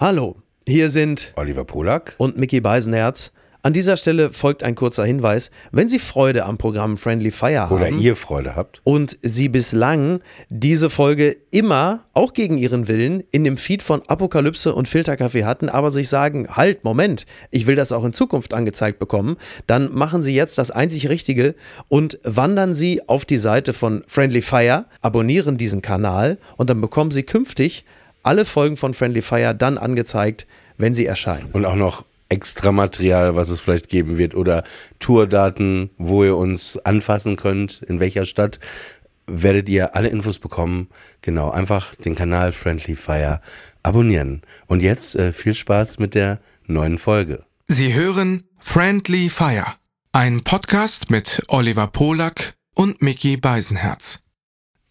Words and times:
Hallo, 0.00 0.36
hier 0.66 0.88
sind 0.88 1.34
Oliver 1.36 1.66
Polak 1.66 2.14
und 2.16 2.38
Mickey 2.38 2.62
Beisenherz. 2.62 3.32
An 3.62 3.74
dieser 3.74 3.98
Stelle 3.98 4.32
folgt 4.32 4.62
ein 4.62 4.74
kurzer 4.74 5.04
Hinweis. 5.04 5.50
Wenn 5.72 5.90
Sie 5.90 5.98
Freude 5.98 6.46
am 6.46 6.56
Programm 6.56 6.96
Friendly 6.96 7.30
Fire 7.30 7.68
haben 7.68 7.76
oder 7.76 7.90
ihr 7.90 8.16
Freude 8.16 8.56
habt 8.56 8.80
und 8.84 9.18
Sie 9.20 9.50
bislang 9.50 10.20
diese 10.48 10.88
Folge 10.88 11.36
immer, 11.50 12.06
auch 12.14 12.32
gegen 12.32 12.56
Ihren 12.56 12.88
Willen, 12.88 13.22
in 13.30 13.44
dem 13.44 13.58
Feed 13.58 13.82
von 13.82 14.00
Apokalypse 14.06 14.74
und 14.74 14.88
Filterkaffee 14.88 15.44
hatten, 15.44 15.68
aber 15.68 15.90
sich 15.90 16.08
sagen, 16.08 16.48
halt, 16.48 16.82
Moment, 16.82 17.26
ich 17.50 17.66
will 17.66 17.76
das 17.76 17.92
auch 17.92 18.04
in 18.04 18.14
Zukunft 18.14 18.54
angezeigt 18.54 19.00
bekommen, 19.00 19.36
dann 19.66 19.92
machen 19.92 20.22
Sie 20.22 20.34
jetzt 20.34 20.56
das 20.56 20.70
einzig 20.70 21.10
Richtige 21.10 21.54
und 21.88 22.18
wandern 22.22 22.72
Sie 22.72 23.06
auf 23.06 23.26
die 23.26 23.36
Seite 23.36 23.74
von 23.74 24.02
Friendly 24.06 24.40
Fire, 24.40 24.86
abonnieren 25.02 25.58
diesen 25.58 25.82
Kanal 25.82 26.38
und 26.56 26.70
dann 26.70 26.80
bekommen 26.80 27.10
Sie 27.10 27.24
künftig 27.24 27.84
alle 28.22 28.44
Folgen 28.44 28.76
von 28.76 28.94
Friendly 28.94 29.22
Fire 29.22 29.54
dann 29.54 29.78
angezeigt, 29.78 30.46
wenn 30.78 30.94
sie 30.94 31.06
erscheinen. 31.06 31.50
und 31.52 31.64
auch 31.64 31.76
noch 31.76 32.04
extra 32.30 32.72
Material, 32.72 33.36
was 33.36 33.50
es 33.50 33.60
vielleicht 33.60 33.88
geben 33.88 34.16
wird 34.16 34.34
oder 34.34 34.64
Tourdaten, 35.00 35.90
wo 35.98 36.24
ihr 36.24 36.36
uns 36.36 36.78
anfassen 36.78 37.36
könnt, 37.36 37.82
in 37.82 38.00
welcher 38.00 38.24
Stadt, 38.24 38.60
werdet 39.26 39.68
ihr 39.68 39.94
alle 39.94 40.08
Infos 40.08 40.38
bekommen. 40.38 40.88
Genau, 41.22 41.50
einfach 41.50 41.94
den 41.96 42.14
Kanal 42.14 42.52
Friendly 42.52 42.94
Fire 42.94 43.40
abonnieren. 43.82 44.42
Und 44.66 44.82
jetzt 44.82 45.14
äh, 45.16 45.32
viel 45.32 45.54
Spaß 45.54 45.98
mit 45.98 46.14
der 46.14 46.40
neuen 46.66 46.98
Folge. 46.98 47.44
Sie 47.66 47.94
hören 47.94 48.44
Friendly 48.58 49.28
Fire, 49.28 49.74
ein 50.12 50.42
Podcast 50.42 51.10
mit 51.10 51.42
Oliver 51.48 51.86
Polak 51.88 52.54
und 52.74 53.02
Mickey 53.02 53.36
Beisenherz. 53.36 54.20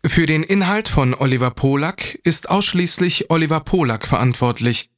Für 0.05 0.25
den 0.25 0.43
Inhalt 0.43 0.87
von 0.87 1.13
Oliver 1.13 1.51
Polak 1.51 2.19
ist 2.23 2.49
ausschließlich 2.49 3.29
Oliver 3.29 3.59
Polak 3.59 4.07
verantwortlich. 4.07 4.89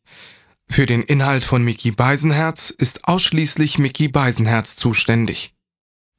Für 0.70 0.86
den 0.86 1.02
Inhalt 1.02 1.44
von 1.44 1.64
Mickey 1.64 1.91
Beisenherz 1.91 2.70
ist 2.70 3.05
ausschließlich 3.05 3.80
Mickey 3.80 4.07
Beisenherz 4.07 4.76
zuständig. 4.76 5.54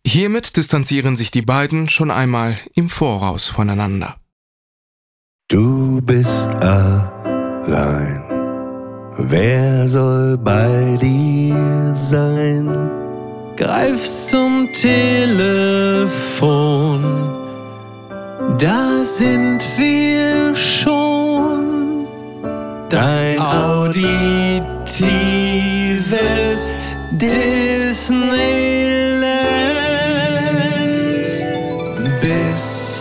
Hiermit 0.05 0.57
distanzieren 0.57 1.17
sich 1.17 1.31
die 1.31 1.43
beiden 1.43 1.89
schon 1.89 2.11
einmal 2.11 2.59
im 2.75 2.91
Voraus 2.91 3.47
voneinander. 3.47 4.17
Du 5.49 6.01
bist 6.03 6.51
allein. 6.51 8.23
Wer 9.17 9.87
soll 9.89 10.39
bei 10.39 10.97
dir 11.01 11.95
sein? 11.95 12.91
Greif 13.57 14.03
zum 14.03 14.73
Telefon, 14.73 15.93
da 18.59 19.05
sind 19.05 19.65
wir 19.77 20.55
schon. 20.55 22.07
Dein 22.89 23.39
auditives 23.39 24.63
Disneyland, 27.11 28.27
bis 32.21 32.92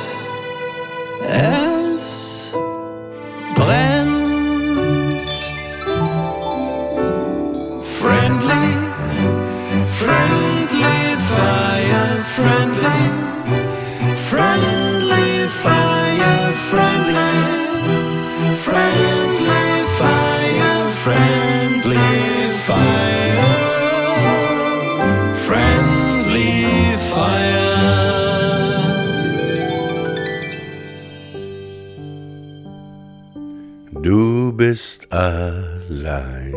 allein. 35.11 36.53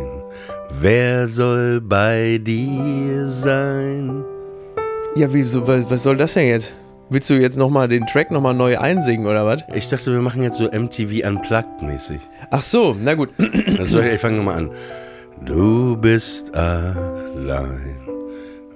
Wer 0.81 1.29
soll 1.29 1.81
bei 1.81 2.39
dir 2.43 3.29
sein? 3.29 4.25
Ja, 5.17 5.33
wie, 5.33 5.43
so, 5.43 5.67
was, 5.67 5.89
was 5.91 6.03
soll 6.03 6.17
das 6.17 6.35
denn 6.35 6.49
jetzt? 6.49 6.73
Willst 7.11 7.29
du 7.31 7.35
jetzt 7.35 7.57
nochmal 7.59 7.87
den 7.87 8.07
Track 8.07 8.31
nochmal 8.31 8.55
neu 8.55 8.79
einsingen 8.79 9.27
oder 9.27 9.45
was? 9.45 9.63
Ich 9.75 9.89
dachte, 9.89 10.11
wir 10.11 10.21
machen 10.21 10.43
jetzt 10.43 10.57
so 10.57 10.65
MTV 10.65 11.27
Unplugged 11.29 11.83
mäßig. 11.83 12.21
Ach 12.51 12.63
so, 12.63 12.97
na 12.99 13.15
gut. 13.15 13.29
Also 13.79 14.01
ich 14.01 14.21
fange 14.21 14.39
nochmal 14.39 14.59
an. 14.59 14.71
Du 15.45 15.97
bist 15.97 16.55
allein. 16.57 18.01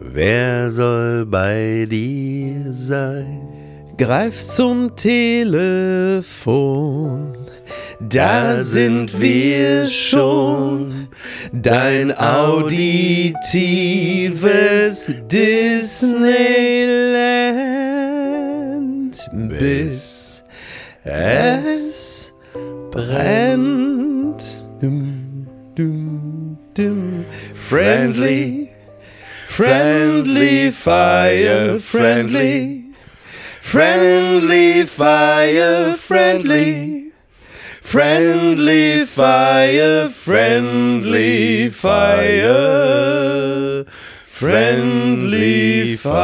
Wer 0.00 0.70
soll 0.70 1.26
bei 1.26 1.86
dir 1.90 2.72
sein? 2.72 3.48
Greif 3.96 4.40
zum 4.46 4.94
Telefon, 4.94 6.26
da 8.00 8.60
sind 8.60 9.20
wir 9.20 9.88
schon. 9.88 11.08
Dein 11.52 12.16
auditives 12.16 13.34
Disneyland, 15.26 16.08
bis 19.32 20.42
es 21.04 22.32
brennt. 22.90 24.58
Dum, 24.80 25.46
dum, 25.74 26.58
dum. 26.74 27.24
Friendly, 27.54 28.70
friendly 29.46 30.70
fire, 30.70 31.78
friendly. 31.80 32.84
Friendly 33.60 34.86
fire, 34.86 35.92
friendly. 35.94 37.07
Friendly 37.90 39.06
fire, 39.06 40.10
friendly 40.10 41.70
fire. 41.70 43.06
Friendly 44.26 45.96
fire. 45.96 46.18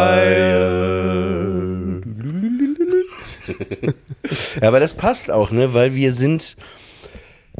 Ja, 4.61 4.69
aber 4.69 4.79
das 4.79 4.93
passt 4.93 5.31
auch, 5.31 5.51
ne? 5.53 5.73
Weil 5.73 5.95
wir 5.95 6.13
sind 6.13 6.59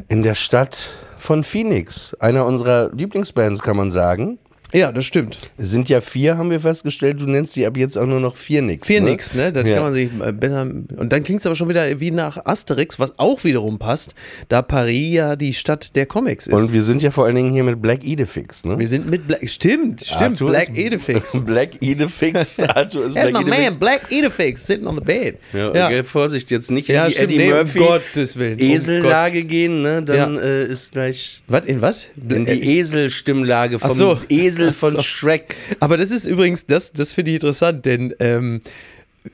in 0.07 0.21
der 0.21 0.35
Stadt 0.35 0.91
von 1.17 1.43
Phoenix. 1.43 2.13
Einer 2.19 2.45
unserer 2.45 2.91
Lieblingsbands, 2.93 3.63
kann 3.63 3.75
man 3.75 3.89
sagen. 3.89 4.37
Ja, 4.75 4.91
das 4.91 5.05
stimmt. 5.05 5.37
Es 5.57 5.69
sind 5.71 5.87
ja 5.87 6.01
vier, 6.01 6.37
haben 6.37 6.49
wir 6.51 6.59
festgestellt. 6.59 7.21
Du 7.21 7.25
nennst 7.27 7.55
die 7.55 7.65
ab 7.65 7.77
jetzt 7.77 7.97
auch 7.97 8.05
nur 8.05 8.19
noch 8.19 8.35
Phoenix. 8.35 8.85
Phoenix, 8.85 9.33
ne? 9.33 9.53
Das 9.53 9.65
Ja. 9.67 9.75
kann 9.75 9.83
man 9.83 9.93
sich 9.93 10.09
äh, 10.21 10.33
besser. 10.33 10.63
Und 10.63 11.07
dann 11.11 11.23
klingt 11.23 11.39
es 11.39 11.45
aber 11.45 11.55
schon 11.55 11.69
wieder 11.69 11.99
wie 12.01 12.11
nach 12.11 12.45
Asterix, 12.45 12.99
was 12.99 13.17
auch 13.17 13.45
wiederum 13.45 13.79
passt, 13.79 14.15
da 14.49 14.61
Paris 14.61 15.13
ja 15.13 15.35
die 15.37 15.53
Stadt 15.53 15.95
der 15.95 16.05
Comics 16.05 16.47
ist. 16.47 16.53
Und 16.53 16.73
wir 16.73 16.81
sind 16.83 17.01
ja 17.01 17.11
vor 17.11 17.23
allen 17.25 17.35
Dingen 17.35 17.51
hier 17.53 17.63
mit 17.63 17.81
Black 17.81 18.03
Idefix, 18.03 18.65
ne? 18.65 18.77
wir 18.77 18.87
sind 18.87 19.09
mit 19.09 19.27
Black. 19.27 19.49
Stimmt, 19.49 20.01
stimmt. 20.03 20.21
Arthur 20.21 20.49
Black 20.49 20.77
Edifix. 20.77 21.41
Black 21.45 21.81
Idefix. 21.81 22.59
Arthur 22.59 23.05
ist 23.05 23.13
Black 23.13 23.31
my 23.33 23.39
Idefix. 23.43 23.69
man, 23.71 23.79
Black 23.79 24.01
Edifix, 24.11 24.67
sitting 24.67 24.87
on 24.87 24.95
the 24.95 25.01
bed. 25.03 25.37
Ja, 25.53 25.69
okay, 25.69 26.03
Vorsicht, 26.03 26.51
jetzt 26.51 26.69
nicht 26.69 26.89
in 26.89 26.95
Ja, 26.95 27.07
die 27.07 27.13
stimmt, 27.13 27.29
Eddie 27.31 27.37
nee, 27.37 27.51
um 27.53 27.57
Murphy 27.59 27.79
Gottes 27.79 28.35
Willen, 28.37 28.59
um 28.59 28.67
Esellage 28.67 29.43
gehen, 29.45 29.83
ne? 29.83 30.03
Dann 30.03 30.35
Ja. 30.35 30.41
äh, 30.41 30.65
ist 30.65 30.91
gleich 30.91 31.41
Was, 31.47 31.65
in 31.65 31.81
was? 31.81 32.07
in 32.27 32.45
die 32.45 32.77
Eselstimmlage 32.79 33.79
vom 33.79 33.89
Ach 33.91 33.95
so. 33.95 34.19
Esel 34.29 34.64
Ach 34.69 34.73
von 34.75 34.91
so. 34.93 35.01
Shrek. 35.01 35.55
Aber 35.79 35.97
das 35.97 36.11
ist 36.11 36.25
übrigens, 36.25 36.65
das, 36.65 36.91
das 36.93 37.11
finde 37.13 37.31
ich 37.31 37.35
interessant, 37.35 37.85
denn 37.85 38.13
ähm, 38.19 38.61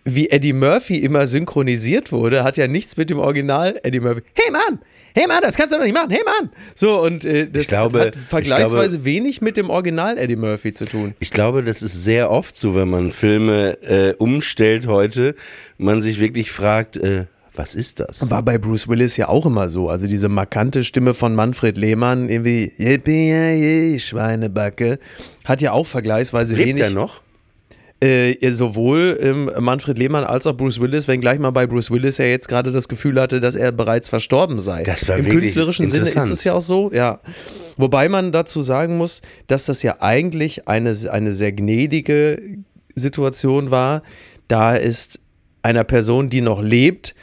wie 0.06 0.30
Eddie 0.30 0.54
Murphy 0.54 0.98
immer 1.00 1.28
synchronisiert 1.28 2.12
wurde, 2.12 2.44
hat 2.44 2.58
ja 2.58 2.68
nichts 2.68 2.96
mit 2.98 3.10
dem 3.10 3.20
Original 3.20 3.80
Eddie 3.84 4.00
Murphy. 4.00 4.22
Hey 4.36 4.52
Mann! 4.52 4.80
Hey 5.14 5.28
Mann, 5.28 5.40
das 5.42 5.56
kannst 5.56 5.74
du 5.74 5.78
doch 5.78 5.84
nicht 5.84 5.94
machen! 5.94 6.10
Hey 6.12 6.22
Mann! 6.26 6.50
So, 6.76 7.02
und 7.02 7.26
äh, 7.26 7.50
das 7.52 7.64
Ich 7.64 7.68
glaube- 7.68 8.00
hat 8.00 8.16
ich 8.16 8.22
vergleichsweise 8.22 8.92
glaube- 8.98 9.04
wenig 9.06 9.42
mit 9.42 9.58
dem 9.58 9.70
Original 9.70 10.18
Eddie 10.18 10.38
Murphy 10.38 10.74
zu 10.74 10.86
tun. 10.86 11.14
Ich 11.20 11.32
glaube, 11.32 11.62
das 11.64 11.82
ist 11.82 12.04
sehr 12.06 12.32
oft 12.32 12.56
so, 12.56 12.76
wenn 12.76 12.90
man 12.90 13.12
Filme 13.12 13.78
äh, 13.82 14.14
umstellt 14.18 14.88
heute, 14.88 15.36
man 15.78 16.02
sich 16.02 16.22
wirklich 16.22 16.52
fragt, 16.52 16.96
äh, 16.96 17.26
was 17.54 17.76
ist 17.76 18.00
das? 18.00 18.30
War 18.30 18.44
bei 18.44 18.58
Bruce 18.58 18.88
Willis 18.88 19.18
ja 19.18 19.28
auch 19.28 19.46
immer 19.46 19.68
so. 19.70 19.90
Also 19.90 20.08
diese 20.08 20.30
markante 20.30 20.84
Stimme 20.84 21.14
von 21.14 21.36
Manfred 21.36 21.78
Lehmann, 21.78 22.30
irgendwie, 22.30 22.72
Yippie, 22.78 24.00
Schweinebacke, 24.00 25.00
hat 25.44 25.62
ja 25.62 25.74
auch 25.74 25.86
vergleichsweise 25.86 26.56
Lebt 26.56 26.70
wenig. 26.70 26.84
er 26.84 26.90
noch? 26.92 27.22
Äh, 28.04 28.52
sowohl 28.54 29.20
ähm, 29.22 29.52
Manfred 29.60 30.00
Lehmann 30.00 30.24
als 30.24 30.48
auch 30.48 30.58
Bruce 30.58 30.80
Willis, 30.80 31.08
wenngleich 31.08 31.38
man 31.38 31.54
bei 31.54 31.68
Bruce 31.68 31.92
Willis 31.92 32.18
ja 32.18 32.26
jetzt 32.26 32.48
gerade 32.48 32.72
das 32.72 32.88
Gefühl 32.88 33.22
hatte, 33.22 33.40
dass 33.40 33.56
er 33.56 33.72
bereits 33.72 34.10
verstorben 34.10 34.60
sei. 34.60 34.82
Das 34.84 35.08
war 35.08 35.18
Im 35.18 35.30
künstlerischen 35.30 35.88
Sinne 35.88 36.10
ist 36.10 36.30
es 36.30 36.44
ja 36.44 36.54
auch 36.54 36.62
so, 36.62 36.92
ja. 36.92 37.20
Wobei 37.78 38.10
man 38.10 38.32
dazu 38.32 38.64
sagen 38.64 38.98
muss, 38.98 39.22
dass 39.46 39.66
das 39.66 39.84
ja 39.84 39.98
eigentlich 40.00 40.68
eine, 40.68 40.96
eine 41.12 41.36
sehr 41.36 41.52
gnädige 41.52 42.42
Situation 42.96 43.70
war, 43.70 44.02
da 44.48 44.76
ist 44.76 45.20
einer 45.62 45.84
Person, 45.84 46.30
die 46.30 46.42
noch 46.42 46.62
lebt, 46.62 47.14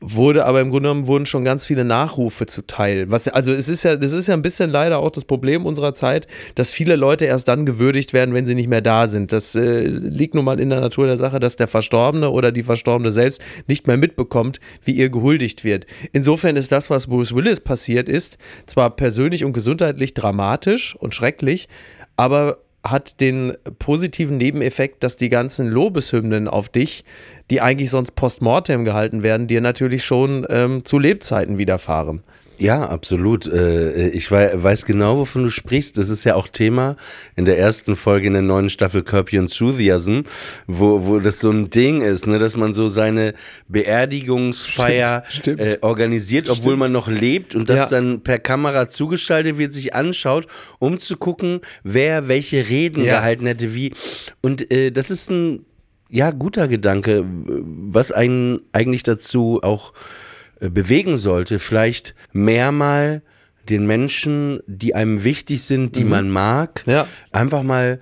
wurde 0.00 0.44
aber 0.44 0.60
im 0.60 0.70
Grunde 0.70 0.88
genommen 0.88 1.06
wurden 1.06 1.26
schon 1.26 1.44
ganz 1.44 1.64
viele 1.64 1.84
Nachrufe 1.84 2.46
zuteil. 2.46 3.10
Was, 3.10 3.28
also 3.28 3.52
es 3.52 3.68
ist 3.68 3.84
ja, 3.84 3.96
das 3.96 4.12
ist 4.12 4.26
ja 4.26 4.34
ein 4.34 4.42
bisschen 4.42 4.70
leider 4.70 4.98
auch 4.98 5.10
das 5.10 5.24
Problem 5.24 5.64
unserer 5.64 5.94
Zeit, 5.94 6.26
dass 6.54 6.70
viele 6.70 6.96
Leute 6.96 7.24
erst 7.24 7.48
dann 7.48 7.64
gewürdigt 7.64 8.12
werden, 8.12 8.34
wenn 8.34 8.46
sie 8.46 8.54
nicht 8.54 8.68
mehr 8.68 8.82
da 8.82 9.06
sind. 9.06 9.32
Das 9.32 9.54
äh, 9.54 9.86
liegt 9.86 10.34
nun 10.34 10.44
mal 10.44 10.60
in 10.60 10.70
der 10.70 10.80
Natur 10.80 11.06
der 11.06 11.16
Sache, 11.16 11.40
dass 11.40 11.56
der 11.56 11.68
Verstorbene 11.68 12.30
oder 12.30 12.52
die 12.52 12.62
Verstorbene 12.62 13.12
selbst 13.12 13.40
nicht 13.66 13.86
mehr 13.86 13.96
mitbekommt, 13.96 14.60
wie 14.82 14.92
ihr 14.92 15.08
gehuldigt 15.08 15.64
wird. 15.64 15.86
Insofern 16.12 16.56
ist 16.56 16.70
das, 16.72 16.90
was 16.90 17.06
Bruce 17.06 17.34
Willis 17.34 17.60
passiert 17.60 18.08
ist, 18.08 18.36
zwar 18.66 18.90
persönlich 18.96 19.44
und 19.44 19.52
gesundheitlich 19.52 20.12
dramatisch 20.12 20.96
und 20.96 21.14
schrecklich, 21.14 21.68
aber 22.16 22.58
hat 22.84 23.20
den 23.20 23.54
positiven 23.78 24.36
Nebeneffekt, 24.36 25.02
dass 25.02 25.16
die 25.16 25.30
ganzen 25.30 25.68
Lobeshymnen 25.68 26.48
auf 26.48 26.68
dich, 26.68 27.04
die 27.50 27.60
eigentlich 27.60 27.90
sonst 27.90 28.14
postmortem 28.16 28.84
gehalten 28.84 29.22
werden, 29.22 29.46
dir 29.46 29.60
natürlich 29.60 30.04
schon 30.04 30.46
ähm, 30.50 30.84
zu 30.84 30.98
Lebzeiten 30.98 31.58
widerfahren. 31.58 32.22
Ja, 32.56 32.84
absolut. 32.88 33.48
Äh, 33.48 34.10
ich 34.10 34.30
weiß 34.30 34.84
genau, 34.86 35.18
wovon 35.18 35.42
du 35.42 35.50
sprichst. 35.50 35.98
Das 35.98 36.08
ist 36.08 36.22
ja 36.22 36.36
auch 36.36 36.46
Thema 36.46 36.94
in 37.34 37.46
der 37.46 37.58
ersten 37.58 37.96
Folge 37.96 38.28
in 38.28 38.34
der 38.34 38.42
neuen 38.42 38.70
Staffel 38.70 39.02
Curb 39.02 39.32
Your 39.32 39.40
Enthusiasm, 39.40 40.20
wo, 40.68 41.04
wo 41.04 41.18
das 41.18 41.40
so 41.40 41.50
ein 41.50 41.70
Ding 41.70 42.00
ist, 42.00 42.28
ne, 42.28 42.38
dass 42.38 42.56
man 42.56 42.72
so 42.72 42.88
seine 42.88 43.34
Beerdigungsfeier 43.68 45.24
Stimmt, 45.28 45.58
stimmt. 45.58 45.60
Äh, 45.60 45.78
organisiert, 45.80 46.48
obwohl 46.48 46.62
Stimmt. 46.62 46.78
man 46.78 46.92
noch 46.92 47.08
lebt 47.08 47.54
und 47.54 47.68
das 47.68 47.90
Ja. 47.90 47.98
dann 48.00 48.22
per 48.22 48.38
Kamera 48.38 48.88
zugeschaltet 48.88 49.58
wird, 49.58 49.72
sich 49.74 49.94
anschaut, 49.94 50.46
um 50.78 50.98
zu 50.98 51.16
gucken, 51.16 51.60
wer 51.82 52.28
welche 52.28 52.68
Reden 52.68 53.04
Ja. 53.04 53.16
gehalten 53.18 53.46
hätte, 53.46 53.74
wie. 53.74 53.92
Und 54.42 54.70
äh, 54.72 54.90
das 54.92 55.10
ist 55.10 55.30
ein 55.30 55.64
ja, 56.10 56.30
guter 56.30 56.68
Gedanke, 56.68 57.24
was 57.26 58.12
einen 58.12 58.60
eigentlich 58.72 59.02
dazu 59.02 59.60
auch 59.62 59.92
äh, 60.60 60.68
bewegen 60.68 61.16
sollte, 61.16 61.58
vielleicht 61.58 62.14
mehr 62.32 62.72
mal 62.72 63.22
den 63.68 63.86
Menschen, 63.86 64.60
die 64.66 64.94
einem 64.94 65.24
wichtig 65.24 65.62
sind, 65.62 65.96
die 65.96 66.04
man 66.04 66.28
mag, 66.30 66.82
Mhm. 66.86 66.92
Ja. 66.92 67.06
einfach 67.32 67.62
mal 67.62 68.00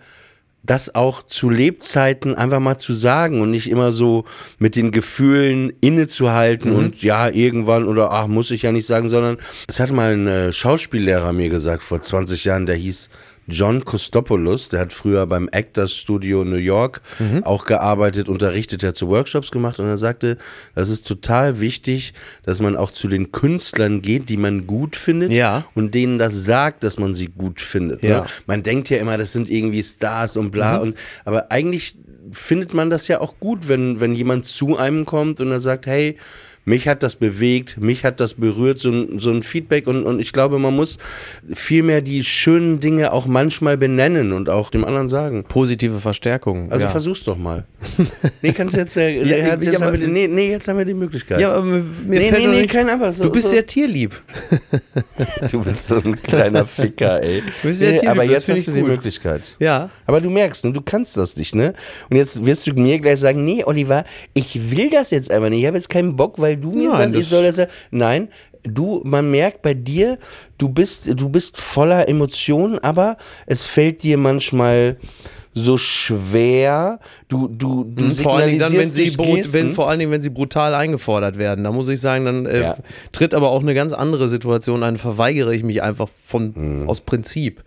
das 0.64 0.94
auch 0.94 1.22
zu 1.26 1.50
Lebzeiten 1.50 2.36
einfach 2.36 2.60
mal 2.60 2.78
zu 2.78 2.92
sagen 2.92 3.40
und 3.40 3.50
nicht 3.50 3.68
immer 3.68 3.90
so 3.90 4.24
mit 4.58 4.76
den 4.76 4.92
Gefühlen 4.92 5.72
innezuhalten 5.80 6.70
Mhm. 6.70 6.76
und 6.76 7.02
ja, 7.02 7.28
irgendwann 7.28 7.84
oder 7.88 8.12
ach, 8.12 8.28
muss 8.28 8.50
ich 8.52 8.62
ja 8.62 8.70
nicht 8.70 8.86
sagen, 8.86 9.08
sondern 9.08 9.38
es 9.66 9.80
hat 9.80 9.90
mal 9.90 10.12
ein 10.12 10.26
äh, 10.28 10.52
Schauspiellehrer 10.52 11.32
mir 11.32 11.48
gesagt 11.48 11.82
vor 11.82 12.00
20 12.00 12.44
Jahren, 12.44 12.66
der 12.66 12.76
hieß 12.76 13.08
John 13.52 13.84
Kostopoulos, 13.84 14.68
der 14.70 14.80
hat 14.80 14.92
früher 14.92 15.26
beim 15.26 15.48
Actors 15.52 15.92
Studio 15.94 16.44
New 16.44 16.56
York 16.56 17.00
Mhm. 17.18 17.44
auch 17.44 17.64
gearbeitet, 17.66 18.28
unterrichtet, 18.28 18.82
der 18.82 18.88
hat 18.90 18.96
so 18.96 19.08
Workshops 19.08 19.50
gemacht 19.50 19.78
und 19.78 19.86
er 19.86 19.98
sagte, 19.98 20.38
das 20.74 20.88
ist 20.88 21.06
total 21.06 21.60
wichtig, 21.60 22.14
dass 22.44 22.60
man 22.60 22.76
auch 22.76 22.90
zu 22.90 23.08
den 23.08 23.30
Künstlern 23.32 24.02
geht, 24.02 24.28
die 24.28 24.36
man 24.36 24.66
gut 24.66 24.96
findet 24.96 25.32
Ja. 25.36 25.64
und 25.74 25.94
denen 25.94 26.18
das 26.18 26.44
sagt, 26.44 26.82
dass 26.82 26.98
man 26.98 27.14
sie 27.14 27.26
gut 27.28 27.60
findet. 27.60 28.02
Ja. 28.02 28.20
Ne? 28.22 28.26
Man 28.46 28.62
denkt 28.62 28.88
ja 28.90 28.96
immer, 28.98 29.18
das 29.18 29.32
sind 29.32 29.50
irgendwie 29.50 29.82
Stars 29.82 30.36
und 30.36 30.50
bla 30.50 30.76
Mhm. 30.78 30.82
und 30.82 30.98
aber 31.24 31.52
eigentlich 31.52 31.94
findet 32.30 32.72
man 32.72 32.88
das 32.88 33.08
ja 33.08 33.20
auch 33.20 33.34
gut, 33.38 33.68
wenn 33.68 34.00
wenn 34.00 34.14
jemand 34.14 34.46
zu 34.46 34.76
einem 34.78 35.04
kommt 35.04 35.40
und 35.40 35.50
er 35.50 35.60
sagt, 35.60 35.86
hey, 35.86 36.16
mich 36.64 36.86
hat 36.88 37.02
das 37.02 37.16
bewegt, 37.16 37.78
mich 37.80 38.04
hat 38.04 38.20
das 38.20 38.34
berührt, 38.34 38.78
so 38.78 38.90
ein, 38.90 39.18
so 39.18 39.30
ein 39.30 39.42
Feedback 39.42 39.86
und, 39.86 40.04
und 40.04 40.20
ich 40.20 40.32
glaube, 40.32 40.58
man 40.58 40.74
muss 40.76 40.98
vielmehr 41.52 42.00
die 42.02 42.22
schönen 42.24 42.78
Dinge 42.80 43.12
auch 43.12 43.26
manchmal 43.26 43.76
benennen 43.76 44.32
und 44.32 44.48
auch 44.48 44.70
dem 44.70 44.84
anderen 44.84 45.08
sagen. 45.08 45.44
Positive 45.48 45.98
Verstärkung. 46.00 46.70
Also 46.70 46.84
ja. 46.84 46.88
versuch's 46.90 47.24
doch 47.24 47.36
mal. 47.36 47.64
nee, 48.42 48.52
kannst 48.52 48.76
jetzt, 48.76 48.96
äh, 48.96 49.10
Ja, 49.22 49.36
jetzt, 49.36 49.46
ja, 49.46 49.54
jetzt 49.54 49.76
aber- 49.76 49.86
haben 49.86 49.92
wir 50.00 50.06
die, 50.06 50.12
nee, 50.12 50.28
nee, 50.28 50.50
jetzt 50.50 50.68
haben 50.68 50.78
wir 50.78 50.84
die 50.84 50.94
Möglichkeit. 50.94 51.40
ja, 51.40 51.52
aber 51.52 51.64
mir 51.64 51.82
nee, 52.06 52.30
fällt 52.30 52.48
nee, 52.48 52.60
nee, 52.60 52.66
kein 52.66 52.88
Aber. 52.88 53.12
So, 53.12 53.24
Du 53.24 53.30
bist 53.30 53.44
so. 53.44 53.50
sehr 53.50 53.66
tierlieb. 53.66 54.20
Du 55.50 55.62
bist 55.62 55.86
so 55.86 55.96
ein 55.96 56.16
kleiner 56.16 56.66
Ficker, 56.66 57.22
ey. 57.22 57.42
bist 57.62 57.80
sehr 57.80 57.92
Nee, 57.92 57.98
tierlieb, 57.98 58.10
aber 58.10 58.24
jetzt 58.24 58.48
hast 58.48 58.68
du 58.68 58.72
die 58.72 58.80
gut. 58.80 58.88
Möglichkeit. 58.90 59.42
Ja. 59.58 59.90
Aber 60.06 60.20
du 60.20 60.30
merkst, 60.30 60.64
ne, 60.64 60.72
du 60.72 60.80
kannst 60.80 61.16
das 61.16 61.36
nicht, 61.36 61.54
ne? 61.54 61.72
Und 62.10 62.16
jetzt 62.16 62.44
wirst 62.44 62.66
du 62.66 62.72
mir 62.74 62.98
gleich 62.98 63.18
sagen, 63.20 63.44
nee, 63.44 63.64
Oliver, 63.64 64.04
ich 64.34 64.70
will 64.70 64.90
das 64.90 65.10
jetzt 65.10 65.30
einfach 65.30 65.48
nicht. 65.50 65.60
Ich 65.60 65.66
habe 65.66 65.76
jetzt 65.76 65.88
keinen 65.88 66.16
Bock, 66.16 66.38
weil 66.38 66.51
du 66.56 66.72
mir 66.72 66.88
Nein, 66.90 66.98
sagst, 67.10 67.16
ich 67.16 67.28
soll 67.28 67.42
das 67.44 67.56
ja. 67.56 67.66
Nein, 67.90 68.28
du, 68.64 69.00
man 69.04 69.30
merkt 69.30 69.62
bei 69.62 69.74
dir, 69.74 70.18
du 70.58 70.68
bist, 70.68 71.08
du 71.20 71.28
bist 71.28 71.58
voller 71.60 72.08
Emotionen, 72.08 72.78
aber 72.78 73.16
es 73.46 73.64
fällt 73.64 74.02
dir 74.02 74.18
manchmal 74.18 74.96
so 75.54 75.76
schwer. 75.76 76.98
Du, 77.28 77.46
du, 77.48 77.84
du 77.84 78.04
Mhm, 78.04 78.10
vor 78.14 78.36
allen 78.36 78.46
Dingen 78.48 78.60
dann, 78.60 78.72
wenn 78.72 78.90
sie, 78.90 79.14
wenn, 79.52 79.72
vor 79.72 79.90
allen 79.90 79.98
Dingen, 79.98 80.10
wenn 80.10 80.22
sie 80.22 80.30
brutal 80.30 80.74
eingefordert 80.74 81.36
werden. 81.36 81.64
Da 81.64 81.72
muss 81.72 81.88
ich 81.90 82.00
sagen, 82.00 82.24
dann 82.24 82.46
äh, 82.46 82.60
Ja. 82.60 82.76
tritt 83.12 83.34
aber 83.34 83.50
auch 83.50 83.60
eine 83.60 83.74
ganz 83.74 83.92
andere 83.92 84.30
Situation 84.30 84.82
ein. 84.82 84.96
Verweigere 84.96 85.54
ich 85.54 85.62
mich 85.62 85.82
einfach 85.82 86.08
von 86.24 86.54
Mhm. 86.56 86.88
aus 86.88 87.02
Prinzip. 87.02 87.62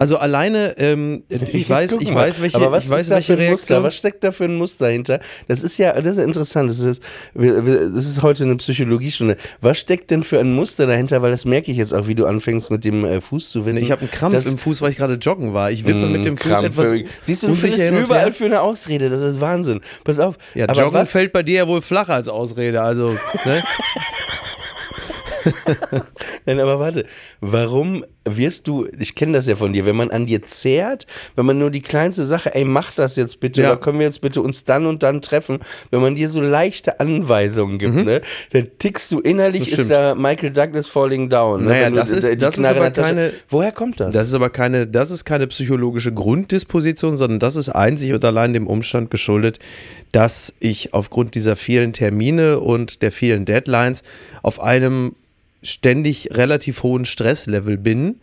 Also 0.00 0.16
alleine, 0.16 0.78
ähm, 0.78 1.24
ich 1.28 1.68
weiß, 1.68 1.98
ich 2.00 2.14
weiß, 2.14 2.40
welche, 2.40 2.56
Aber 2.56 2.72
was 2.72 2.84
ich 2.84 2.90
weiß, 2.90 3.00
ist 3.02 3.10
da 3.10 3.14
welche 3.16 3.36
für 3.36 3.42
ein 3.42 3.50
Muster? 3.50 3.82
Was 3.82 3.94
steckt 3.94 4.24
da 4.24 4.32
für 4.32 4.44
ein 4.44 4.56
Muster 4.56 4.88
hinter? 4.88 5.20
Das 5.46 5.62
ist 5.62 5.76
ja, 5.76 5.92
das 5.92 6.16
ist 6.16 6.24
interessant. 6.24 6.70
Das 6.70 6.78
ist, 6.80 7.02
das 7.34 8.06
ist 8.06 8.22
heute 8.22 8.44
eine 8.44 8.56
Psychologiestunde. 8.56 9.36
Was 9.60 9.78
steckt 9.78 10.10
denn 10.10 10.22
für 10.22 10.40
ein 10.40 10.54
Muster 10.54 10.86
dahinter? 10.86 11.20
Weil 11.20 11.32
das 11.32 11.44
merke 11.44 11.70
ich 11.70 11.76
jetzt 11.76 11.92
auch, 11.92 12.06
wie 12.06 12.14
du 12.14 12.24
anfängst 12.24 12.70
mit 12.70 12.82
dem 12.86 13.04
äh, 13.04 13.20
Fuß 13.20 13.50
zu 13.50 13.66
winden. 13.66 13.82
Ich 13.82 13.90
habe 13.90 14.00
einen 14.00 14.10
Krampf 14.10 14.34
Das- 14.34 14.46
im 14.46 14.56
Fuß, 14.56 14.80
weil 14.80 14.90
ich 14.90 14.96
gerade 14.96 15.16
joggen 15.16 15.52
war. 15.52 15.70
Ich 15.70 15.84
wippe 15.84 16.06
mit 16.06 16.24
dem 16.24 16.38
Fuß 16.38 16.50
Krampf. 16.50 16.64
etwas 16.64 16.94
Siehst 17.20 17.42
du, 17.42 17.48
du 17.48 17.54
findest 17.54 17.86
überall 17.90 18.32
für 18.32 18.46
eine 18.46 18.62
Ausrede. 18.62 19.10
Das 19.10 19.20
ist 19.20 19.38
Wahnsinn. 19.42 19.82
Pass 20.04 20.18
auf. 20.18 20.36
Ja, 20.54 20.66
Aber 20.66 20.80
Joggen 20.80 20.94
was, 20.94 21.10
fällt 21.10 21.34
bei 21.34 21.42
dir 21.42 21.56
ja 21.56 21.68
wohl 21.68 21.82
flacher 21.82 22.14
als 22.14 22.30
Ausrede. 22.30 22.80
Also, 22.80 23.18
ne? 23.44 23.62
Nein, 26.46 26.60
aber 26.60 26.78
warte, 26.78 27.06
warum 27.40 28.04
wirst 28.26 28.68
du, 28.68 28.86
ich 28.98 29.14
kenne 29.14 29.32
das 29.32 29.46
ja 29.46 29.56
von 29.56 29.72
dir, 29.72 29.86
wenn 29.86 29.96
man 29.96 30.10
an 30.10 30.26
dir 30.26 30.42
zehrt, 30.42 31.06
wenn 31.36 31.46
man 31.46 31.58
nur 31.58 31.70
die 31.70 31.80
kleinste 31.80 32.24
Sache, 32.24 32.54
ey, 32.54 32.64
mach 32.64 32.92
das 32.92 33.16
jetzt 33.16 33.40
bitte, 33.40 33.62
Ja. 33.62 33.72
oder 33.72 33.80
können 33.80 33.98
wir 33.98 34.06
jetzt 34.06 34.20
bitte 34.20 34.42
uns 34.42 34.62
dann 34.64 34.84
und 34.86 35.02
dann 35.02 35.22
treffen, 35.22 35.58
wenn 35.90 36.00
man 36.02 36.14
dir 36.14 36.28
so 36.28 36.40
leichte 36.42 37.00
Anweisungen 37.00 37.78
gibt, 37.78 37.94
ne, 37.94 38.20
dann 38.52 38.68
tickst 38.78 39.10
du 39.12 39.20
innerlich, 39.20 39.70
Mhm. 39.72 39.80
Ist 39.80 39.90
da 39.90 40.14
Michael 40.14 40.50
Douglas 40.50 40.86
falling 40.86 41.28
down. 41.30 41.62
Ne? 41.62 41.68
Naja, 41.70 41.88
du 41.90 41.96
das 41.96 42.10
ist- 42.10 42.42
das 42.42 42.58
ist 42.58 42.64
aber 42.66 42.90
keine- 42.90 43.32
Woher 43.48 43.72
kommt 43.72 44.00
das? 44.00 44.12
Das 44.12 44.28
ist 44.28 44.34
aber 44.34 44.50
keine, 44.50 44.86
das 44.86 45.10
ist 45.10 45.24
keine 45.24 45.46
psychologische 45.46 46.12
Grunddisposition, 46.12 47.16
sondern 47.16 47.38
das 47.40 47.56
ist 47.56 47.70
einzig 47.70 48.12
und 48.12 48.24
allein 48.24 48.52
dem 48.52 48.66
Umstand 48.66 49.10
geschuldet, 49.10 49.58
dass 50.12 50.52
ich 50.60 50.92
aufgrund 50.92 51.34
dieser 51.34 51.56
vielen 51.56 51.92
Termine 51.94 52.60
und 52.60 53.00
der 53.02 53.12
vielen 53.12 53.44
Deadlines 53.46 54.02
auf 54.42 54.60
einem 54.60 55.14
ständig 55.62 56.30
relativ 56.32 56.82
hohen 56.82 57.04
Stresslevel 57.04 57.76
bin, 57.78 58.20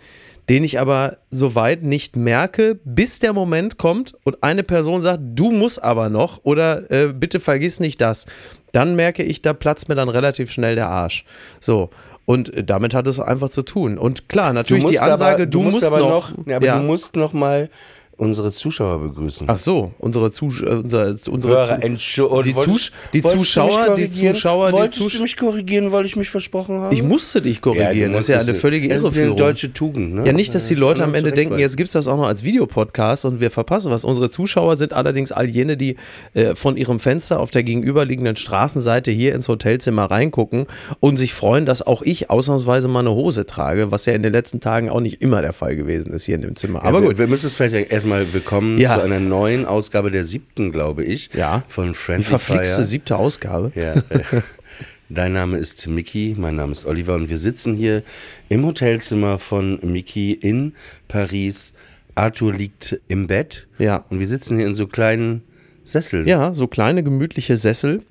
den 0.50 0.63
ich 0.63 0.80
aber 0.80 1.18
soweit 1.29 1.84
nicht 1.84 2.15
merke, 2.15 2.79
bis 2.86 3.20
der 3.20 3.34
Moment 3.34 3.77
kommt 3.77 4.13
und 4.24 4.44
eine 4.44 4.63
Person 4.63 5.01
sagt, 5.01 5.22
du 5.36 5.51
musst 5.51 5.84
aber 5.84 6.10
noch 6.10 6.39
oder 6.44 6.89
äh, 6.89 7.13
bitte 7.13 7.39
vergiss 7.39 7.79
nicht 7.79 8.00
das. 8.01 8.25
Dann 8.72 8.96
merke 8.96 9.24
ich, 9.24 9.41
da 9.41 9.53
platzt 9.53 9.89
mir 9.89 9.96
dann 9.96 10.10
relativ 10.10 10.51
schnell 10.51 10.75
der 10.75 10.88
Arsch. 10.88 11.25
So. 11.60 11.89
Und 12.25 12.53
äh, 12.53 12.63
damit 12.63 12.94
hat 12.94 13.08
es 13.08 13.20
einfach 13.20 13.50
zu 13.50 13.63
tun. 13.63 13.98
Und 13.98 14.29
klar, 14.29 14.53
natürlich 14.53 14.86
die 14.86 15.00
Ansage, 15.00 15.44
aber, 15.44 15.46
du, 15.46 15.63
musst, 15.63 15.84
aber 15.84 16.00
noch. 16.00 16.32
ja, 16.46 16.58
aber 16.58 16.65
ja. 16.65 16.77
du 16.77 16.86
musst 16.86 17.15
noch 17.15 17.34
mal 17.34 17.70
unsere 18.17 18.51
Zuschauer 18.51 19.00
begrüßen. 19.00 19.47
Ach 19.50 19.57
so, 19.57 19.91
unsere, 20.00 20.31
Zusch 20.31 20.63
äh, 20.63 20.69
unsere, 20.69 21.15
unsere 21.29 21.53
Hörer, 21.53 21.77
die, 21.77 22.55
Zusch 22.55 22.91
die 23.13 23.21
Zuschauer, 23.21 23.95
die? 23.95 24.09
Zuschauer, 24.09 24.71
die 24.71 24.89
Zuschauer. 24.89 25.09
du 25.17 25.21
mich 25.21 25.38
korrigieren, 25.38 25.91
weil 25.91 26.05
ich 26.05 26.15
mich 26.15 26.29
versprochen 26.29 26.79
habe? 26.79 26.93
Ich 26.93 27.03
musste 27.03 27.41
dich 27.41 27.62
korrigieren. 27.62 28.12
du 28.12 28.17
das 28.17 28.27
ist 28.27 28.33
ja 28.33 28.39
eine 28.39 28.55
völlige 28.55 28.88
Das 28.88 28.97
ist 28.97 29.05
eine 29.05 29.15
Irreführung. 29.15 29.38
deutsche 29.38 29.71
Tugend, 29.71 30.15
ne? 30.15 30.25
Ja, 30.25 30.33
nicht, 30.33 30.53
dass 30.55 30.67
die 30.67 30.75
Leute 30.75 31.03
am 31.03 31.12
Kann 31.12 31.12
man 31.12 31.17
Ende 31.19 31.31
denken, 31.31 31.51
zurechtweisen. 31.51 31.59
jetzt 31.59 31.77
gibt 31.77 31.88
es 31.88 31.93
das 31.93 32.07
auch 32.07 32.17
noch 32.17 32.27
als 32.27 32.43
Videopodcast 32.43 33.25
und 33.25 33.39
wir 33.39 33.51
verpassen 33.51 33.91
was. 33.91 34.03
Unsere 34.03 34.31
Zuschauer 34.31 34.77
sind 34.77 34.93
allerdings 34.93 35.31
all 35.31 35.47
jene, 35.47 35.77
die 35.77 35.95
äh, 36.33 36.55
von 36.55 36.75
ihrem 36.75 37.00
Fenster 37.00 37.39
auf 37.39 37.51
der 37.51 37.62
gegenüberliegenden 37.63 38.36
Straßenseite 38.36 39.12
hier 39.12 39.36
ins 39.36 39.47
Hotelzimmer 39.47 40.05
reingucken 40.09 40.65
und 41.00 41.17
sich 41.17 41.33
freuen, 41.33 41.65
dass 41.67 41.81
auch 41.86 42.01
ich 42.01 42.31
ausnahmsweise 42.31 42.88
mal 42.88 43.01
eine 43.01 43.12
Hose 43.12 43.45
trage, 43.45 43.91
was 43.91 44.07
ja 44.07 44.13
in 44.13 44.24
den 44.24 44.33
letzten 44.33 44.59
Tagen 44.59 44.89
auch 44.89 45.01
nicht 45.01 45.21
immer 45.21 45.41
der 45.43 45.53
Fall 45.53 45.75
gewesen 45.75 46.12
ist 46.13 46.25
hier 46.25 46.36
in 46.36 46.41
dem 46.41 46.55
Zimmer. 46.55 46.83
Aber 46.83 47.00
ja, 47.00 47.05
gut. 47.05 47.17
Wir, 47.17 47.25
wir 47.25 47.27
müssen 47.27 47.45
es 47.45 47.53
vielleicht 47.53 47.91
erstmal 48.11 48.33
willkommen 48.33 48.77
Ja. 48.77 48.95
zu 48.95 49.01
einer 49.03 49.19
neuen 49.19 49.65
Ausgabe 49.65 50.11
der 50.11 50.23
siebten, 50.23 50.71
glaube 50.71 51.03
ich. 51.03 51.29
Ja. 51.33 51.63
Von 51.67 51.89
Die 51.89 51.93
Friendly 51.93 52.23
verflixte 52.23 52.75
Fire. 52.75 52.85
siebte 52.85 53.15
Ausgabe. 53.17 53.71
Ja. 53.75 53.95
äh, 53.95 54.41
Dein 55.09 55.33
Name 55.33 55.57
ist 55.57 55.87
Miki, 55.87 56.33
mein 56.37 56.55
Name 56.55 56.71
ist 56.71 56.85
Oliver 56.85 57.15
und 57.15 57.29
wir 57.29 57.37
sitzen 57.37 57.75
hier 57.75 58.03
im 58.47 58.65
Hotelzimmer 58.65 59.39
von 59.39 59.79
Miki 59.83 60.31
in 60.33 60.73
Paris. 61.09 61.73
Arthur 62.15 62.53
liegt 62.53 62.97
im 63.09 63.27
Bett 63.27 63.67
Ja. 63.77 64.05
und 64.09 64.19
wir 64.21 64.27
sitzen 64.27 64.57
hier 64.57 64.67
in 64.67 64.75
so 64.75 64.87
kleinen 64.87 65.43
Sesseln. 65.83 66.27
Ja, 66.27 66.53
so 66.53 66.67
kleine 66.67 67.03
gemütliche 67.03 67.57
Sessel. 67.57 68.03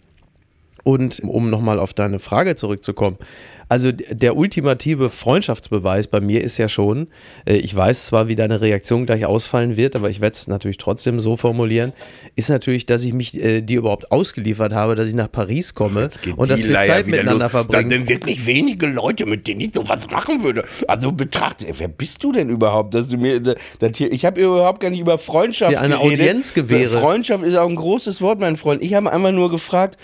Und 0.86 1.18
um 1.24 1.50
nochmal 1.50 1.80
auf 1.80 1.94
deine 1.94 2.20
Frage 2.20 2.54
zurückzukommen, 2.54 3.18
also 3.68 3.90
der 3.90 4.36
ultimative 4.36 5.10
Freundschaftsbeweis 5.10 6.06
bei 6.06 6.20
mir 6.20 6.44
ist 6.44 6.58
ja 6.58 6.68
schon, 6.68 7.08
äh, 7.44 7.56
ich 7.56 7.74
weiß 7.74 8.06
zwar, 8.06 8.28
wie 8.28 8.36
deine 8.36 8.60
Reaktion 8.60 9.04
gleich 9.04 9.26
ausfallen 9.26 9.76
wird, 9.76 9.96
aber 9.96 10.10
ich 10.10 10.20
werde 10.20 10.34
es 10.34 10.46
natürlich 10.46 10.76
trotzdem 10.76 11.18
so 11.18 11.36
formulieren, 11.36 11.92
ist 12.36 12.50
natürlich, 12.50 12.86
dass 12.86 13.02
ich 13.02 13.12
mich 13.12 13.34
äh, 13.42 13.62
dir 13.62 13.78
überhaupt 13.80 14.12
ausgeliefert 14.12 14.72
habe, 14.72 14.94
dass 14.94 15.08
ich 15.08 15.14
nach 15.14 15.32
Paris 15.32 15.74
komme 15.74 16.08
und 16.36 16.48
dass 16.48 16.62
wir 16.62 16.70
Leier 16.70 16.86
Zeit 16.86 17.06
miteinander 17.08 17.46
los. 17.46 17.50
verbringen. 17.50 17.90
Da 17.90 17.96
sind 17.96 18.08
wirklich 18.08 18.46
wenige 18.46 18.86
Leute, 18.86 19.26
mit 19.26 19.48
denen 19.48 19.62
ich 19.62 19.74
sowas 19.74 20.08
machen 20.08 20.44
würde. 20.44 20.62
Also 20.86 21.10
betrachte, 21.10 21.66
wer 21.76 21.88
bist 21.88 22.22
du 22.22 22.30
denn 22.30 22.48
überhaupt, 22.48 22.94
dass 22.94 23.08
du 23.08 23.16
mir 23.16 23.40
das 23.40 23.56
hier, 23.96 24.12
ich 24.12 24.24
habe 24.24 24.40
überhaupt 24.40 24.78
gar 24.78 24.90
nicht 24.90 25.00
über 25.00 25.18
Freundschaft 25.18 25.72
Dir 25.72 25.80
eine 25.80 25.96
geredet. 25.96 26.20
Audienz 26.20 26.54
gewähre. 26.54 27.00
Freundschaft 27.00 27.42
ist 27.42 27.56
auch 27.56 27.68
ein 27.68 27.74
großes 27.74 28.22
Wort, 28.22 28.38
mein 28.38 28.56
Freund. 28.56 28.80
Ich 28.84 28.94
habe 28.94 29.12
einfach 29.12 29.32
nur 29.32 29.50
gefragt, 29.50 29.98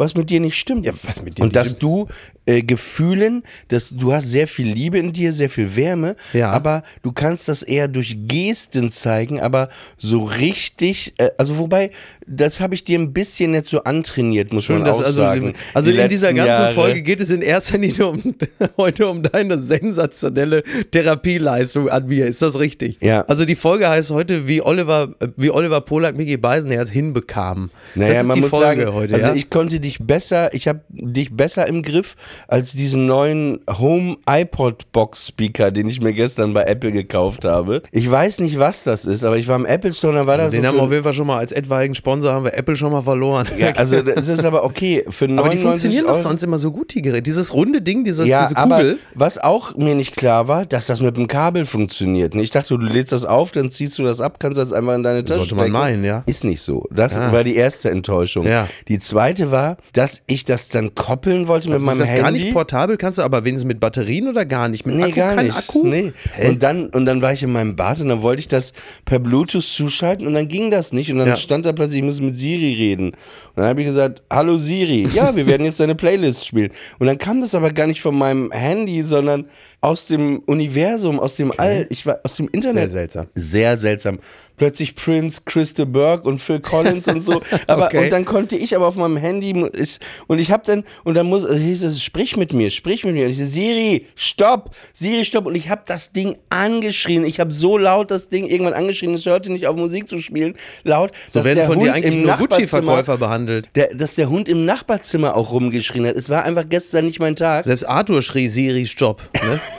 was 0.00 0.14
mit 0.14 0.30
dir 0.30 0.40
nicht 0.40 0.58
stimmt. 0.58 0.84
Ja, 0.84 0.92
was 1.04 1.22
mit 1.22 1.38
dir 1.38 1.42
Und 1.42 1.48
nicht 1.48 1.56
dass 1.56 1.68
stimmt. 1.68 1.82
du 1.82 2.08
äh, 2.50 2.62
Gefühlen, 2.62 3.42
dass 3.68 3.90
du 3.90 4.12
hast 4.12 4.30
sehr 4.30 4.48
viel 4.48 4.66
Liebe 4.72 4.98
in 4.98 5.12
dir, 5.12 5.32
sehr 5.32 5.50
viel 5.50 5.76
Wärme, 5.76 6.16
Ja. 6.32 6.50
aber 6.50 6.82
du 7.02 7.12
kannst 7.12 7.48
das 7.48 7.62
eher 7.62 7.86
durch 7.88 8.16
Gesten 8.26 8.90
zeigen, 8.90 9.40
aber 9.40 9.68
so 9.96 10.24
richtig, 10.24 11.14
äh, 11.18 11.30
also 11.38 11.58
wobei, 11.58 11.90
das 12.26 12.60
habe 12.60 12.74
ich 12.74 12.84
dir 12.84 12.98
ein 12.98 13.12
bisschen 13.12 13.54
jetzt 13.54 13.70
so 13.70 13.84
antrainiert, 13.84 14.52
muss 14.52 14.64
Schön, 14.64 14.78
man 14.80 14.88
auch 14.90 15.00
also, 15.00 15.12
sagen. 15.20 15.54
also 15.74 15.90
Die 15.90 15.96
in 15.98 16.08
dieser 16.08 16.32
ganzen 16.34 16.48
Jahre. 16.62 16.74
Folge 16.74 17.02
geht 17.02 17.20
es 17.20 17.30
in 17.30 17.42
erster 17.42 17.78
Linie 17.78 18.06
um, 18.08 18.34
heute 18.76 19.06
um 19.08 19.22
deine 19.22 19.58
sensationelle 19.58 20.62
Therapieleistung 20.90 21.88
an 21.88 22.06
mir. 22.06 22.26
Ist 22.26 22.42
das 22.42 22.58
richtig? 22.58 22.98
Ja. 23.00 23.22
Also 23.22 23.44
die 23.44 23.54
Folge 23.56 23.88
heißt 23.88 24.10
heute, 24.10 24.46
wie 24.48 24.62
Oliver, 24.62 25.14
wie 25.36 25.50
Oliver 25.50 25.80
Polak 25.80 26.16
Mickey 26.16 26.36
Beisenherz 26.36 26.90
hinbekam. 26.90 27.70
Naja, 27.94 28.12
das 28.12 28.20
ist 28.22 28.26
man 28.26 28.34
die 28.36 28.40
muss 28.42 28.50
Folge 28.50 28.82
sagen, 28.84 28.94
heute. 28.94 29.14
also 29.14 29.26
ja? 29.28 29.34
ich 29.34 29.50
konnte 29.50 29.80
dich 29.80 29.98
besser, 30.00 30.52
ich 30.54 30.68
habe 30.68 30.80
dich 30.90 31.34
besser 31.34 31.66
im 31.66 31.82
Griff 31.82 32.16
als 32.48 32.72
diesen 32.72 33.06
neuen 33.06 33.60
Home 33.78 34.16
iPod 34.28 34.90
Box 34.92 35.28
Speaker, 35.28 35.70
den 35.70 35.88
ich 35.88 36.00
mir 36.00 36.12
gestern 36.12 36.52
bei 36.52 36.62
Apple 36.64 36.92
gekauft 36.92 37.44
habe. 37.44 37.82
Ich 37.92 38.10
weiß 38.10 38.40
nicht, 38.40 38.58
was 38.58 38.84
das 38.84 39.04
ist, 39.04 39.24
aber 39.24 39.36
ich 39.38 39.48
war 39.48 39.56
im 39.56 39.66
Apple 39.66 39.92
Store, 39.92 40.12
da 40.14 40.26
war 40.26 40.38
da 40.38 40.48
Den 40.48 40.62
so 40.62 40.68
haben 40.68 40.76
wir 40.76 40.82
auf 40.82 40.90
jeden 40.92 41.04
Fall 41.04 41.12
schon 41.12 41.26
mal 41.26 41.38
als 41.38 41.52
etwaigen 41.52 41.94
Sponsor 41.94 42.32
haben 42.32 42.44
wir 42.44 42.54
Apple 42.54 42.76
schon 42.76 42.92
mal 42.92 43.02
verloren. 43.02 43.46
ja, 43.58 43.72
also 43.72 43.96
es 43.96 44.28
ist 44.28 44.44
aber 44.44 44.64
okay 44.64 45.04
für 45.08 45.26
99 45.26 45.38
aber 45.38 45.50
die 45.50 45.58
funktionieren 45.58 46.04
doch 46.06 46.12
Euro. 46.14 46.22
sonst 46.22 46.42
immer 46.42 46.58
so 46.58 46.70
gut, 46.72 46.94
die 46.94 47.02
Geräte. 47.02 47.22
Dieses 47.22 47.52
runde 47.54 47.82
Ding, 47.82 48.04
dieses, 48.04 48.28
ja, 48.28 48.42
diese 48.44 48.56
aber 48.56 48.76
Kugel. 48.76 48.98
was 49.14 49.38
auch 49.38 49.76
mir 49.76 49.94
nicht 49.94 50.16
klar 50.16 50.48
war, 50.48 50.66
dass 50.66 50.86
das 50.86 51.00
mit 51.00 51.16
dem 51.16 51.26
Kabel 51.26 51.66
funktioniert. 51.66 52.34
Ich 52.34 52.50
dachte, 52.50 52.76
du 52.76 52.84
lädst 52.84 53.12
das 53.12 53.24
auf, 53.24 53.52
dann 53.52 53.70
ziehst 53.70 53.98
du 53.98 54.02
das 54.02 54.20
ab, 54.20 54.38
kannst 54.40 54.58
das 54.58 54.72
einfach 54.72 54.94
in 54.94 55.02
deine 55.02 55.24
Tasche 55.24 55.40
Sollte 55.40 55.54
man 55.54 55.70
meinen, 55.70 56.04
ja. 56.04 56.22
Ist 56.26 56.44
nicht 56.44 56.62
so. 56.62 56.86
Das 56.90 57.16
Ah. 57.16 57.32
war 57.32 57.44
die 57.44 57.56
erste 57.56 57.90
Enttäuschung. 57.90 58.46
Ja. 58.46 58.68
Die 58.88 58.98
zweite 58.98 59.50
war, 59.50 59.76
dass 59.92 60.22
ich 60.26 60.44
das 60.44 60.68
dann 60.68 60.94
koppeln 60.94 61.48
wollte 61.48 61.68
mit 61.68 61.74
Also 61.76 61.86
meinem 61.86 61.94
ist 61.94 62.00
das 62.00 62.10
Handy. 62.10 62.22
Gar 62.38 62.44
nicht 62.44 62.52
portabel? 62.52 62.96
Kannst 62.96 63.18
du 63.18 63.22
aber 63.22 63.44
wenigstens 63.44 63.66
mit 63.68 63.80
Batterien 63.80 64.28
oder 64.28 64.44
gar 64.44 64.68
nicht? 64.68 64.86
Mit 64.86 64.96
Nee, 64.96 65.04
Akku? 65.04 65.14
gar 65.16 65.42
nicht. 65.42 65.56
Akku? 65.56 65.86
Nee. 65.86 66.12
Hä? 66.34 66.48
Und 66.48 66.62
dann, 66.62 66.86
und 66.88 67.06
dann 67.06 67.22
war 67.22 67.32
ich 67.32 67.42
in 67.42 67.52
meinem 67.52 67.76
Bad 67.76 68.00
und 68.00 68.08
dann 68.08 68.22
wollte 68.22 68.40
ich 68.40 68.48
das 68.48 68.72
per 69.04 69.18
Bluetooth 69.18 69.62
zuschalten 69.64 70.26
und 70.26 70.34
dann 70.34 70.48
ging 70.48 70.70
das 70.70 70.92
nicht. 70.92 71.10
Und 71.12 71.18
dann 71.18 71.28
Ja. 71.28 71.36
stand 71.36 71.66
da 71.66 71.72
plötzlich, 71.72 71.98
ich 72.00 72.04
muss 72.04 72.20
mit 72.20 72.36
Siri 72.36 72.74
reden. 72.74 73.08
Und 73.10 73.16
dann 73.56 73.66
habe 73.66 73.80
ich 73.80 73.86
gesagt, 73.86 74.22
hallo 74.30 74.56
Siri, 74.56 75.08
ja, 75.12 75.34
wir 75.34 75.46
werden 75.46 75.64
jetzt 75.64 75.80
deine 75.80 75.94
Playlist 75.94 76.46
spielen. 76.46 76.70
Und 76.98 77.06
dann 77.06 77.18
kam 77.18 77.40
das 77.40 77.54
aber 77.54 77.70
gar 77.72 77.86
nicht 77.86 78.00
von 78.00 78.16
meinem 78.16 78.50
Handy, 78.52 79.02
sondern 79.02 79.46
aus 79.80 80.06
dem 80.06 80.40
Universum, 80.46 81.18
aus 81.18 81.36
dem 81.36 81.52
All, 81.56 81.86
ich 81.90 82.04
war 82.06 82.20
aus 82.22 82.36
dem 82.36 82.48
Internet. 82.52 82.82
Sehr 82.82 82.90
seltsam. 82.90 83.26
Sehr 83.34 83.76
seltsam. 83.76 84.18
Plötzlich 84.60 84.94
Prince, 84.94 85.40
Christa 85.46 85.86
Burke 85.86 86.28
und 86.28 86.38
Phil 86.38 86.60
Collins 86.60 87.08
und 87.08 87.24
so. 87.24 87.40
Aber 87.66 87.86
Okay. 87.86 88.04
und 88.04 88.10
dann 88.12 88.26
konnte 88.26 88.56
ich 88.56 88.76
aber 88.76 88.86
auf 88.88 88.94
meinem 88.94 89.16
Handy 89.16 89.54
ich, 89.74 89.98
und 90.26 90.38
ich 90.38 90.52
habe 90.52 90.64
dann 90.66 90.84
und 91.02 91.14
dann 91.14 91.24
muss 91.26 91.48
hieß 91.50 91.82
es 91.82 92.02
sprich 92.04 92.36
mit 92.36 92.52
mir, 92.52 92.70
sprich 92.70 93.02
mit 93.04 93.14
mir. 93.14 93.24
Und 93.24 93.30
ich 93.30 93.38
so, 93.38 93.46
Siri, 93.46 94.06
stopp, 94.16 94.76
Siri, 94.92 95.24
stopp 95.24 95.46
und 95.46 95.54
ich 95.54 95.70
habe 95.70 95.80
das 95.86 96.12
Ding 96.12 96.36
angeschrien. 96.50 97.24
Ich 97.24 97.40
habe 97.40 97.50
so 97.52 97.78
laut 97.78 98.10
das 98.10 98.28
Ding 98.28 98.44
irgendwann 98.46 98.74
angeschrien, 98.74 99.14
es 99.14 99.24
hörte 99.24 99.50
nicht 99.50 99.66
auf 99.66 99.76
Musik 99.76 100.08
zu 100.10 100.18
spielen, 100.18 100.54
laut, 100.84 101.12
So 101.30 101.38
dass 101.38 101.46
werden 101.46 101.56
der 101.56 101.66
von 101.66 101.76
Hund 101.76 101.86
dir 101.86 101.94
eigentlich 101.94 102.16
nur 102.16 102.34
Gucci-Verkäufer 102.36 103.16
behandelt. 103.16 103.70
der, 103.76 103.94
dass 103.94 104.14
der 104.16 104.28
Hund 104.28 104.46
im 104.46 104.66
Nachbarzimmer 104.66 105.36
auch 105.38 105.52
rumgeschrien 105.52 106.06
hat. 106.06 106.16
Es 106.16 106.28
war 106.28 106.44
einfach 106.44 106.64
gestern 106.68 107.06
nicht 107.06 107.18
mein 107.18 107.34
Tag. 107.34 107.64
Selbst 107.64 107.84
Arthur 107.88 108.20
schrie 108.20 108.46
Siri 108.46 108.84
Stopp. 108.84 109.22
Ne? 109.42 109.58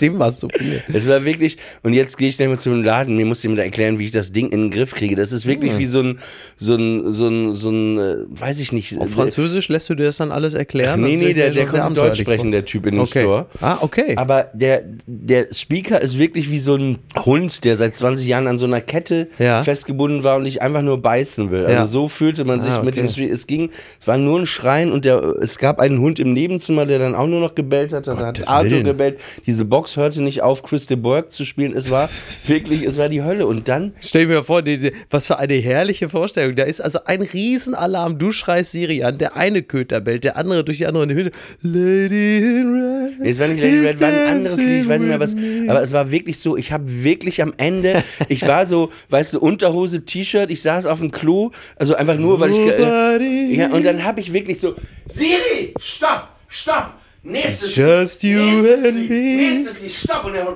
Dem 0.00 0.18
war 0.18 0.28
es 0.30 0.40
so 0.40 0.48
viel. 0.48 0.82
Es 0.92 1.08
war 1.08 1.24
wirklich, 1.24 1.58
und 1.82 1.92
jetzt 1.92 2.16
gehe 2.18 2.28
ich 2.28 2.36
dann 2.36 2.48
mal 2.48 2.58
zum 2.58 2.82
Laden, 2.82 3.16
mir 3.16 3.26
muss 3.26 3.42
jemand 3.42 3.60
erklären, 3.60 3.98
wie 3.98 4.06
ich 4.06 4.10
das 4.10 4.32
Ding 4.32 4.50
in 4.50 4.62
den 4.62 4.70
Griff 4.70 4.94
kriege. 4.94 5.14
Das 5.16 5.32
ist 5.32 5.46
wirklich 5.46 5.76
wie 5.78 5.86
so 5.86 6.00
ein, 6.00 6.18
so 6.58 6.74
ein, 6.74 7.12
so 7.12 7.28
ein, 7.28 7.54
so 7.54 7.70
ein, 7.70 7.98
äh, 7.98 8.14
weiß 8.28 8.60
ich 8.60 8.72
nicht. 8.72 8.98
Auf 8.98 9.10
Französisch 9.10 9.68
lässt 9.68 9.88
du 9.90 9.94
dir 9.94 10.04
das 10.04 10.16
dann 10.16 10.32
alles 10.32 10.54
erklären? 10.54 11.00
Nee, 11.02 11.16
nee, 11.16 11.32
der, 11.34 11.50
der 11.50 11.66
konnte 11.66 11.94
Deutsch 12.00 12.20
sprechen, 12.20 12.50
der 12.52 12.64
Typ 12.64 12.86
in 12.86 12.94
dem 12.94 13.00
Okay. 13.02 13.20
Store. 13.20 13.46
Ah, 13.60 13.78
okay. 13.80 14.14
Aber 14.16 14.46
der, 14.52 14.82
der 15.06 15.46
Speaker 15.52 16.00
ist 16.00 16.18
wirklich 16.18 16.50
wie 16.50 16.58
so 16.58 16.74
ein 16.76 16.98
Hund, 17.24 17.64
der 17.64 17.76
seit 17.76 17.96
20 17.96 18.26
Jahren 18.26 18.46
an 18.46 18.58
so 18.58 18.66
einer 18.66 18.80
Kette 18.80 19.28
Ja. 19.38 19.62
festgebunden 19.62 20.24
war 20.24 20.36
und 20.36 20.42
nicht 20.44 20.62
einfach 20.62 20.82
nur 20.82 21.00
beißen 21.02 21.50
will. 21.50 21.60
Also 21.66 21.72
Ja. 21.72 21.86
so 21.86 22.08
fühlte 22.08 22.44
man 22.44 22.60
sich 22.60 22.70
Ah, 22.72 22.82
mit 22.82 22.96
dem 22.96 23.04
okay. 23.06 23.12
Speaker. 23.12 23.32
Es 23.32 23.46
ging, 23.46 23.70
es 24.00 24.06
war 24.06 24.18
nur 24.18 24.38
ein 24.40 24.46
Schreien 24.46 24.92
und 24.92 25.04
der, 25.04 25.22
es 25.40 25.58
gab 25.58 25.80
einen 25.80 25.98
Hund 26.00 26.18
im 26.18 26.32
Nebenzimmer, 26.32 26.86
der 26.86 26.98
dann 26.98 27.14
auch 27.14 27.26
nur 27.26 27.40
noch 27.40 27.54
gebellt 27.54 27.92
hat. 27.92 28.06
Da 28.06 28.16
hat 28.16 28.48
Arthur 28.48 28.70
Willen. 28.70 28.84
Gebellt. 29.02 29.20
Diese 29.46 29.64
Box 29.64 29.96
hörte 29.96 30.22
nicht 30.22 30.42
auf, 30.42 30.62
Chris 30.62 30.86
de 30.86 30.96
Burgh 30.96 31.30
zu 31.30 31.44
spielen. 31.44 31.74
Es 31.74 31.90
war 31.90 32.08
wirklich, 32.46 32.82
es 32.84 32.98
war 32.98 33.08
die 33.08 33.22
Hölle. 33.22 33.46
Und 33.46 33.68
dann 33.68 33.92
Stell 34.00 34.26
mir 34.26 34.44
vor, 34.44 34.62
die, 34.62 34.92
was 35.10 35.26
für 35.26 35.38
eine 35.38 35.54
herrliche 35.54 36.08
Vorstellung. 36.08 36.56
Da 36.56 36.64
ist 36.64 36.80
also 36.80 37.00
ein 37.04 37.22
Riesenalarm. 37.22 38.18
Du 38.18 38.30
schreist 38.30 38.72
Siri 38.72 39.02
an, 39.02 39.18
der 39.18 39.36
eine 39.36 39.62
Köter 39.62 40.00
bellt, 40.00 40.24
der 40.24 40.36
andere 40.36 40.64
durch 40.64 40.78
die 40.78 40.86
andere 40.86 41.04
in 41.04 41.08
die 41.10 41.14
Hütte. 41.14 41.30
Lady 41.62 42.38
in 42.38 42.74
Red. 42.74 43.26
Es 43.26 43.38
war 43.38 43.48
nicht 43.48 43.62
Lady 43.62 43.76
is 43.76 43.92
Red, 43.92 44.00
war 44.00 44.08
ein 44.08 44.28
anderes 44.28 44.58
Lied, 44.58 44.82
ich 44.82 44.88
weiß 44.88 45.00
nicht 45.00 45.08
mehr 45.08 45.20
was. 45.20 45.34
Aber 45.68 45.82
es 45.82 45.92
war 45.92 46.10
wirklich 46.10 46.38
so, 46.38 46.56
ich 46.56 46.72
habe 46.72 46.84
wirklich 46.86 47.42
am 47.42 47.52
Ende, 47.56 48.02
ich 48.28 48.46
war 48.46 48.66
so, 48.66 48.90
weißt 49.10 49.34
du, 49.34 49.40
Unterhose, 49.40 50.04
T-Shirt, 50.04 50.50
ich 50.50 50.62
saß 50.62 50.86
auf 50.86 51.00
dem 51.00 51.10
Klo, 51.10 51.50
also 51.76 51.94
einfach 51.94 52.16
nur, 52.16 52.40
weil 52.40 52.50
ich. 52.50 52.58
Äh, 52.58 53.54
ja, 53.54 53.70
und 53.70 53.84
dann 53.84 54.04
habe 54.04 54.20
ich 54.20 54.32
wirklich 54.32 54.58
so, 54.60 54.74
Siri, 55.06 55.74
stopp, 55.78 56.28
stopp. 56.48 57.01
Nächstes 57.24 57.76
Just 57.76 58.22
you 58.24 58.40
nächstes 58.40 58.84
and 58.84 58.96
Lied, 58.98 59.10
me. 59.10 59.16
nächstes 59.16 59.80
Lied, 59.80 59.92
stopp. 59.92 60.24
Und 60.24 60.34
dann, 60.34 60.48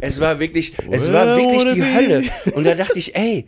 es 0.00 0.20
war 0.20 0.40
wirklich, 0.40 0.74
es 0.90 1.12
war 1.12 1.36
wirklich 1.36 1.74
die. 1.74 1.84
Hölle. 1.84 2.24
Und 2.54 2.64
da 2.64 2.74
dachte 2.74 2.98
ich, 2.98 3.14
ey, 3.14 3.46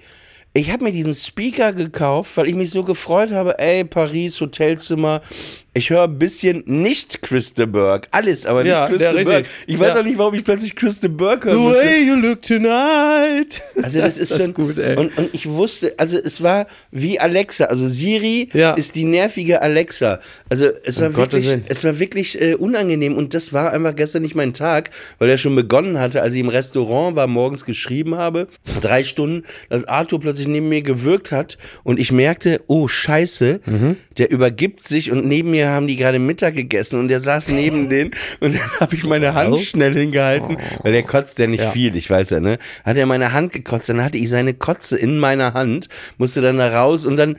ich 0.57 0.71
habe 0.73 0.85
mir 0.85 0.93
diesen 0.93 1.15
Speaker 1.15 1.73
gekauft, 1.73 2.37
weil 2.37 2.49
ich 2.49 2.55
mich 2.55 2.71
so 2.71 2.83
gefreut 2.83 3.31
habe, 3.33 3.59
ey, 3.59 3.85
Paris, 3.85 4.41
Hotelzimmer. 4.41 5.21
Ich 5.75 5.91
höre 5.91 6.05
ein 6.05 6.19
bisschen 6.19 6.63
nicht 6.65 7.21
Chris 7.21 7.53
de 7.53 7.67
Burgh. 7.67 8.09
Alles, 8.11 8.47
aber 8.47 8.63
nicht 8.63 8.71
Ja, 8.71 8.87
Chris 8.89 9.03
ja, 9.03 9.11
de 9.13 9.19
richtig. 9.19 9.35
Burgh. 9.35 9.49
Ich 9.67 9.79
weiß 9.79 9.89
Ja. 9.89 10.01
auch 10.01 10.05
nicht, 10.05 10.17
warum 10.17 10.33
ich 10.33 10.43
plötzlich 10.43 10.75
Chris 10.75 11.01
de 11.01 11.11
Burgh 11.11 11.45
hören 11.45 11.59
The 11.59 11.63
musste. 11.65 11.83
way 11.85 12.03
you 12.03 12.15
look 12.15 12.41
tonight. 12.41 13.63
Also 13.83 14.01
das 14.01 14.17
ist 14.17 14.31
das 14.31 14.39
schon 14.39 14.47
ist 14.49 14.55
gut, 14.55 14.79
ey. 14.79 14.97
Und, 14.97 15.17
und 15.19 15.35
ich 15.35 15.47
wusste, 15.47 15.93
also 15.99 16.17
es 16.17 16.43
war 16.43 16.67
wie 16.91 17.21
Alexa. 17.21 17.65
Also 17.67 17.89
Siri 17.89 18.49
Ja. 18.55 18.73
ist 18.73 18.95
die 18.95 19.05
nervige 19.05 19.61
Alexa. 19.61 20.21
Also 20.49 20.71
es 20.85 20.99
war 20.99 21.09
Um 21.09 21.17
wirklich, 21.19 21.47
es 21.69 21.85
war 21.85 21.99
wirklich 21.99 22.41
äh, 22.41 22.55
unangenehm 22.55 23.15
und 23.15 23.35
das 23.35 23.53
war 23.53 23.71
einfach 23.73 23.95
gestern 23.95 24.23
nicht 24.23 24.35
mein 24.35 24.55
Tag, 24.55 24.89
weil 25.19 25.29
er 25.29 25.37
schon 25.37 25.55
begonnen 25.55 25.99
hatte, 25.99 26.23
als 26.23 26.33
ich 26.33 26.41
im 26.41 26.49
Restaurant 26.49 27.17
war, 27.17 27.27
morgens 27.27 27.67
geschrieben 27.67 28.15
habe, 28.17 28.49
drei 28.81 29.05
Stunden, 29.05 29.43
dass 29.69 29.85
Arthur 29.85 30.21
plötzlich 30.21 30.46
neben 30.47 30.69
mir 30.69 30.83
gewirkt 30.83 31.33
hat 31.33 31.59
und 31.85 31.99
ich 31.99 32.13
merkte, 32.13 32.61
oh 32.67 32.89
Scheiße, 32.89 33.61
Mhm. 33.67 33.97
der 34.19 34.31
übergibt 34.31 34.83
sich 34.83 35.11
und 35.11 35.27
neben 35.27 35.51
mir 35.51 35.69
haben 35.71 35.87
die 35.87 35.97
gerade 35.97 36.19
Mittag 36.19 36.55
gegessen 36.55 36.99
und 36.99 37.09
der 37.09 37.21
saß 37.21 37.49
neben 37.49 37.89
denen 37.91 38.11
und 38.41 38.55
dann 38.55 38.71
habe 38.81 38.95
ich 38.95 39.05
meine 39.05 39.35
Hand 39.35 39.59
schnell 39.61 39.95
hingehalten, 39.95 40.57
weil 40.83 40.93
der 40.93 41.03
kotzt 41.03 41.39
ja 41.39 41.47
nicht 41.47 41.65
Ja. 41.65 41.71
viel, 41.71 41.97
ich 41.97 42.09
weiß 42.11 42.31
ja, 42.31 42.41
ne? 42.41 42.59
Hat 42.85 42.97
er 42.97 43.07
meine 43.07 43.33
Hand 43.33 43.53
gekotzt, 43.53 43.89
dann 43.89 44.03
hatte 44.05 44.19
ich 44.19 44.29
seine 44.29 44.55
Kotze 44.55 44.97
in 44.97 45.19
meiner 45.19 45.55
Hand, 45.55 45.89
musste 46.19 46.41
dann 46.41 46.59
da 46.59 46.69
raus 46.81 47.07
und 47.07 47.17
dann, 47.17 47.37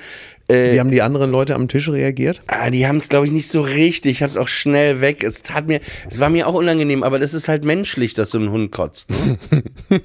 äh, 0.50 0.74
Wie 0.74 0.80
haben 0.80 0.92
die 0.92 1.02
anderen 1.02 1.30
Leute 1.32 1.56
am 1.56 1.68
Tisch 1.68 1.90
reagiert? 1.90 2.42
ah, 2.48 2.70
die 2.70 2.88
haben 2.88 2.98
es, 2.98 3.10
glaube 3.10 3.26
ich, 3.26 3.32
nicht 3.34 3.50
so 3.50 3.60
richtig. 3.62 4.12
Ich 4.14 4.22
habe 4.24 4.30
es 4.32 4.38
auch 4.38 4.48
schnell 4.48 5.02
weg. 5.02 5.22
Es 5.24 5.42
tat 5.42 5.68
mir, 5.68 5.82
es 6.10 6.20
war 6.22 6.30
mir 6.30 6.48
auch 6.48 6.54
unangenehm, 6.54 7.04
aber 7.04 7.20
das 7.20 7.34
ist 7.34 7.48
halt 7.50 7.66
menschlich, 7.66 8.14
dass 8.14 8.32
so 8.32 8.40
ein 8.40 8.50
Hund 8.50 8.72
kotzt. 8.72 9.10
Ne? 9.10 9.38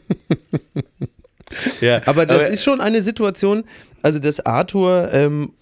ja, 1.81 2.01
Aber 2.07 2.27
das 2.27 2.49
ist 2.49 2.63
schon 2.63 2.81
eine 2.81 3.03
Situation, 3.03 3.65
also 4.03 4.19
dass 4.19 4.45
Arthur 4.45 5.11
ähm, 5.13 5.53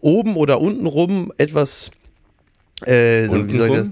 oben 0.00 0.36
oder 0.36 0.60
unten 0.60 0.86
rum 0.86 1.32
etwas, 1.38 1.90
äh, 2.84 3.26
so, 3.26 3.48
wie 3.48 3.56
soll 3.56 3.68
ich 3.68 3.74
das? 3.74 3.88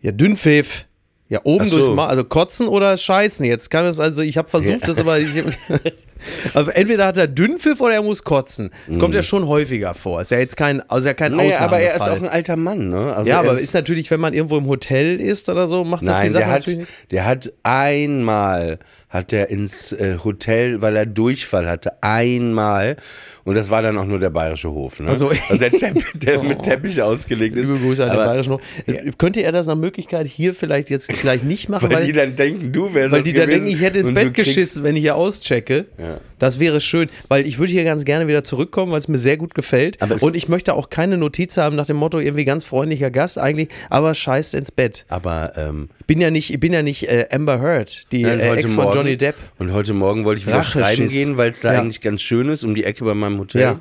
Ja, 0.00 0.12
Dünnpfiff. 0.12 0.84
Ja, 1.30 1.40
oben 1.44 1.68
so. 1.68 1.76
durchs 1.76 1.90
Mal, 1.94 2.06
also 2.06 2.24
kotzen 2.24 2.68
oder 2.68 2.96
scheißen. 2.96 3.44
Jetzt 3.44 3.70
kann 3.70 3.84
es 3.84 4.00
also, 4.00 4.22
ich 4.22 4.38
habe 4.38 4.48
versucht, 4.48 4.88
das 4.88 4.96
aber, 4.98 5.18
ich, 5.18 5.28
aber 6.54 6.74
entweder 6.74 7.04
hat 7.04 7.18
er 7.18 7.26
Dünnpfiff 7.26 7.82
oder 7.82 7.94
er 7.94 8.02
muss 8.02 8.24
kotzen. 8.24 8.70
Das 8.86 8.98
kommt 8.98 9.14
ja 9.14 9.20
schon 9.20 9.46
häufiger 9.46 9.92
vor. 9.92 10.22
Ist 10.22 10.30
ja 10.30 10.38
jetzt 10.38 10.56
kein, 10.56 10.80
also 10.88 11.06
ja 11.06 11.12
kein 11.12 11.32
Mhm. 11.32 11.38
Naja, 11.38 11.60
aber 11.60 11.80
er 11.80 11.96
ist 11.96 12.00
auch 12.00 12.16
ein 12.16 12.28
alter 12.28 12.56
Mann, 12.56 12.88
ne? 12.88 13.14
Also 13.14 13.28
ja, 13.28 13.36
er 13.36 13.40
aber 13.40 13.52
ist, 13.52 13.60
ist 13.60 13.74
natürlich, 13.74 14.10
wenn 14.10 14.20
man 14.20 14.32
irgendwo 14.32 14.56
im 14.56 14.66
Hotel 14.68 15.20
ist 15.20 15.50
oder 15.50 15.68
so, 15.68 15.84
macht 15.84 16.06
das 16.06 16.20
die 16.20 16.24
Nein, 16.24 16.32
Sache 16.32 16.44
der 16.44 16.50
hat, 16.50 16.66
natürlich. 16.66 16.88
der 17.10 17.26
hat 17.26 17.52
einmal 17.62 18.78
hat 19.08 19.32
er 19.32 19.48
ins 19.50 19.92
äh, 19.92 20.18
Hotel, 20.22 20.82
weil 20.82 20.96
er 20.96 21.06
Durchfall 21.06 21.68
hatte, 21.68 22.02
einmal. 22.02 22.96
Und 23.44 23.54
das 23.54 23.70
war 23.70 23.80
dann 23.80 23.96
auch 23.96 24.04
nur 24.04 24.18
der 24.18 24.28
bayerische 24.30 24.70
Hof. 24.70 25.00
Ne? 25.00 25.08
Also- 25.08 25.28
also 25.28 25.56
der, 25.56 25.70
Teppich, 25.70 26.04
der 26.14 26.42
mit 26.42 26.58
Oh. 26.58 26.62
Teppich 26.62 27.00
ausgelegt 27.00 27.56
ist. 27.56 27.68
Liebe 27.68 27.80
Grüße 27.80 28.04
an 28.04 28.10
den 28.10 28.18
Bayerischen 28.18 28.52
Hof. 28.54 28.60
Äh, 28.86 29.10
Könnte 29.16 29.42
er 29.42 29.52
das 29.52 29.66
nach 29.66 29.76
Möglichkeit 29.76 30.26
hier 30.26 30.52
vielleicht 30.54 30.90
jetzt 30.90 31.08
gleich 31.08 31.42
nicht 31.42 31.68
machen, 31.70 31.88
Weil, 31.88 31.98
weil, 32.00 32.06
die 32.06 32.12
dann 32.12 32.36
denken, 32.36 32.72
du 32.72 32.92
wärst 32.92 33.12
weil 33.12 33.22
die 33.22 33.32
da 33.32 33.46
gewesen 33.46 33.64
denken, 33.66 33.78
ich 33.78 33.82
hätte 33.86 33.98
ins 34.00 34.12
Bett 34.12 34.34
geschissen, 34.34 34.82
wenn 34.84 34.94
ich 34.96 35.02
hier 35.02 35.16
auschecke. 35.16 35.86
Ja. 35.96 36.20
Das 36.38 36.60
wäre 36.60 36.80
schön, 36.80 37.08
weil 37.28 37.46
ich 37.46 37.58
würde 37.58 37.72
hier 37.72 37.84
ganz 37.84 38.04
gerne 38.04 38.28
wieder 38.28 38.44
zurückkommen, 38.44 38.92
weil 38.92 38.98
es 39.00 39.08
mir 39.08 39.18
sehr 39.18 39.36
gut 39.38 39.54
gefällt. 39.54 39.98
Und 40.22 40.36
ich 40.36 40.48
möchte 40.48 40.74
auch 40.74 40.90
keine 40.90 41.16
Notiz 41.16 41.56
haben 41.56 41.74
nach 41.74 41.86
dem 41.86 41.96
Motto, 41.96 42.20
irgendwie 42.20 42.44
ganz 42.44 42.64
freundlicher 42.64 43.10
Gast 43.10 43.38
eigentlich, 43.38 43.68
aber 43.90 44.14
scheißt 44.14 44.54
ins 44.54 44.70
Bett. 44.70 45.04
Aber 45.08 45.52
ähm, 45.56 45.88
Bin 46.06 46.20
ja 46.20 46.30
nicht, 46.30 46.52
ich 46.52 46.60
bin 46.60 46.72
ja 46.72 46.82
nicht 46.82 47.08
äh, 47.08 47.26
Amber 47.32 47.60
Heard, 47.60 48.06
die 48.12 48.22
äh, 48.22 48.52
Ex 48.56 48.72
von 48.74 48.92
Johnny 48.98 49.16
Depp. 49.16 49.36
Und 49.58 49.72
heute 49.72 49.94
Morgen 49.94 50.24
wollte 50.24 50.40
ich 50.40 50.46
wieder 50.46 50.58
Racheschiss. 50.58 50.82
schreiben 50.82 51.06
gehen, 51.08 51.36
weil 51.36 51.50
es 51.50 51.60
da 51.60 51.72
Ja. 51.74 51.80
eigentlich 51.80 52.00
ganz 52.00 52.20
schön 52.22 52.48
ist, 52.48 52.64
um 52.64 52.74
die 52.74 52.84
Ecke 52.84 53.04
bei 53.04 53.14
meinem 53.14 53.38
Hotel. 53.38 53.60
Ja. 53.60 53.80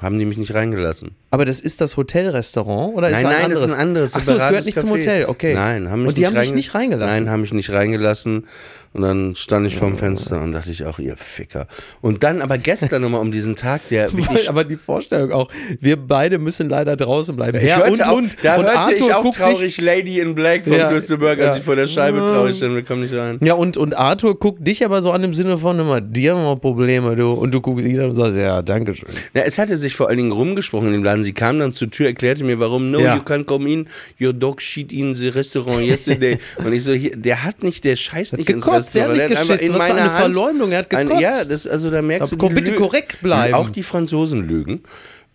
Haben 0.00 0.18
die 0.18 0.24
mich 0.24 0.38
nicht 0.38 0.54
reingelassen. 0.54 1.14
Aber 1.32 1.44
das 1.44 1.60
ist 1.60 1.80
das 1.80 1.96
Hotelrestaurant 1.96 2.94
oder 2.96 3.08
ist 3.08 3.22
nein, 3.22 3.26
ein 3.26 3.32
nein, 3.32 3.44
anderes? 3.44 3.62
das 3.62 3.70
ist 3.70 3.74
ein 3.76 3.80
anderes. 3.80 4.14
Ach 4.14 4.22
so, 4.22 4.34
es 4.34 4.48
gehört 4.48 4.64
nicht 4.64 4.80
zum 4.80 4.90
Café. 4.90 4.92
Hotel, 4.94 5.24
okay. 5.26 5.54
Nein, 5.54 5.90
haben 5.90 6.00
mich 6.00 6.08
Und 6.08 6.18
die 6.18 6.22
nicht 6.22 6.34
haben 6.34 6.42
dich 6.42 6.54
nicht 6.54 6.74
reingelassen? 6.74 7.24
Nein, 7.24 7.32
haben 7.32 7.40
mich 7.42 7.52
nicht 7.52 7.70
reingelassen. 7.70 8.46
Und 8.92 9.02
dann 9.02 9.36
stand 9.36 9.68
ich 9.68 9.76
vorm 9.76 9.96
Fenster 9.96 10.42
und 10.42 10.50
dachte 10.50 10.72
ich 10.72 10.84
auch, 10.84 10.98
ihr 10.98 11.16
Ficker. 11.16 11.68
Und 12.00 12.24
dann 12.24 12.42
aber 12.42 12.58
gestern 12.58 13.02
nochmal 13.02 13.20
um 13.20 13.30
diesen 13.30 13.54
Tag, 13.54 13.86
der 13.88 14.12
wirklich 14.16 14.48
aber 14.48 14.64
die 14.64 14.76
Vorstellung 14.76 15.30
auch, 15.30 15.48
wir 15.78 15.96
beide 15.96 16.38
müssen 16.38 16.68
leider 16.68 16.96
draußen 16.96 17.36
bleiben. 17.36 17.58
Ich 17.58 17.68
Ja, 17.68 17.76
hörte 17.76 17.92
und, 17.92 18.02
auch, 18.02 18.16
und, 18.16 18.36
da 18.42 18.56
und 18.56 18.64
hörte 18.64 18.78
Arthur 18.78 18.94
ich 18.94 19.14
auch 19.14 19.22
guckt 19.22 19.36
traurig 19.36 19.80
Lady 19.80 20.18
in 20.18 20.34
Black 20.34 20.64
von 20.64 20.72
Ja, 20.72 20.88
als 20.88 21.08
ja. 21.08 21.56
ich 21.56 21.62
vor 21.62 21.76
der 21.76 21.86
Scheibe 21.86 22.18
traurig 22.18 22.56
stand, 22.56 22.74
wir 22.74 22.82
kommen 22.82 23.02
nicht 23.02 23.14
rein. 23.14 23.38
Dich, 23.38 23.46
ja, 23.46 23.54
und, 23.54 23.76
und 23.76 23.96
Arthur 23.96 24.36
guckt 24.36 24.66
dich 24.66 24.84
aber 24.84 25.02
so 25.02 25.12
an 25.12 25.22
im 25.22 25.34
Sinne 25.34 25.56
von 25.58 25.78
immer, 25.78 26.00
die 26.00 26.28
haben 26.28 26.42
wir 26.42 26.56
Probleme, 26.56 27.14
du. 27.14 27.30
Und 27.30 27.54
du 27.54 27.60
guckst 27.60 27.86
ihn 27.86 28.00
an 28.00 28.10
und 28.10 28.16
sagst, 28.16 28.36
ja, 28.36 28.60
danke 28.60 28.96
schön. 28.96 29.10
Na, 29.34 29.42
es 29.42 29.56
hatte 29.56 29.76
sich 29.76 29.94
vor 29.94 30.08
allen 30.08 30.18
Dingen 30.18 30.32
rumgesprochen 30.32 30.88
in 30.88 30.94
dem 30.94 31.04
Laden. 31.04 31.19
Sie 31.22 31.32
kam 31.32 31.58
dann 31.58 31.72
zur 31.72 31.90
Tür, 31.90 32.06
erklärte 32.06 32.44
mir, 32.44 32.58
warum. 32.60 32.90
No, 32.90 33.00
Ja. 33.00 33.16
you 33.16 33.22
can't 33.22 33.44
come 33.44 33.68
in. 33.70 33.86
Your 34.20 34.32
dog 34.32 34.60
shit 34.62 34.92
in 34.92 35.14
the 35.14 35.28
restaurant 35.28 35.82
yesterday. 35.86 36.38
und 36.64 36.72
ich 36.72 36.84
so, 36.84 36.92
hier, 36.92 37.16
der 37.16 37.44
hat 37.44 37.62
nicht, 37.62 37.84
der 37.84 37.96
scheißt 37.96 38.36
nicht 38.36 38.48
ins 38.48 38.64
Gekotzt, 38.64 38.94
der 38.94 39.04
hat 39.04 39.10
Restaurant. 39.10 39.30
nicht 39.30 39.38
hat 39.38 39.42
einfach 39.42 39.54
geschissen. 39.56 39.74
Was 39.74 39.84
für 39.86 39.92
eine 39.92 40.12
Hand 40.12 40.34
Verleumdung, 40.34 40.72
er 40.72 40.78
hat 40.78 40.94
ein- 40.94 41.06
gekotzt. 41.06 41.22
Ja, 41.22 41.44
das, 41.44 41.66
also 41.66 41.90
da 41.90 42.02
merkst 42.02 42.32
Aber 42.32 42.48
du, 42.48 42.54
bitte 42.54 42.74
korrekt 42.74 43.20
bleiben. 43.22 43.54
Auch 43.54 43.68
die 43.70 43.82
Franzosen 43.82 44.46
lügen. 44.46 44.82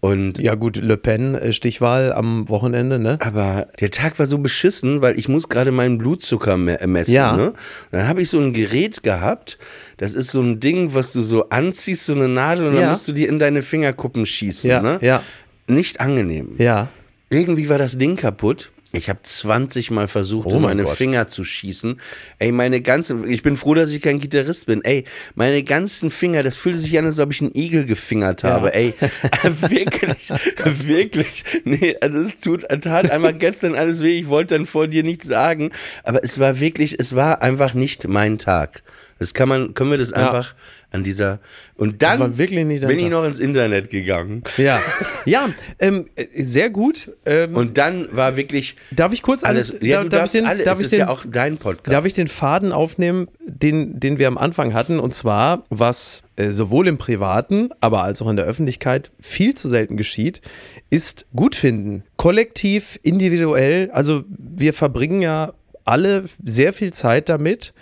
Und 0.01 0.37
Ja, 0.37 0.53
gut, 0.53 0.77
Le 0.77 0.97
Pen, 0.97 1.33
äh, 1.33 1.51
Stichwahl 1.51 2.13
am 2.13 2.47
Wochenende, 2.47 2.99
ne? 2.99 3.17
aber 3.21 3.67
der 3.79 3.89
Tag 3.89 4.19
war 4.19 4.27
so 4.27 4.37
beschissen, 4.37 5.01
weil 5.01 5.17
ich 5.17 5.29
muss 5.29 5.49
gerade 5.49 5.71
meinen 5.71 5.97
Blutzucker 5.97 6.57
me 6.57 6.77
messen. 6.85 7.13
Ja. 7.15 7.35
Ne? 7.35 7.47
Und 7.51 7.55
dann 7.91 8.07
habe 8.07 8.21
ich 8.21 8.29
so 8.29 8.37
ein 8.39 8.53
Gerät 8.53 9.01
gehabt. 9.01 9.57
Das 9.97 10.13
ist 10.13 10.29
so 10.29 10.41
ein 10.41 10.59
Ding, 10.59 10.93
was 10.93 11.11
du 11.13 11.21
so 11.23 11.49
anziehst, 11.49 12.05
so 12.05 12.13
eine 12.13 12.27
Nadel, 12.27 12.67
und 12.67 12.75
Ja. 12.75 12.81
dann 12.81 12.89
musst 12.89 13.07
du 13.07 13.13
die 13.13 13.25
in 13.25 13.39
deine 13.39 13.63
Fingerkuppen 13.63 14.27
schießen. 14.27 14.69
Ja, 14.69 14.81
ne? 14.81 14.99
ja, 15.01 15.23
Nicht 15.67 15.99
angenehm. 15.99 16.55
ja. 16.57 16.89
Irgendwie 17.31 17.67
war 17.69 17.79
das 17.79 17.97
Ding 17.97 18.15
kaputt. 18.17 18.69
Ich 18.91 19.09
habe 19.09 19.19
20 19.23 19.89
Mal 19.89 20.07
versucht, 20.07 20.45
Oh 20.45 20.51
in 20.51 20.55
mein 20.61 20.77
meine 20.77 20.83
Gott. 20.83 20.95
Finger 20.95 21.27
zu 21.27 21.43
schießen. 21.43 21.99
Ey, 22.37 22.51
meine 22.53 22.81
ganzen, 22.81 23.29
ich 23.29 23.41
bin 23.41 23.57
froh, 23.57 23.73
dass 23.73 23.89
ich 23.91 23.99
kein 24.01 24.19
Gitarrist 24.19 24.67
bin. 24.67 24.85
Ey, 24.85 25.03
meine 25.33 25.63
ganzen 25.63 26.11
Finger, 26.11 26.43
das 26.43 26.55
fühlte 26.55 26.79
sich 26.79 26.97
an, 26.99 27.05
als 27.05 27.19
ob 27.19 27.31
ich 27.31 27.41
einen 27.41 27.53
Igel 27.55 27.85
gefingert 27.85 28.43
habe. 28.43 28.73
Ey, 28.73 28.93
wirklich, 29.43 30.29
wirklich. 30.63 31.43
Nee, 31.65 31.97
also 31.99 32.19
es 32.19 32.39
tut, 32.39 32.61
tat 32.81 33.09
einmal 33.11 33.33
gestern 33.33 33.73
alles 33.75 34.01
weh. 34.01 34.19
Ich 34.19 34.27
wollte 34.29 34.55
dann 34.55 34.67
vor 34.67 34.87
dir 34.87 35.03
nichts 35.03 35.27
sagen, 35.27 35.71
aber 36.03 36.23
es 36.23 36.39
war 36.39 36.59
wirklich, 36.59 36.99
es 36.99 37.15
war 37.15 37.41
einfach 37.41 37.73
nicht 37.73 38.07
mein 38.07 38.37
Tag. 38.37 38.83
Das 39.17 39.33
kann 39.33 39.47
man, 39.47 39.73
können 39.73 39.91
wir 39.91 39.97
das 39.97 40.11
einfach 40.11 40.55
an 40.91 41.03
dieser, 41.03 41.39
und 41.77 42.01
dann 42.03 42.33
bin 42.35 42.69
ich 42.99 43.09
noch 43.09 43.25
ins 43.25 43.39
Internet 43.39 43.89
gegangen. 43.89 44.43
Ja, 44.57 44.81
ja 45.25 45.49
ähm, 45.79 46.05
äh, 46.15 46.25
sehr 46.41 46.69
gut. 46.69 47.11
Ähm, 47.25 47.55
Und 47.55 47.77
dann 47.77 48.07
war 48.15 48.37
wirklich 48.37 48.75
darf 48.91 49.11
ich 49.13 49.21
kurz 49.21 49.43
alles. 49.43 49.71
an- 49.71 49.77
Ja, 49.81 49.95
darf, 49.97 50.03
du 50.03 50.09
darf 50.09 50.19
darfst 50.21 50.35
ich 50.35 50.41
den, 50.41 50.47
alle. 50.47 50.63
darf 50.63 50.79
ich 50.79 50.85
ist 50.85 50.91
den, 50.91 50.99
ja 50.99 51.07
auch 51.09 51.23
dein 51.29 51.57
Podcast. 51.57 51.93
Darf 51.93 52.05
ich 52.05 52.13
den 52.13 52.27
Faden 52.27 52.71
aufnehmen, 52.71 53.27
den, 53.45 53.99
den 53.99 54.19
wir 54.19 54.27
am 54.27 54.37
Anfang 54.37 54.73
hatten? 54.73 54.99
Und 54.99 55.13
zwar, 55.13 55.63
was 55.69 56.23
äh, 56.37 56.51
sowohl 56.51 56.87
im 56.87 56.97
Privaten, 56.97 57.69
aber 57.81 58.03
als 58.03 58.21
auch 58.21 58.29
in 58.29 58.35
der 58.37 58.45
Öffentlichkeit 58.45 59.11
viel 59.19 59.53
zu 59.55 59.69
selten 59.69 59.97
geschieht, 59.97 60.41
ist 60.89 61.25
Gutfinden. 61.35 62.03
Kollektiv, 62.17 62.99
individuell. 63.03 63.89
Also 63.91 64.23
wir 64.29 64.73
verbringen 64.73 65.21
ja 65.21 65.53
alle 65.83 66.25
sehr 66.43 66.73
viel 66.73 66.93
Zeit 66.93 67.27
damit, 67.29 67.73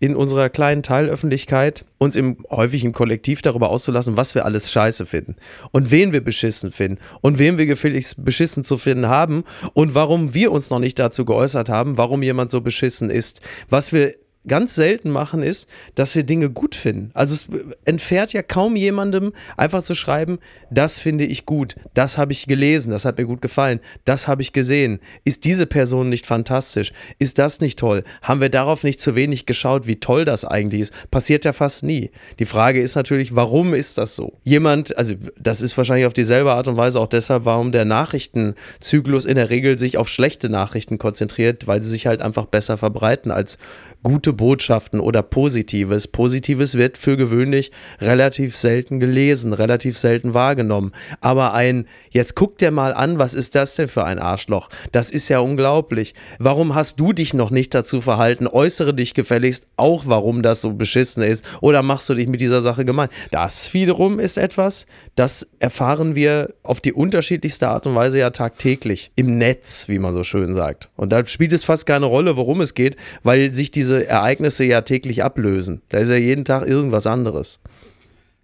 in 0.00 0.16
unserer 0.16 0.48
kleinen 0.48 0.82
Teilöffentlichkeit 0.82 1.84
uns 1.98 2.16
im 2.16 2.38
häufig 2.50 2.84
im 2.84 2.92
Kollektiv 2.92 3.42
darüber 3.42 3.68
auszulassen, 3.68 4.16
was 4.16 4.34
wir 4.34 4.46
alles 4.46 4.72
scheiße 4.72 5.04
finden 5.04 5.36
und 5.70 5.90
wen 5.90 6.12
wir 6.12 6.24
beschissen 6.24 6.72
finden 6.72 6.98
und 7.20 7.38
wen 7.38 7.58
wir 7.58 7.66
gefälligst 7.66 8.24
beschissen 8.24 8.64
zu 8.64 8.78
finden 8.78 9.08
haben 9.08 9.44
und 9.74 9.94
warum 9.94 10.32
wir 10.32 10.52
uns 10.52 10.70
noch 10.70 10.78
nicht 10.78 10.98
dazu 10.98 11.26
geäußert 11.26 11.68
haben, 11.68 11.98
warum 11.98 12.22
jemand 12.22 12.50
so 12.50 12.62
beschissen 12.62 13.10
ist. 13.10 13.42
Was 13.68 13.92
wir 13.92 14.14
ganz 14.46 14.74
selten 14.74 15.10
machen, 15.10 15.42
ist, 15.42 15.68
dass 15.94 16.14
wir 16.14 16.22
Dinge 16.22 16.50
gut 16.50 16.74
finden. 16.74 17.10
Also 17.14 17.34
es 17.34 17.48
entfährt 17.84 18.32
ja 18.32 18.42
kaum 18.42 18.74
jemandem 18.74 19.32
einfach 19.56 19.82
zu 19.82 19.94
schreiben, 19.94 20.38
das 20.70 20.98
finde 20.98 21.24
ich 21.24 21.44
gut, 21.44 21.76
das 21.94 22.16
habe 22.16 22.32
ich 22.32 22.46
gelesen, 22.46 22.90
das 22.90 23.04
hat 23.04 23.18
mir 23.18 23.26
gut 23.26 23.42
gefallen, 23.42 23.80
das 24.04 24.28
habe 24.28 24.42
ich 24.42 24.52
gesehen. 24.52 25.00
Ist 25.24 25.44
diese 25.44 25.66
Person 25.66 26.08
nicht 26.08 26.24
fantastisch? 26.24 26.92
Ist 27.18 27.38
das 27.38 27.60
nicht 27.60 27.78
toll? 27.78 28.02
Haben 28.22 28.40
wir 28.40 28.48
darauf 28.48 28.82
nicht 28.82 29.00
zu 29.00 29.14
wenig 29.14 29.44
geschaut, 29.44 29.86
wie 29.86 30.00
toll 30.00 30.24
das 30.24 30.44
eigentlich 30.44 30.82
ist? 30.82 31.10
Passiert 31.10 31.44
ja 31.44 31.52
fast 31.52 31.82
nie. 31.82 32.10
Die 32.38 32.46
Frage 32.46 32.80
ist 32.80 32.94
natürlich, 32.94 33.36
warum 33.36 33.74
ist 33.74 33.98
das 33.98 34.16
so? 34.16 34.38
Jemand, 34.44 34.96
also 34.96 35.14
das 35.38 35.60
ist 35.60 35.76
wahrscheinlich 35.76 36.06
auf 36.06 36.14
dieselbe 36.14 36.52
Art 36.52 36.66
und 36.66 36.78
Weise 36.78 36.98
auch 36.98 37.08
deshalb, 37.08 37.44
warum 37.44 37.72
der 37.72 37.84
Nachrichtenzyklus 37.84 39.26
in 39.26 39.34
der 39.34 39.50
Regel 39.50 39.78
sich 39.78 39.98
auf 39.98 40.08
schlechte 40.08 40.48
Nachrichten 40.48 40.96
konzentriert, 40.96 41.66
weil 41.66 41.82
sie 41.82 41.90
sich 41.90 42.06
halt 42.06 42.22
einfach 42.22 42.46
besser 42.46 42.78
verbreiten 42.78 43.30
als 43.30 43.58
gute 44.02 44.29
Botschaften 44.32 45.00
oder 45.00 45.22
Positives. 45.22 46.08
Positives 46.08 46.76
wird 46.76 46.96
für 46.96 47.16
gewöhnlich 47.16 47.70
relativ 48.00 48.56
selten 48.56 49.00
gelesen, 49.00 49.52
relativ 49.52 49.98
selten 49.98 50.34
wahrgenommen. 50.34 50.92
Aber 51.20 51.54
ein, 51.54 51.86
jetzt 52.10 52.34
guck 52.34 52.58
dir 52.58 52.70
mal 52.70 52.94
an, 52.94 53.18
was 53.18 53.34
ist 53.34 53.54
das 53.54 53.74
denn 53.74 53.88
für 53.88 54.04
ein 54.04 54.18
Arschloch? 54.18 54.68
Das 54.92 55.10
ist 55.10 55.28
ja 55.28 55.40
unglaublich. 55.40 56.14
Warum 56.38 56.74
hast 56.74 57.00
du 57.00 57.12
dich 57.12 57.34
noch 57.34 57.50
nicht 57.50 57.74
dazu 57.74 58.00
verhalten? 58.00 58.46
Äußere 58.46 58.94
dich 58.94 59.14
gefälligst 59.14 59.66
auch, 59.76 60.04
warum 60.06 60.42
das 60.42 60.60
so 60.60 60.72
beschissen 60.72 61.22
ist. 61.22 61.44
Oder 61.60 61.82
machst 61.82 62.08
du 62.08 62.14
dich 62.14 62.28
mit 62.28 62.40
dieser 62.40 62.60
Sache 62.60 62.84
gemein? 62.84 63.08
Das 63.30 63.74
wiederum 63.74 64.18
ist 64.20 64.38
etwas, 64.38 64.86
das 65.14 65.48
erfahren 65.58 66.14
wir 66.14 66.54
auf 66.62 66.80
die 66.80 66.92
unterschiedlichste 66.92 67.68
Art 67.68 67.86
und 67.86 67.94
Weise 67.94 68.18
ja 68.18 68.30
tagtäglich 68.30 69.10
im 69.16 69.38
Netz, 69.38 69.88
wie 69.88 69.98
man 69.98 70.14
so 70.14 70.24
schön 70.24 70.54
sagt. 70.54 70.88
Und 70.96 71.12
da 71.12 71.24
spielt 71.26 71.52
es 71.52 71.64
fast 71.64 71.86
keine 71.86 72.06
Rolle, 72.06 72.36
worum 72.36 72.60
es 72.60 72.74
geht, 72.74 72.96
weil 73.22 73.52
sich 73.52 73.70
diese 73.70 74.04
Ereignisse 74.20 74.64
ja 74.64 74.82
täglich 74.82 75.24
ablösen. 75.24 75.80
Da 75.88 75.98
ist 75.98 76.08
ja 76.10 76.16
jeden 76.16 76.44
Tag 76.44 76.66
irgendwas 76.66 77.06
anderes. 77.06 77.58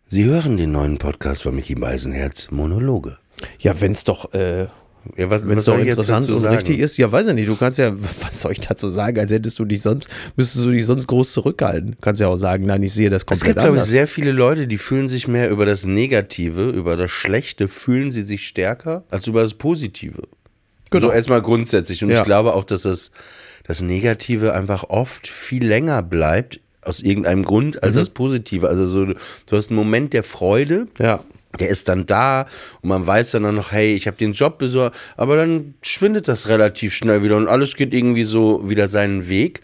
Sie 0.06 0.24
hören 0.24 0.56
den 0.56 0.72
neuen 0.72 0.98
Podcast 0.98 1.42
von 1.42 1.54
Mickey 1.54 1.74
Beisenherz, 1.74 2.50
Monologe. 2.50 3.18
Ja, 3.58 3.80
wenn 3.80 3.92
es 3.92 4.04
doch, 4.04 4.32
äh, 4.34 4.68
Ja, 5.16 5.30
was, 5.30 5.42
wenn 5.46 5.50
was 5.56 5.58
es 5.58 5.64
doch 5.66 5.78
interessant 5.78 6.28
und 6.28 6.36
sagen? 6.38 6.54
richtig 6.56 6.78
ist, 6.78 6.96
ja, 6.96 7.10
weiß 7.12 7.26
ich 7.28 7.34
nicht. 7.34 7.48
Du 7.48 7.56
kannst 7.56 7.78
ja, 7.78 7.92
was 8.22 8.40
soll 8.40 8.52
ich 8.52 8.60
dazu 8.60 8.88
sagen, 8.88 9.18
als 9.18 9.30
hättest 9.30 9.58
du 9.58 9.64
dich 9.64 9.82
sonst, 9.82 10.08
müsstest 10.36 10.64
du 10.64 10.70
dich 10.70 10.86
sonst 10.86 11.06
groß 11.08 11.32
zurückhalten. 11.32 11.90
Du 11.92 11.96
kannst 12.00 12.20
ja 12.20 12.28
auch 12.28 12.38
sagen, 12.38 12.64
nein, 12.66 12.82
ich 12.82 12.92
sehe 12.94 13.10
das 13.10 13.22
Es 13.22 13.26
komplett 13.26 13.46
gibt, 13.48 13.58
glaube 13.60 13.76
ich, 13.76 13.80
anders. 13.82 13.88
sehr 13.90 14.08
viele 14.08 14.32
Leute, 14.32 14.66
die 14.68 14.78
fühlen 14.78 15.08
sich 15.08 15.28
mehr 15.28 15.50
über 15.50 15.66
das 15.66 15.84
Negative, 15.84 16.70
über 16.70 16.96
das 16.96 17.10
Schlechte, 17.10 17.68
fühlen 17.68 18.10
sie 18.10 18.22
sich 18.22 18.46
stärker 18.46 19.04
als 19.10 19.26
über 19.26 19.42
das 19.42 19.54
Positive. 19.54 20.22
Genau. 20.90 21.08
So 21.08 21.12
erstmal 21.12 21.42
grundsätzlich. 21.42 22.02
Und 22.04 22.10
Ja. 22.10 22.18
ich 22.20 22.24
glaube 22.24 22.54
auch, 22.54 22.62
dass 22.64 22.82
das, 22.82 23.10
das 23.66 23.80
Negative 23.80 24.54
einfach 24.54 24.84
oft 24.84 25.26
viel 25.26 25.66
länger 25.66 26.02
bleibt, 26.02 26.60
aus 26.82 27.00
irgendeinem 27.00 27.44
Grund, 27.44 27.74
Mhm. 27.76 27.80
als 27.82 27.96
das 27.96 28.10
Positive. 28.10 28.68
Also 28.68 28.86
so, 28.86 29.04
du 29.06 29.16
hast 29.50 29.70
einen 29.70 29.76
Moment 29.76 30.12
der 30.12 30.22
Freude, 30.22 30.86
ja. 31.00 31.22
der 31.58 31.68
ist 31.68 31.88
dann 31.88 32.06
da 32.06 32.46
und 32.82 32.88
man 32.90 33.06
weiß 33.06 33.32
dann 33.32 33.54
noch, 33.54 33.72
hey, 33.72 33.94
ich 33.94 34.06
habe 34.06 34.16
den 34.16 34.32
Job 34.34 34.58
besorgt, 34.58 34.96
aber 35.16 35.36
dann 35.36 35.74
schwindet 35.82 36.28
das 36.28 36.48
relativ 36.48 36.94
schnell 36.94 37.22
wieder 37.22 37.36
und 37.36 37.48
alles 37.48 37.74
geht 37.76 37.92
irgendwie 37.94 38.24
so 38.24 38.68
wieder 38.68 38.88
seinen 38.88 39.28
Weg. 39.28 39.62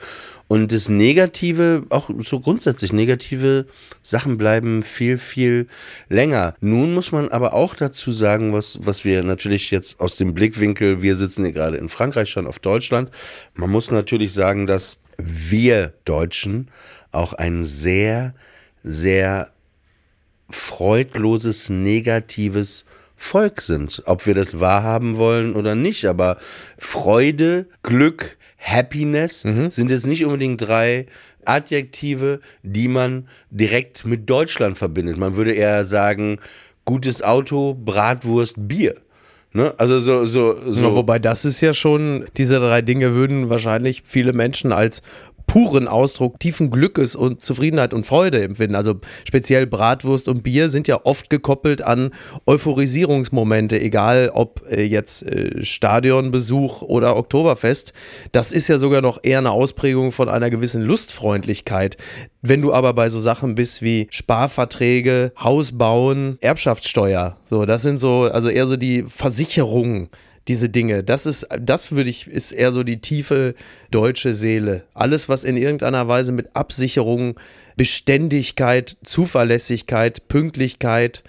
Und 0.52 0.70
das 0.70 0.90
Negative, 0.90 1.86
auch 1.88 2.10
so 2.18 2.38
grundsätzlich 2.38 2.92
negative 2.92 3.64
Sachen 4.02 4.36
bleiben 4.36 4.82
viel, 4.82 5.16
viel 5.16 5.66
länger. 6.10 6.56
Nun 6.60 6.92
muss 6.92 7.10
man 7.10 7.30
aber 7.30 7.54
auch 7.54 7.74
dazu 7.74 8.12
sagen, 8.12 8.52
was, 8.52 8.78
was 8.82 9.02
wir 9.02 9.22
natürlich 9.22 9.70
jetzt 9.70 9.98
aus 9.98 10.18
dem 10.18 10.34
Blickwinkel, 10.34 11.00
wir 11.00 11.16
sitzen 11.16 11.46
hier 11.46 11.54
gerade 11.54 11.78
in 11.78 11.88
Frankreich, 11.88 12.28
schon 12.28 12.46
auf 12.46 12.58
Deutschland. 12.58 13.10
Man 13.54 13.70
muss 13.70 13.90
natürlich 13.90 14.34
sagen, 14.34 14.66
dass 14.66 14.98
wir 15.16 15.94
Deutschen 16.04 16.68
auch 17.12 17.32
ein 17.32 17.64
sehr, 17.64 18.34
sehr 18.82 19.52
freudloses, 20.50 21.70
negatives 21.70 22.84
Volk 23.16 23.62
sind. 23.62 24.02
Ob 24.04 24.26
wir 24.26 24.34
das 24.34 24.60
wahrhaben 24.60 25.16
wollen 25.16 25.54
oder 25.54 25.74
nicht. 25.74 26.04
Aber 26.04 26.36
Freude, 26.76 27.68
Glück, 27.82 28.36
Happiness 28.62 29.40
sind 29.40 29.90
jetzt 29.90 30.06
nicht 30.06 30.24
unbedingt 30.24 30.60
drei 30.62 31.06
Adjektive, 31.44 32.40
die 32.62 32.88
man 32.88 33.28
direkt 33.50 34.04
mit 34.04 34.30
Deutschland 34.30 34.78
verbindet. 34.78 35.16
Man 35.16 35.36
würde 35.36 35.52
eher 35.52 35.84
sagen, 35.84 36.38
gutes 36.84 37.22
Auto, 37.22 37.74
Bratwurst, 37.74 38.54
Bier. 38.56 38.94
Ne? 39.52 39.74
Also 39.76 39.98
so, 40.00 40.24
so, 40.24 40.56
so. 40.72 40.88
Ja, 40.88 40.94
wobei 40.94 41.18
das 41.18 41.44
ist 41.44 41.60
ja 41.60 41.74
schon, 41.74 42.24
diese 42.36 42.58
drei 42.58 42.80
Dinge 42.80 43.14
würden 43.14 43.50
wahrscheinlich 43.50 44.02
viele 44.04 44.32
Menschen 44.32 44.72
als 44.72 45.02
puren 45.52 45.86
Ausdruck 45.86 46.40
tiefen 46.40 46.70
Glückes 46.70 47.14
und 47.14 47.42
Zufriedenheit 47.42 47.92
und 47.92 48.06
Freude 48.06 48.42
empfinden. 48.42 48.74
Also 48.74 48.94
speziell 49.28 49.66
Bratwurst 49.66 50.26
und 50.26 50.42
Bier 50.42 50.70
sind 50.70 50.88
ja 50.88 51.00
oft 51.04 51.28
gekoppelt 51.28 51.82
an 51.82 52.12
Euphorisierungsmomente, 52.46 53.78
egal 53.78 54.30
ob 54.32 54.62
äh, 54.70 54.82
jetzt 54.84 55.22
äh, 55.24 55.62
Stadionbesuch 55.62 56.80
oder 56.80 57.16
Oktoberfest. 57.16 57.92
Das 58.32 58.50
ist 58.50 58.68
ja 58.68 58.78
sogar 58.78 59.02
noch 59.02 59.18
eher 59.22 59.40
eine 59.40 59.50
Ausprägung 59.50 60.10
von 60.10 60.30
einer 60.30 60.48
gewissen 60.48 60.80
Lustfreundlichkeit. 60.80 61.98
Wenn 62.40 62.62
du 62.62 62.72
aber 62.72 62.94
bei 62.94 63.10
so 63.10 63.20
Sachen 63.20 63.54
bist 63.54 63.82
wie 63.82 64.06
Sparverträge, 64.08 65.32
Haus 65.38 65.76
bauen, 65.76 66.38
Erbschaftssteuer, 66.40 67.36
so, 67.50 67.66
das 67.66 67.82
sind 67.82 67.98
so, 67.98 68.22
also 68.22 68.48
eher 68.48 68.66
so 68.66 68.78
die 68.78 69.02
Versicherungen 69.06 70.08
diese 70.48 70.68
Dinge. 70.68 71.04
Das 71.04 71.26
ist, 71.26 71.46
das 71.60 71.92
würde 71.92 72.10
ich, 72.10 72.26
ist 72.26 72.52
eher 72.52 72.72
so 72.72 72.82
die 72.82 73.00
tiefe 73.00 73.54
deutsche 73.90 74.34
Seele. 74.34 74.84
Alles, 74.94 75.28
was 75.28 75.44
in 75.44 75.56
irgendeiner 75.56 76.08
Weise 76.08 76.32
mit 76.32 76.54
Absicherung, 76.54 77.38
Beständigkeit, 77.76 78.96
Zuverlässigkeit, 79.04 80.28
Pünktlichkeit, 80.28 81.22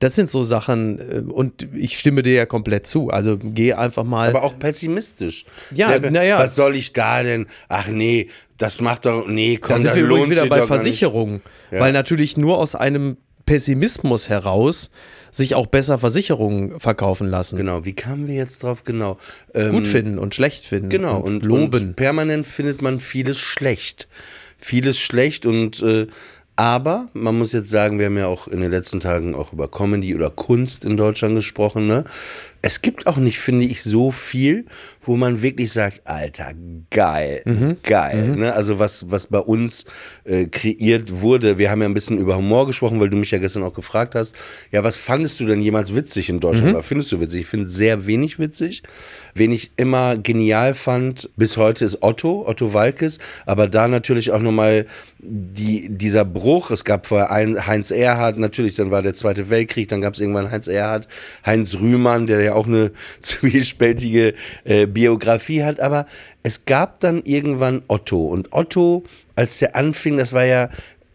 das 0.00 0.14
sind 0.14 0.30
so 0.30 0.44
Sachen, 0.44 0.98
äh, 0.98 1.20
und 1.30 1.68
ich 1.74 1.98
stimme 1.98 2.22
dir 2.22 2.34
ja 2.34 2.46
komplett 2.46 2.86
zu. 2.86 3.10
Also 3.10 3.36
geh 3.38 3.72
einfach 3.72 4.04
mal. 4.04 4.28
Aber 4.28 4.44
auch 4.44 4.58
pessimistisch. 4.58 5.44
Ja, 5.74 5.98
naja. 5.98 6.38
Was 6.38 6.54
soll 6.54 6.76
ich 6.76 6.92
da 6.92 7.22
denn? 7.22 7.46
Ach 7.68 7.88
nee, 7.88 8.28
das 8.58 8.80
macht 8.80 9.06
doch, 9.06 9.26
nee, 9.26 9.56
komm, 9.56 9.82
da 9.82 9.94
sind 9.94 9.94
wir 9.96 10.04
übrigens 10.04 10.30
wieder 10.30 10.46
bei. 10.46 10.66
Versicherungen. 10.66 11.42
Ja. 11.70 11.80
Weil 11.80 11.92
natürlich 11.92 12.36
nur 12.36 12.58
aus 12.58 12.74
einem 12.74 13.16
Pessimismus 13.48 14.28
heraus 14.28 14.90
sich 15.30 15.54
auch 15.54 15.66
besser 15.66 15.98
Versicherungen 15.98 16.80
verkaufen 16.80 17.28
lassen. 17.28 17.56
Genau, 17.56 17.84
wie 17.84 17.94
kamen 17.94 18.28
wir 18.28 18.34
jetzt 18.34 18.62
drauf? 18.62 18.84
Genau. 18.84 19.18
Ähm, 19.54 19.72
Gut 19.72 19.86
finden 19.86 20.18
und 20.18 20.34
schlecht 20.34 20.64
finden. 20.64 20.90
Genau, 20.90 21.18
und, 21.18 21.36
und, 21.36 21.44
loben. 21.44 21.88
Und 21.88 21.96
permanent 21.96 22.46
findet 22.46 22.82
man 22.82 23.00
vieles 23.00 23.38
schlecht. 23.38 24.08
Vieles 24.58 24.98
schlecht 24.98 25.46
und 25.46 25.80
äh, 25.82 26.08
aber 26.56 27.08
man 27.12 27.38
muss 27.38 27.52
jetzt 27.52 27.70
sagen, 27.70 28.00
wir 28.00 28.06
haben 28.06 28.18
ja 28.18 28.26
auch 28.26 28.48
in 28.48 28.60
den 28.60 28.70
letzten 28.70 28.98
Tagen 28.98 29.36
auch 29.36 29.52
über 29.52 29.68
Comedy 29.68 30.16
oder 30.16 30.28
Kunst 30.28 30.84
in 30.84 30.96
Deutschland 30.96 31.36
gesprochen. 31.36 31.86
Ne? 31.86 32.02
Es 32.62 32.82
gibt 32.82 33.06
auch 33.06 33.16
nicht, 33.16 33.38
finde 33.38 33.64
ich, 33.64 33.84
so 33.84 34.10
viel, 34.10 34.66
wo 35.08 35.16
man 35.16 35.40
wirklich 35.40 35.72
sagt, 35.72 36.02
Alter, 36.04 36.52
geil, 36.90 37.42
geil. 37.82 38.36
Ne? 38.36 38.52
Also 38.52 38.78
was, 38.78 39.10
was 39.10 39.26
bei 39.26 39.38
uns 39.38 39.86
äh, 40.24 40.44
kreiert 40.44 41.22
wurde. 41.22 41.56
Wir 41.56 41.70
haben 41.70 41.80
ja 41.80 41.88
ein 41.88 41.94
bisschen 41.94 42.18
über 42.18 42.36
Humor 42.36 42.66
gesprochen, 42.66 43.00
weil 43.00 43.08
du 43.08 43.16
mich 43.16 43.30
ja 43.30 43.38
gestern 43.38 43.62
auch 43.62 43.72
gefragt 43.72 44.14
hast. 44.14 44.36
Ja, 44.70 44.84
was 44.84 44.96
fandest 44.96 45.40
du 45.40 45.46
denn 45.46 45.62
jemals 45.62 45.94
witzig 45.94 46.28
in 46.28 46.40
Deutschland? 46.40 46.74
Oder 46.74 46.82
findest 46.82 47.10
du 47.10 47.20
witzig? 47.20 47.40
Ich 47.40 47.46
finde 47.46 47.66
sehr 47.66 48.06
wenig 48.06 48.38
witzig. 48.38 48.82
Wen 49.34 49.50
ich 49.50 49.70
immer 49.78 50.18
genial 50.18 50.74
fand, 50.74 51.30
bis 51.36 51.56
heute 51.56 51.86
ist 51.86 52.02
Otto, 52.02 52.46
Otto 52.46 52.74
Walkes. 52.74 53.18
Aber 53.46 53.66
da 53.66 53.88
natürlich 53.88 54.30
auch 54.30 54.40
nochmal 54.40 54.84
die, 55.20 55.88
dieser 55.90 56.24
Bruch. 56.24 56.70
Es 56.70 56.84
gab 56.84 57.06
vorher 57.06 57.30
ein, 57.30 57.66
Heinz 57.66 57.90
Erhardt, 57.90 58.38
natürlich, 58.38 58.74
dann 58.76 58.90
war 58.90 59.02
der 59.02 59.14
Zweite 59.14 59.50
Weltkrieg, 59.50 59.88
dann 59.88 60.00
gab 60.00 60.14
es 60.14 60.20
irgendwann 60.20 60.50
Heinz 60.50 60.68
Erhardt, 60.68 61.08
Heinz 61.44 61.74
Rühmann, 61.74 62.26
der 62.26 62.42
ja 62.42 62.54
auch 62.54 62.66
eine 62.66 62.92
zwiespältige 63.20 64.34
äh, 64.64 64.86
Biografie 64.98 65.62
hat. 65.62 65.78
Aber 65.78 66.06
es 66.42 66.64
gab 66.64 66.98
dann 66.98 67.22
irgendwann 67.22 67.82
Otto. 67.86 68.26
Und 68.26 68.52
Otto, 68.52 69.04
als 69.36 69.58
der 69.58 69.76
anfing, 69.76 70.16
das 70.16 70.32
war 70.32 70.44
ja 70.44 70.70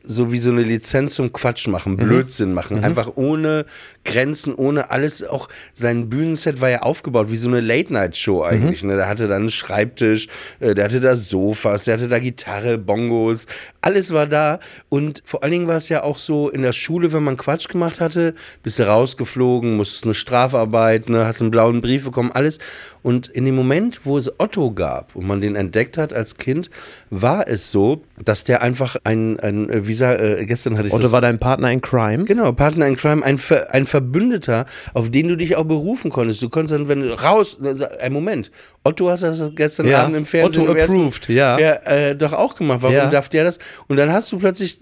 so 0.05 0.31
wie 0.31 0.39
so 0.39 0.51
eine 0.51 0.63
Lizenz 0.63 1.15
zum 1.15 1.31
Quatsch 1.31 1.67
machen, 1.67 1.95
Blödsinn 1.95 2.53
machen, 2.53 2.83
einfach 2.83 3.13
ohne 3.15 3.65
Grenzen, 4.03 4.53
ohne 4.53 4.91
alles. 4.91 5.23
Auch 5.23 5.47
sein 5.73 6.09
Bühnenset 6.09 6.59
war 6.59 6.69
ja 6.69 6.81
aufgebaut 6.81 7.31
wie 7.31 7.37
so 7.37 7.47
eine 7.47 7.61
Late-Night-Show 7.61 8.43
eigentlich. 8.43 8.83
Ne? 8.83 8.97
Der 8.97 9.07
hatte 9.07 9.27
da 9.27 9.37
einen 9.37 9.49
Schreibtisch, 9.49 10.27
äh, 10.59 10.73
der 10.73 10.85
hatte 10.85 10.99
da 10.99 11.15
Sofas, 11.15 11.85
der 11.85 11.95
hatte 11.95 12.09
da 12.09 12.19
Gitarre, 12.19 12.77
Bongos, 12.77 13.47
alles 13.81 14.11
war 14.13 14.27
da. 14.27 14.59
Und 14.89 15.23
vor 15.25 15.41
allen 15.41 15.53
Dingen 15.53 15.67
war 15.67 15.77
es 15.77 15.87
ja 15.87 16.03
auch 16.03 16.17
so 16.17 16.49
in 16.49 16.63
der 16.63 16.73
Schule, 16.73 17.13
wenn 17.13 17.23
man 17.23 17.37
Quatsch 17.37 17.69
gemacht 17.69 18.01
hatte, 18.01 18.35
bist 18.61 18.79
du 18.79 18.87
rausgeflogen, 18.87 19.77
musstest 19.77 20.03
eine 20.03 20.13
Strafarbeit, 20.13 21.07
ne? 21.07 21.25
hast 21.25 21.41
einen 21.41 21.51
blauen 21.51 21.81
Brief 21.81 22.03
bekommen, 22.03 22.31
alles. 22.33 22.59
Und 23.03 23.27
in 23.27 23.45
dem 23.45 23.55
Moment, 23.55 24.05
wo 24.05 24.17
es 24.17 24.31
Otto 24.39 24.71
gab 24.71 25.15
und 25.15 25.27
man 25.27 25.41
den 25.41 25.55
entdeckt 25.55 25.97
hat 25.97 26.13
als 26.13 26.37
Kind, 26.37 26.69
war 27.09 27.47
es 27.47 27.69
so, 27.69 28.01
dass 28.23 28.43
der 28.45 28.61
einfach 28.61 28.95
ein, 29.03 29.39
ein 29.39 29.69
äh, 29.69 29.85
wie 29.87 29.93
sag, 29.93 30.19
äh, 30.19 30.45
gestern 30.45 30.77
hatte 30.77 30.87
ich 30.87 30.93
Otto 30.93 31.03
das 31.03 31.11
war 31.11 31.21
dein 31.21 31.37
Partner 31.37 31.69
in 31.71 31.81
Crime. 31.81 32.23
Genau, 32.23 32.51
Partner 32.53 32.87
in 32.87 32.95
Crime, 32.95 33.23
ein, 33.23 33.37
Ver, 33.37 33.73
ein 33.73 33.85
Verbündeter, 33.87 34.65
auf 34.93 35.09
den 35.11 35.27
du 35.27 35.35
dich 35.35 35.55
auch 35.57 35.65
berufen 35.65 36.09
konntest. 36.11 36.41
Du 36.41 36.49
konntest 36.49 36.73
dann, 36.79 36.87
wenn 36.87 37.01
du 37.01 37.13
raus, 37.13 37.57
ein 38.01 38.13
Moment, 38.13 38.49
Otto 38.85 39.09
hat 39.09 39.21
das 39.21 39.41
gestern 39.55 39.87
Ja, 39.87 40.03
Abend 40.03 40.15
im 40.15 40.25
Fernsehen 40.25 40.63
Otto 40.63 40.71
im 40.71 40.77
ersten- 40.77 40.95
approved, 40.99 41.29
ja. 41.29 41.59
ja 41.59 41.71
äh, 41.85 42.15
doch 42.15 42.33
auch 42.33 42.55
gemacht. 42.55 42.79
Warum 42.81 42.95
Ja. 42.95 43.09
darf 43.09 43.27
der 43.29 43.43
das? 43.43 43.59
Und 43.87 43.97
dann 43.97 44.11
hast 44.11 44.31
du 44.31 44.39
plötzlich, 44.39 44.79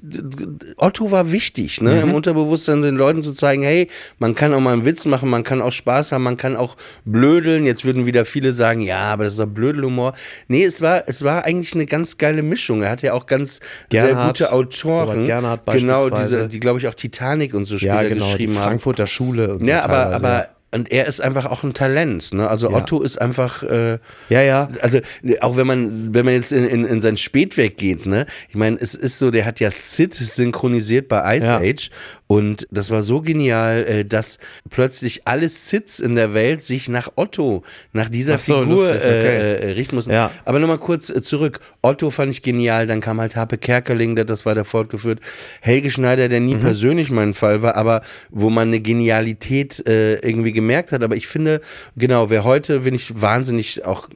Otto 0.78 1.12
war 1.12 1.32
wichtig, 1.32 1.82
ne, 1.82 1.96
Mhm. 1.96 2.02
im 2.10 2.14
Unterbewusstsein 2.14 2.82
den 2.82 2.96
Leuten 2.96 3.24
zu 3.24 3.34
zeigen, 3.34 3.64
hey, 3.64 3.88
man 4.20 4.36
kann 4.36 4.54
auch 4.54 4.60
mal 4.60 4.74
einen 4.74 4.86
Witz 4.86 5.06
machen, 5.06 5.30
man 5.30 5.44
kann 5.44 5.62
auch 5.62 5.72
Spaß 5.72 6.12
haben, 6.12 6.24
man 6.24 6.38
kann 6.38 6.56
auch 6.56 6.76
blödeln. 7.06 7.66
Jetzt 7.66 7.86
würden 7.86 8.06
wieder 8.12 8.26
viele 8.26 8.52
sagen, 8.54 8.82
ja, 8.82 9.00
aber 9.14 9.24
das 9.24 9.34
ist 9.34 9.40
doch 9.40 9.46
Blödelhumor. 9.48 10.14
Nee, 10.48 10.66
es 10.66 10.82
war, 10.82 11.04
es 11.08 11.24
war 11.24 11.46
eigentlich 11.46 11.74
eine 11.74 11.86
ganz 11.86 12.18
geile 12.18 12.44
Mischung. 12.44 12.82
Er 12.84 12.90
hat 12.90 13.02
ja 13.02 13.14
auch 13.14 13.26
ganz 13.26 13.60
Gernhardt, 13.90 14.38
sehr 14.38 14.48
gute 14.48 14.54
Autoren. 14.56 15.26
Gernhardt 15.26 15.62
genau, 15.72 16.10
diese, 16.10 16.50
die 16.50 16.60
glaube 16.60 16.80
ich 16.80 16.88
auch 16.88 16.94
Titanic 16.96 17.54
und 17.54 17.66
so 17.66 17.78
später 17.78 18.04
Ja, 18.04 18.10
genau, 18.10 18.26
geschrieben 18.26 18.58
haben. 18.58 18.66
Frankfurter 18.66 19.08
Schule 19.08 19.54
und 19.54 19.60
so. 19.60 19.66
Ja, 19.66 19.84
aber, 19.84 19.94
teilweise. 20.04 20.26
aber, 20.28 20.48
und 20.74 20.90
er 20.90 21.06
ist 21.06 21.20
einfach 21.20 21.48
auch 21.48 21.64
ein 21.64 21.74
Talent, 21.74 22.34
ne? 22.34 22.48
Also 22.48 22.70
Ja. 22.72 22.78
Otto 22.78 23.02
ist 23.02 23.20
einfach, 23.20 23.62
äh, 23.64 24.00
Ja, 24.30 24.42
ja. 24.42 24.70
also 24.82 25.00
auch 25.42 25.58
wenn 25.58 25.68
man, 25.68 26.14
wenn 26.14 26.24
man 26.24 26.34
jetzt 26.34 26.54
in, 26.54 26.64
in, 26.66 26.86
in 26.86 27.02
sein 27.02 27.18
Spätwerk 27.18 27.76
geht, 27.76 28.06
ne? 28.06 28.26
Ich 28.48 28.56
meine, 28.56 28.78
es 28.80 28.96
ist 28.96 29.20
so, 29.20 29.32
der 29.32 29.44
hat 29.46 29.60
ja 29.60 29.70
Sid 29.70 30.14
synchronisiert 30.14 31.10
bei 31.10 31.38
Ice 31.38 31.48
Ja. 31.48 31.58
Age 31.58 31.90
und 32.32 32.66
das 32.72 32.90
war 32.92 33.04
so 33.04 33.20
genial, 33.20 33.84
äh, 33.84 34.06
dass 34.06 34.40
plötzlich 34.70 35.28
alle 35.28 35.50
Sids 35.50 36.00
in 36.00 36.16
der 36.16 36.34
Welt 36.34 36.64
sich 36.64 36.88
nach 36.88 37.12
Otto, 37.18 37.64
nach 37.92 38.08
dieser 38.08 38.40
so, 38.40 38.54
Figur 38.60 38.78
lustig, 38.78 38.96
okay. 38.96 39.06
äh, 39.06 39.56
äh, 39.56 39.72
richten 39.72 39.98
mussten. 39.98 40.14
Ja. 40.14 40.32
Aber 40.46 40.60
nochmal 40.60 40.78
kurz 40.78 41.10
äh, 41.10 41.22
zurück. 41.22 41.60
Otto 41.82 42.10
fand 42.10 42.32
ich 42.32 42.42
genial, 42.42 42.88
dann 42.88 43.02
kam 43.02 43.20
halt 43.20 43.36
Harpe 43.36 43.58
Kerkeling, 43.58 44.16
der 44.16 44.24
das 44.24 44.46
weiter 44.46 44.64
fortgeführt. 44.64 45.20
Helge 45.60 45.92
Schneider, 45.92 46.30
der 46.30 46.40
Mhm. 46.40 46.46
nie 46.46 46.56
persönlich 46.56 47.12
mein 47.12 47.34
Fall 47.34 47.64
war, 47.64 47.76
aber 47.76 48.02
wo 48.30 48.50
man 48.50 48.70
eine 48.70 48.80
Genialität 48.80 49.86
äh, 49.86 50.14
irgendwie 50.20 50.54
gemerkt 50.54 50.94
hat. 50.94 51.04
Aber 51.04 51.18
ich 51.18 51.28
finde, 51.28 51.60
genau, 51.98 52.30
wer 52.30 52.46
heute, 52.46 52.80
bin 52.80 52.94
ich 52.94 53.22
wahnsinnig 53.22 53.84
auch 53.84 54.08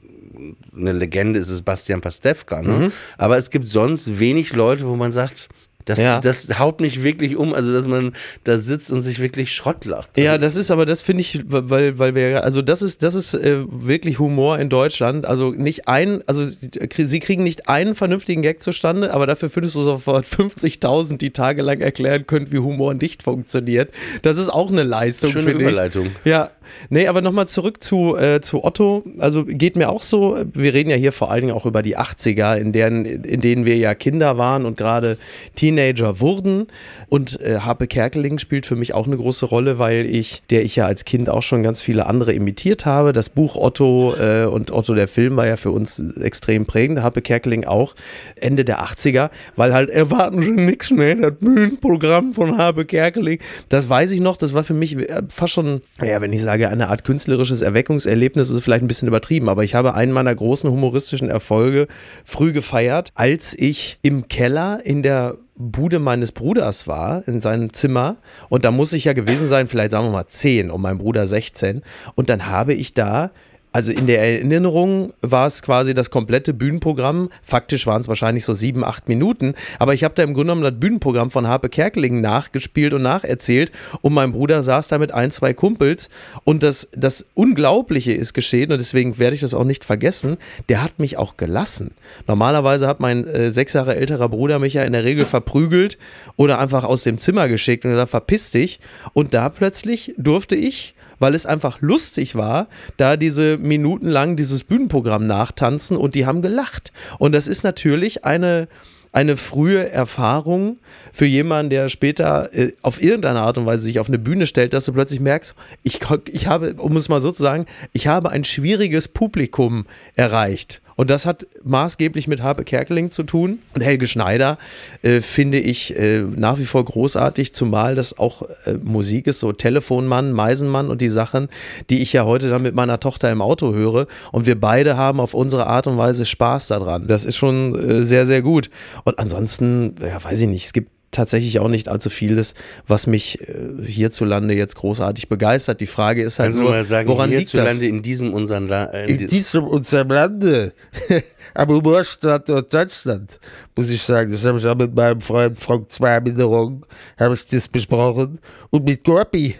eine 0.73 0.93
Legende 0.93 1.37
ist 1.37 1.49
es 1.49 1.61
Bastian 1.61 1.99
Pastewka, 1.99 2.61
ne? 2.61 2.77
Mhm. 2.77 2.91
Aber 3.17 3.37
es 3.37 3.49
gibt 3.49 3.67
sonst 3.67 4.19
wenig 4.19 4.53
Leute, 4.53 4.87
wo 4.87 4.95
man 4.95 5.11
sagt, 5.11 5.49
das, 5.85 5.99
Ja. 5.99 6.19
das 6.19 6.59
haut 6.59 6.81
mich 6.81 7.03
wirklich 7.03 7.35
um, 7.37 7.53
also 7.53 7.71
dass 7.73 7.87
man 7.87 8.13
da 8.43 8.57
sitzt 8.57 8.91
und 8.91 9.01
sich 9.03 9.19
wirklich 9.19 9.53
Schrott 9.53 9.85
lacht. 9.85 10.17
Ja, 10.17 10.31
Also, 10.33 10.41
das 10.41 10.55
ist 10.55 10.71
aber, 10.71 10.85
das 10.85 11.01
finde 11.01 11.21
ich, 11.21 11.41
weil, 11.47 11.97
weil 11.99 12.15
wir, 12.15 12.43
also 12.43 12.61
das 12.61 12.81
ist, 12.81 13.03
das 13.03 13.15
ist 13.15 13.33
äh, 13.33 13.59
wirklich 13.69 14.19
Humor 14.19 14.59
in 14.59 14.69
Deutschland. 14.69 15.25
Also 15.25 15.51
nicht 15.51 15.87
ein, 15.87 16.21
also 16.27 16.45
sie 16.45 16.69
sie 17.05 17.19
kriegen 17.19 17.43
nicht 17.43 17.69
einen 17.69 17.95
vernünftigen 17.95 18.41
Gag 18.41 18.61
zustande, 18.63 19.13
aber 19.13 19.27
dafür 19.27 19.49
findest 19.49 19.75
du 19.75 19.81
sofort 19.81 20.25
50.000, 20.25 21.17
die 21.17 21.31
tagelang 21.31 21.81
erklären 21.81 22.25
können, 22.27 22.51
wie 22.51 22.59
Humor 22.59 22.93
nicht 22.93 23.23
funktioniert. 23.23 23.91
Das 24.23 24.37
ist 24.37 24.49
auch 24.49 24.71
eine 24.71 24.83
Leistung, 24.83 25.31
Schöne 25.31 25.45
finde 25.45 25.63
ich. 25.63 25.69
Überleitung. 25.69 26.07
Ja, 26.23 26.49
nee, 26.89 27.07
aber 27.07 27.21
nochmal 27.21 27.47
zurück 27.47 27.83
zu, 27.83 28.15
äh, 28.17 28.41
zu 28.41 28.63
Otto. 28.63 29.03
Also 29.19 29.45
geht 29.45 29.75
mir 29.75 29.89
auch 29.89 30.01
so, 30.01 30.37
wir 30.53 30.73
reden 30.73 30.89
ja 30.89 30.95
hier 30.95 31.11
vor 31.11 31.31
allen 31.31 31.41
Dingen 31.41 31.53
auch 31.53 31.65
über 31.65 31.83
die 31.83 31.97
80er, 31.97 32.55
in, 32.57 32.71
deren, 32.71 33.05
in 33.05 33.41
denen 33.41 33.65
wir 33.65 33.77
ja 33.77 33.93
Kinder 33.93 34.37
waren 34.37 34.65
und 34.65 34.77
gerade 34.77 35.17
Teenager 35.55 35.74
wurden. 36.19 36.67
Und 37.07 37.39
äh, 37.41 37.59
Harpe 37.59 37.87
Kerkeling 37.87 38.39
spielt 38.39 38.65
für 38.65 38.75
mich 38.75 38.93
auch 38.93 39.07
eine 39.07 39.17
große 39.17 39.45
Rolle, 39.45 39.79
weil 39.79 40.05
ich, 40.05 40.43
der 40.49 40.63
ich 40.63 40.75
ja 40.75 40.85
als 40.85 41.05
Kind 41.05 41.29
auch 41.29 41.41
schon 41.41 41.63
ganz 41.63 41.81
viele 41.81 42.05
andere 42.05 42.33
imitiert 42.33 42.85
habe. 42.85 43.13
Das 43.13 43.29
Buch 43.29 43.55
Otto 43.55 44.15
äh, 44.15 44.45
und 44.45 44.71
Otto 44.71 44.93
der 44.93 45.07
Film 45.07 45.35
war 45.35 45.47
ja 45.47 45.57
für 45.57 45.71
uns 45.71 45.99
extrem 46.21 46.65
prägend. 46.65 47.01
Harpe 47.01 47.21
Kerkeling 47.21 47.65
auch 47.65 47.95
Ende 48.35 48.65
der 48.65 48.83
80er, 48.83 49.29
weil 49.55 49.73
halt 49.73 49.89
erwarten 49.89 50.41
Sie 50.41 50.51
nichts 50.51 50.91
mehr, 50.91 51.15
das 51.15 51.33
Bühnenprogramm 51.39 52.33
von 52.33 52.57
Harpe 52.57 52.85
Kerkeling. 52.85 53.39
Das 53.69 53.89
weiß 53.89 54.11
ich 54.11 54.19
noch, 54.19 54.37
das 54.37 54.53
war 54.53 54.63
für 54.63 54.73
mich 54.73 54.97
äh, 54.97 55.23
fast 55.29 55.53
schon, 55.53 55.81
ja, 56.01 56.21
wenn 56.21 56.33
ich 56.33 56.41
sage, 56.41 56.69
eine 56.69 56.89
Art 56.89 57.03
künstlerisches 57.03 57.61
Erweckungserlebnis, 57.61 58.49
ist 58.49 58.63
vielleicht 58.63 58.83
ein 58.83 58.87
bisschen 58.87 59.07
übertrieben, 59.07 59.49
aber 59.49 59.63
ich 59.63 59.75
habe 59.75 59.93
einen 59.93 60.11
meiner 60.11 60.33
großen 60.33 60.69
humoristischen 60.69 61.29
Erfolge 61.29 61.87
früh 62.23 62.53
gefeiert, 62.53 63.09
als 63.15 63.53
ich 63.57 63.99
im 64.01 64.27
Keller 64.27 64.79
in 64.83 65.03
der 65.03 65.37
Bude 65.55 65.99
meines 65.99 66.31
Bruders 66.31 66.87
war, 66.87 67.25
in 67.27 67.39
seinem 67.39 67.71
Zimmer. 67.73 68.17
Und 68.49 68.65
da 68.65 68.71
muss 68.71 68.93
ich 68.93 69.05
ja 69.05 69.13
gewesen 69.13 69.47
sein, 69.47 69.67
vielleicht 69.67 69.91
sagen 69.91 70.05
wir 70.07 70.11
mal 70.11 70.27
10 70.27 70.69
und 70.69 70.81
mein 70.81 70.97
Bruder 70.97 71.27
16. 71.27 71.81
Und 72.15 72.29
dann 72.29 72.47
habe 72.47 72.73
ich 72.73 72.93
da 72.93 73.31
Also 73.75 73.91
in 73.91 74.07
der 74.07 74.21
Erinnerung 74.21 75.11
war 75.19 75.47
es 75.47 75.61
quasi 75.61 75.93
das 75.93 76.09
komplette 76.09 76.53
Bühnenprogramm. 76.53 77.27
Faktisch 77.43 77.85
waren 77.85 77.99
es 77.99 78.07
wahrscheinlich 78.07 78.45
so 78.45 78.53
sieben, 78.53 78.85
acht 78.85 79.09
Minuten. 79.09 79.53
Aber 79.79 79.93
ich 79.93 80.05
habe 80.05 80.15
da 80.15 80.23
im 80.23 80.33
Grunde 80.33 80.53
genommen 80.53 80.61
das 80.61 80.79
Bühnenprogramm 80.79 81.29
von 81.29 81.49
Harpe 81.49 81.67
Kerkeling 81.67 82.21
nachgespielt 82.21 82.93
und 82.93 83.01
nacherzählt. 83.01 83.73
Und 83.99 84.13
mein 84.13 84.31
Bruder 84.31 84.63
saß 84.63 84.87
da 84.87 84.97
mit 84.97 85.13
ein, 85.13 85.29
zwei 85.29 85.53
Kumpels. 85.53 86.09
Und 86.45 86.63
das, 86.63 86.87
das 86.93 87.25
Unglaubliche 87.33 88.13
ist 88.13 88.33
geschehen 88.33 88.71
und 88.71 88.77
deswegen 88.77 89.19
werde 89.19 89.35
ich 89.35 89.41
das 89.41 89.53
auch 89.53 89.65
nicht 89.65 89.83
vergessen. 89.83 90.37
Der 90.69 90.81
hat 90.81 90.97
mich 90.97 91.17
auch 91.17 91.35
gelassen. 91.35 91.91
Normalerweise 92.27 92.87
hat 92.87 93.01
mein 93.01 93.27
äh, 93.27 93.51
sechs 93.51 93.73
Jahre 93.73 93.97
älterer 93.97 94.29
Bruder 94.29 94.57
mich 94.57 94.75
ja 94.75 94.83
in 94.83 94.93
der 94.93 95.03
Regel 95.03 95.25
verprügelt 95.25 95.97
oder 96.37 96.59
einfach 96.59 96.85
aus 96.85 97.03
dem 97.03 97.19
Zimmer 97.19 97.49
geschickt 97.49 97.83
und 97.83 97.91
gesagt, 97.91 98.11
verpiss 98.11 98.51
dich. 98.51 98.79
Und 99.11 99.33
da 99.33 99.49
plötzlich 99.49 100.15
durfte 100.17 100.55
ich 100.55 100.95
weil 101.19 101.35
es 101.35 101.45
einfach 101.45 101.81
lustig 101.81 102.35
war, 102.35 102.67
da 102.97 103.17
diese 103.17 103.57
Minuten 103.57 104.07
lang 104.07 104.35
dieses 104.35 104.63
Bühnenprogramm 104.63 105.27
nachtanzen 105.27 105.97
und 105.97 106.15
die 106.15 106.25
haben 106.25 106.41
gelacht. 106.41 106.91
Und 107.19 107.33
das 107.33 107.47
ist 107.47 107.63
natürlich 107.63 108.25
eine, 108.25 108.67
eine 109.11 109.37
frühe 109.37 109.89
Erfahrung 109.89 110.77
für 111.13 111.25
jemanden, 111.25 111.69
der 111.69 111.89
später 111.89 112.53
äh, 112.53 112.73
auf 112.81 113.01
irgendeine 113.01 113.41
Art 113.41 113.57
und 113.57 113.65
Weise 113.65 113.83
sich 113.83 113.99
auf 113.99 114.07
eine 114.07 114.19
Bühne 114.19 114.45
stellt, 114.45 114.73
dass 114.73 114.85
du 114.85 114.93
plötzlich 114.93 115.19
merkst, 115.19 115.55
ich, 115.83 115.99
ich 116.31 116.47
habe, 116.47 116.73
um 116.75 116.97
es 116.97 117.09
mal 117.09 117.21
so 117.21 117.31
zu 117.31 117.41
sagen, 117.41 117.65
ich 117.93 118.07
habe 118.07 118.29
ein 118.29 118.43
schwieriges 118.43 119.07
Publikum 119.07 119.85
erreicht. 120.15 120.81
Und 120.95 121.09
das 121.09 121.25
hat 121.25 121.45
maßgeblich 121.63 122.27
mit 122.27 122.41
Harpe 122.41 122.63
Kerkeling 122.63 123.11
zu 123.11 123.23
tun. 123.23 123.59
Und 123.73 123.81
Helge 123.81 124.07
Schneider 124.07 124.57
äh, 125.01 125.21
finde 125.21 125.59
ich 125.59 125.97
äh, 125.97 126.21
nach 126.21 126.57
wie 126.57 126.65
vor 126.65 126.85
großartig, 126.85 127.53
zumal 127.53 127.95
das 127.95 128.17
auch 128.17 128.43
äh, 128.65 128.73
Musik 128.81 129.27
ist, 129.27 129.39
so 129.39 129.51
Telefonmann, 129.51 130.31
Meisenmann 130.31 130.89
und 130.89 131.01
die 131.01 131.09
Sachen, 131.09 131.49
die 131.89 132.01
ich 132.01 132.13
ja 132.13 132.25
heute 132.25 132.49
dann 132.49 132.61
mit 132.61 132.75
meiner 132.75 132.99
Tochter 132.99 133.31
im 133.31 133.41
Auto 133.41 133.73
höre. 133.73 134.07
Und 134.31 134.45
wir 134.45 134.59
beide 134.59 134.95
haben 134.97 135.19
auf 135.19 135.33
unsere 135.33 135.67
Art 135.67 135.87
und 135.87 135.97
Weise 135.97 136.25
Spaß 136.25 136.67
daran. 136.67 137.07
Das 137.07 137.25
ist 137.25 137.35
schon 137.35 137.75
äh, 137.75 138.03
sehr, 138.03 138.25
sehr 138.25 138.41
gut. 138.41 138.69
Und 139.03 139.19
ansonsten, 139.19 139.95
ja, 140.01 140.23
weiß 140.23 140.41
ich 140.41 140.47
nicht, 140.47 140.65
es 140.65 140.73
gibt 140.73 140.94
tatsächlich 141.15 141.59
auch 141.59 141.67
nicht 141.67 141.87
allzu 141.87 142.09
vieles, 142.09 142.53
was 142.87 143.07
mich 143.07 143.41
äh, 143.41 143.85
hierzulande 143.85 144.53
jetzt 144.53 144.75
großartig 144.75 145.29
begeistert. 145.29 145.81
Die 145.81 145.87
Frage 145.87 146.23
ist 146.23 146.39
halt 146.39 146.53
Kannst 146.53 146.59
nur, 146.59 146.85
sagen, 146.85 147.07
woran 147.07 147.29
liegt 147.29 147.49
hierzulande 147.49 147.81
das? 147.81 147.89
in 147.89 148.03
diesem 148.03 148.33
unseren 148.33 148.67
La 148.67 148.85
äh, 148.85 149.11
In 149.11 149.27
diesem 149.27 149.65
unserem 149.67 150.09
Lande, 150.09 150.73
am 151.53 151.69
Humorstadt 151.69 152.49
Deutschland, 152.49 153.39
muss 153.75 153.89
ich 153.89 154.01
sagen, 154.01 154.31
das 154.31 154.45
habe 154.45 154.57
ich 154.57 154.65
auch 154.65 154.75
mit 154.75 154.95
meinem 154.95 155.21
Freund 155.21 155.59
Frank 155.59 155.91
Zweiminderung, 155.91 156.85
habe 157.17 157.35
ich 157.35 157.45
das 157.45 157.67
besprochen 157.67 158.39
und 158.69 158.85
mit 158.85 159.03
Gorpi. 159.03 159.55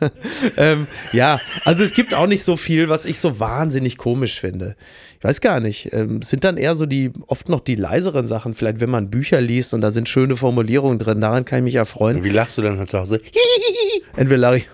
ähm, 0.56 0.86
ja, 1.12 1.40
also 1.64 1.82
es 1.82 1.94
gibt 1.94 2.14
auch 2.14 2.26
nicht 2.26 2.44
so 2.44 2.56
viel, 2.56 2.88
was 2.88 3.04
ich 3.04 3.18
so 3.18 3.38
wahnsinnig 3.40 3.98
komisch 3.98 4.40
finde. 4.40 4.76
Ich 5.18 5.24
weiß 5.24 5.40
gar 5.40 5.60
nicht. 5.60 5.92
Ähm, 5.92 6.18
es 6.22 6.30
sind 6.30 6.44
dann 6.44 6.56
eher 6.56 6.74
so 6.74 6.86
die, 6.86 7.12
oft 7.26 7.48
noch 7.48 7.60
die 7.60 7.76
leiseren 7.76 8.26
Sachen, 8.26 8.54
vielleicht 8.54 8.80
wenn 8.80 8.90
man 8.90 9.10
Bücher 9.10 9.40
liest 9.40 9.74
und 9.74 9.80
da 9.80 9.90
sind 9.90 10.08
schöne 10.08 10.36
Formulierungen 10.36 10.98
drin, 10.98 11.20
daran 11.20 11.44
kann 11.44 11.60
ich 11.60 11.64
mich 11.64 11.74
erfreuen. 11.76 12.24
Wie 12.24 12.30
lachst 12.30 12.58
du 12.58 12.62
dann 12.62 12.78
halt 12.78 12.90
zu 12.90 12.98
Hause? 12.98 13.20
Entweder 14.16 14.38
lache 14.38 14.56
ich. 14.58 14.68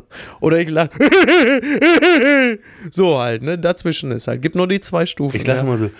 Oder 0.40 0.60
ich 0.60 0.68
lache. 0.68 0.90
so 2.90 3.18
halt, 3.18 3.42
ne? 3.42 3.58
Dazwischen 3.58 4.12
ist 4.12 4.28
halt. 4.28 4.42
Gibt 4.42 4.54
nur 4.54 4.68
die 4.68 4.80
zwei 4.80 5.06
Stufen. 5.06 5.36
Ich 5.36 5.46
lache 5.46 5.58
ja. 5.58 5.62
immer 5.62 5.78
so. 5.78 5.90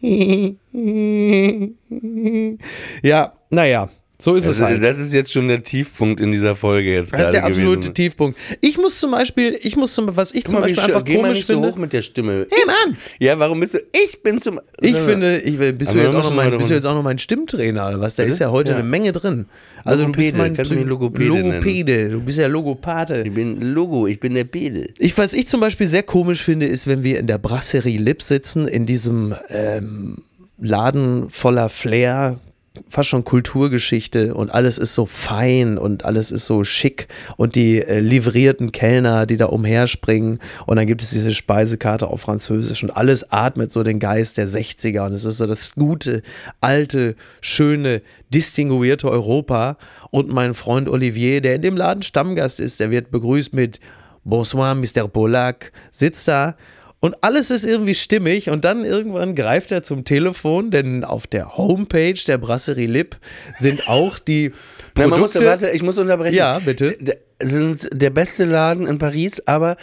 Ja, 3.02 3.32
naja. 3.50 3.90
So 4.20 4.34
ist 4.34 4.48
Das, 4.48 4.56
es 4.56 4.60
halt. 4.62 4.84
das 4.84 4.98
ist 4.98 5.12
jetzt 5.14 5.30
schon 5.32 5.46
der 5.46 5.62
Tiefpunkt 5.62 6.20
in 6.20 6.32
dieser 6.32 6.56
Folge 6.56 6.92
jetzt 6.92 7.12
Das 7.12 7.22
ist 7.22 7.30
der 7.30 7.44
absolute 7.44 7.76
gewesen. 7.78 7.94
Tiefpunkt. 7.94 8.36
Ich 8.60 8.76
muss 8.76 8.98
zum 8.98 9.12
Beispiel, 9.12 9.56
ich 9.62 9.76
muss 9.76 9.94
zum, 9.94 10.16
was 10.16 10.32
ich 10.32 10.42
Guck 10.42 10.50
zum 10.50 10.54
mal, 10.60 10.62
Beispiel 10.62 10.82
einfach 10.82 11.04
geh 11.04 11.12
mal 11.18 11.22
komisch 11.22 11.36
nicht 11.36 11.46
so 11.46 11.52
finde. 11.54 11.68
hoch 11.70 11.76
mit 11.76 11.92
der 11.92 12.02
Stimme. 12.02 12.46
Hey 12.50 12.62
Mann! 12.66 12.96
Ja, 13.20 13.38
warum 13.38 13.60
bist 13.60 13.74
du? 13.74 13.78
Ich 13.92 14.20
bin 14.24 14.40
zum. 14.40 14.60
Ich 14.80 14.96
finde, 14.96 15.38
ich, 15.38 15.56
bist, 15.78 15.94
du 15.94 15.98
jetzt 15.98 16.16
auch 16.16 16.24
noch 16.24 16.34
mein, 16.34 16.50
bist 16.58 16.68
du 16.68 16.74
jetzt 16.74 16.84
auch 16.86 16.94
noch 16.94 17.04
mein 17.04 17.18
Stimmtrainer 17.18 17.86
oder 17.90 18.00
was? 18.00 18.16
Da 18.16 18.24
Bitte? 18.24 18.32
ist 18.32 18.40
ja 18.40 18.50
heute 18.50 18.72
Ja. 18.72 18.78
eine 18.78 18.88
Menge 18.88 19.12
drin. 19.12 19.46
Also 19.84 20.04
du 20.06 20.10
bist 20.10 20.34
mein 20.34 20.52
kannst 20.56 20.72
du 20.72 20.74
mich 20.74 20.84
nennen? 20.84 20.88
Logopäde. 20.90 22.08
Du 22.08 22.20
bist 22.20 22.38
ja 22.38 22.48
Logopate. 22.48 23.22
Ich 23.24 23.32
bin 23.32 23.60
Logo, 23.72 24.08
ich 24.08 24.18
bin 24.18 24.34
der 24.34 24.44
Pede. 24.44 24.88
Ich, 24.98 25.16
was 25.16 25.32
ich 25.32 25.46
zum 25.46 25.60
Beispiel 25.60 25.86
sehr 25.86 26.02
komisch 26.02 26.42
finde, 26.42 26.66
ist, 26.66 26.88
wenn 26.88 27.04
wir 27.04 27.20
in 27.20 27.28
der 27.28 27.38
Brasserie 27.38 27.98
Lip 27.98 28.22
sitzen, 28.22 28.66
in 28.66 28.84
diesem 28.84 29.36
ähm, 29.48 30.24
Laden 30.60 31.30
voller 31.30 31.68
Flair, 31.68 32.40
fast 32.88 33.08
schon 33.08 33.24
Kulturgeschichte 33.24 34.34
und 34.34 34.50
alles 34.50 34.78
ist 34.78 34.94
so 34.94 35.06
fein 35.06 35.78
und 35.78 36.04
alles 36.04 36.30
ist 36.30 36.46
so 36.46 36.64
schick 36.64 37.08
und 37.36 37.54
die 37.54 37.82
äh, 37.82 38.00
livrierten 38.00 38.72
Kellner, 38.72 39.26
die 39.26 39.36
da 39.36 39.46
umherspringen 39.46 40.38
und 40.66 40.76
dann 40.76 40.86
gibt 40.86 41.02
es 41.02 41.10
diese 41.10 41.32
Speisekarte 41.32 42.06
auf 42.06 42.20
Französisch 42.20 42.82
und 42.82 42.90
alles 42.90 43.32
atmet 43.32 43.72
so 43.72 43.82
den 43.82 43.98
Geist 43.98 44.36
der 44.36 44.48
60er 44.48 45.06
und 45.06 45.12
es 45.12 45.24
ist 45.24 45.38
so 45.38 45.46
das 45.46 45.74
gute, 45.74 46.22
alte, 46.60 47.16
schöne, 47.40 48.02
distinguierte 48.32 49.10
Europa 49.10 49.76
und 50.10 50.28
mein 50.28 50.54
Freund 50.54 50.88
Olivier, 50.88 51.40
der 51.40 51.54
in 51.54 51.62
dem 51.62 51.76
Laden 51.76 52.02
Stammgast 52.02 52.60
ist, 52.60 52.80
der 52.80 52.90
wird 52.90 53.10
begrüßt 53.10 53.52
mit 53.54 53.80
Bonsoir, 54.24 54.74
Mr. 54.74 55.08
Polak, 55.08 55.72
sitzt 55.90 56.28
da 56.28 56.56
und 57.00 57.16
alles 57.22 57.50
ist 57.50 57.64
irgendwie 57.64 57.94
stimmig 57.94 58.50
und 58.50 58.64
dann 58.64 58.84
irgendwann 58.84 59.34
greift 59.34 59.70
er 59.72 59.82
zum 59.82 60.04
Telefon, 60.04 60.70
denn 60.70 61.04
auf 61.04 61.26
der 61.26 61.56
Homepage 61.56 62.18
der 62.26 62.38
Brasserie 62.38 62.86
Lip 62.88 63.16
sind 63.56 63.88
auch 63.88 64.18
die 64.18 64.52
Na, 64.96 65.06
man 65.06 65.20
muss, 65.20 65.32
Produkte. 65.32 65.46
warte, 65.50 65.70
ich 65.70 65.82
muss 65.82 65.96
unterbrechen. 65.98 66.34
Ja, 66.36 66.58
bitte. 66.58 66.96
D- 66.98 67.16
sind 67.40 67.88
der 67.92 68.10
beste 68.10 68.44
Laden 68.44 68.86
in 68.86 68.98
Paris, 68.98 69.40
aber 69.46 69.76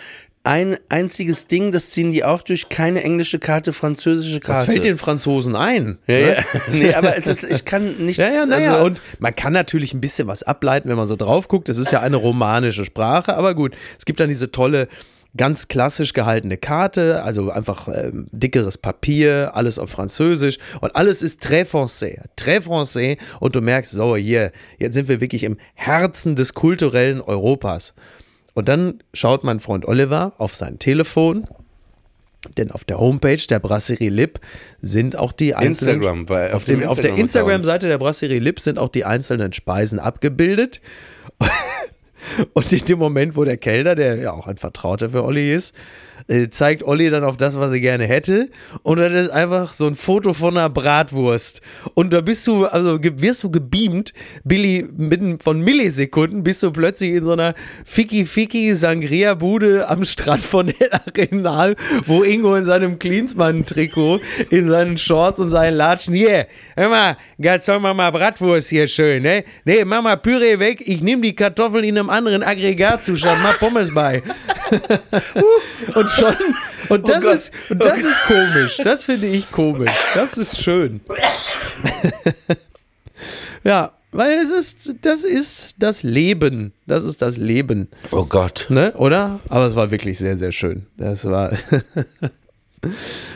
ein 0.43 0.77
einziges 0.89 1.47
Ding, 1.47 1.71
das 1.71 1.89
ziehen 1.89 2.11
die 2.11 2.23
auch 2.23 2.43
durch, 2.43 2.69
keine 2.69 3.01
englische 3.03 3.39
Karte, 3.39 3.73
französische 3.73 4.39
Karte. 4.41 4.69
fällt 4.71 4.83
den 4.83 4.97
Franzosen 4.97 5.55
ein? 5.55 5.97
ja, 6.05 6.15
ne? 6.17 6.35
ja. 6.35 6.43
nee, 6.71 6.93
aber 6.93 7.17
es 7.17 7.25
ist, 7.27 7.43
ich 7.45 7.65
kann 7.65 7.95
nichts. 7.97 8.17
Ja, 8.19 8.27
ja, 8.27 8.45
naja, 8.45 8.73
also, 8.73 8.85
und 8.85 9.01
man 9.19 9.35
kann 9.35 9.53
natürlich 9.53 9.93
ein 9.93 10.01
bisschen 10.01 10.27
was 10.27 10.43
ableiten, 10.43 10.87
wenn 10.89 10.97
man 10.97 11.07
so 11.07 11.15
drauf 11.15 11.47
guckt. 11.47 11.67
Es 11.69 11.77
ist 11.77 11.91
ja 11.91 12.01
eine 12.01 12.17
romanische 12.17 12.85
Sprache, 12.85 13.35
aber 13.37 13.55
gut, 13.55 13.73
es 13.97 14.05
gibt 14.05 14.19
dann 14.19 14.29
diese 14.29 14.51
tolle, 14.51 14.87
ganz 15.37 15.67
klassisch 15.67 16.13
gehaltene 16.13 16.57
Karte, 16.57 17.23
also 17.23 17.49
einfach 17.49 17.87
ähm, 17.87 18.27
dickeres 18.31 18.77
Papier, 18.77 19.51
alles 19.53 19.79
auf 19.79 19.89
Französisch 19.89 20.57
und 20.81 20.95
alles 20.95 21.21
ist 21.21 21.45
très 21.45 21.65
français, 21.65 22.21
très 22.37 22.61
français 22.61 23.17
und 23.39 23.55
du 23.55 23.61
merkst, 23.61 23.91
so 23.91 24.15
hier, 24.15 24.51
jetzt 24.79 24.93
sind 24.93 25.07
wir 25.07 25.21
wirklich 25.21 25.43
im 25.43 25.57
Herzen 25.73 26.35
des 26.35 26.53
kulturellen 26.53 27.21
Europas. 27.21 27.93
Und 28.53 28.69
dann 28.69 29.03
schaut 29.13 29.43
mein 29.43 29.59
Freund 29.59 29.85
Oliver 29.85 30.33
auf 30.37 30.55
sein 30.55 30.79
Telefon, 30.79 31.45
denn 32.57 32.71
auf 32.71 32.83
der 32.83 32.99
Homepage 32.99 33.41
der 33.49 33.59
Brasserie 33.59 34.09
Lip 34.09 34.39
sind 34.81 35.17
auch 35.17 35.31
die 35.31 35.55
einzelnen 35.55 35.95
Instagram, 35.95 36.25
bei, 36.25 36.53
auf, 36.53 36.63
dem, 36.63 36.83
auf 36.83 36.99
der. 36.99 37.15
Instagram-Seite 37.15 37.87
der 37.87 37.97
Brasserie 37.97 38.39
Lip 38.39 38.59
sind 38.59 38.79
auch 38.79 38.89
die 38.89 39.03
einzelnen 39.03 39.51
Speisen 39.51 39.99
abgebildet. 39.99 40.79
Und 42.53 42.71
in 42.71 42.85
dem 42.85 42.99
Moment, 42.99 43.35
wo 43.35 43.43
der 43.43 43.57
Kellner, 43.57 43.95
der 43.95 44.15
ja 44.15 44.31
auch 44.33 44.47
ein 44.47 44.57
Vertrauter 44.57 45.09
für 45.09 45.23
Olli 45.23 45.53
ist, 45.53 45.75
äh, 46.27 46.49
zeigt 46.49 46.83
Olli 46.83 47.09
dann 47.09 47.23
auf 47.23 47.37
das, 47.37 47.59
was 47.59 47.71
er 47.71 47.79
gerne 47.79 48.05
hätte. 48.05 48.49
Und 48.83 48.99
das 48.99 49.13
ist 49.13 49.29
einfach 49.29 49.73
so 49.73 49.87
ein 49.87 49.95
Foto 49.95 50.33
von 50.33 50.57
einer 50.57 50.69
Bratwurst. 50.69 51.61
Und 51.93 52.13
da 52.13 52.21
bist 52.21 52.45
du, 52.47 52.65
also 52.65 52.99
wirst 53.01 53.43
du 53.43 53.51
gebeamt, 53.51 54.13
Billy, 54.43 54.87
mitten 54.95 55.39
von 55.39 55.61
Millisekunden 55.61 56.43
bist 56.43 56.63
du 56.63 56.71
plötzlich 56.71 57.11
in 57.11 57.23
so 57.23 57.33
einer 57.33 57.53
Ficky-Ficky-Sangria-Bude 57.85 59.89
am 59.89 60.03
Strand 60.03 60.41
von 60.41 60.69
El 60.69 60.89
Arenal, 60.91 61.75
wo 62.05 62.23
Ingo 62.23 62.55
in 62.55 62.65
seinem 62.65 62.99
Klinsmann-Trikot, 62.99 64.19
in 64.49 64.67
seinen 64.67 64.97
Shorts 64.97 65.39
und 65.39 65.49
seinen 65.49 65.75
Latschen, 65.75 66.13
hier, 66.13 66.47
hör 66.75 66.89
mal, 66.89 67.17
jetzt 67.37 67.67
wir 67.67 67.93
mal 67.93 68.11
Bratwurst 68.11 68.69
hier 68.69 68.87
schön, 68.87 69.23
ne? 69.23 69.43
Nee, 69.63 69.85
mach 69.85 70.01
mal 70.01 70.15
Püree 70.15 70.59
weg, 70.59 70.83
ich 70.85 71.01
nehme 71.01 71.21
die 71.21 71.35
Kartoffeln 71.35 71.83
in 71.83 71.97
einem 71.97 72.09
anderen 72.09 72.43
Aggregatzustand, 72.43 73.41
mach 73.43 73.59
Pommes 73.59 73.93
bei. 73.93 74.23
und 75.95 76.09
schon, 76.09 76.35
und 76.89 77.07
das 77.09 77.23
Gott. 77.23 77.33
ist, 77.33 77.51
und 77.69 77.85
das 77.85 77.99
ist 77.99 78.19
komisch, 78.27 78.77
das 78.83 79.05
finde 79.05 79.27
ich 79.27 79.51
komisch, 79.51 79.91
das 80.13 80.37
ist 80.37 80.61
schön. 80.61 81.01
ja, 83.63 83.91
weil 84.11 84.31
es 84.37 84.49
ist, 84.51 84.93
das 85.01 85.23
ist 85.23 85.75
das 85.79 86.03
Leben, 86.03 86.73
das 86.87 87.03
ist 87.03 87.21
das 87.21 87.37
Leben. 87.37 87.89
Oh 88.11 88.25
Gott. 88.25 88.65
Ne, 88.69 88.93
oder? 88.93 89.39
Aber 89.49 89.65
es 89.65 89.75
war 89.75 89.91
wirklich 89.91 90.17
sehr, 90.17 90.37
sehr 90.37 90.51
schön. 90.51 90.87
Das 90.97 91.25
war. 91.25 91.51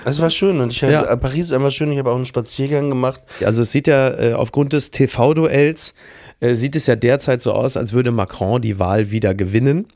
Das 0.05 0.21
war 0.21 0.29
schön 0.29 0.59
und 0.59 0.71
ich 0.71 0.83
hab, 0.83 0.91
Ja. 0.91 1.05
äh, 1.05 1.17
Paris 1.17 1.45
ist 1.47 1.53
einfach 1.53 1.71
schön. 1.71 1.91
Ich 1.91 1.97
habe 1.97 2.11
auch 2.11 2.15
einen 2.15 2.27
Spaziergang 2.27 2.87
gemacht. 2.87 3.23
Also 3.43 3.63
es 3.63 3.71
sieht 3.71 3.87
ja 3.87 4.09
äh, 4.09 4.33
aufgrund 4.33 4.73
des 4.73 4.91
TV-Duells 4.91 5.95
äh, 6.39 6.53
sieht 6.53 6.75
es 6.75 6.85
ja 6.85 6.95
derzeit 6.95 7.41
so 7.41 7.53
aus, 7.53 7.75
als 7.75 7.93
würde 7.93 8.11
Macron 8.11 8.61
die 8.61 8.77
Wahl 8.77 9.09
wieder 9.09 9.33
gewinnen. 9.33 9.87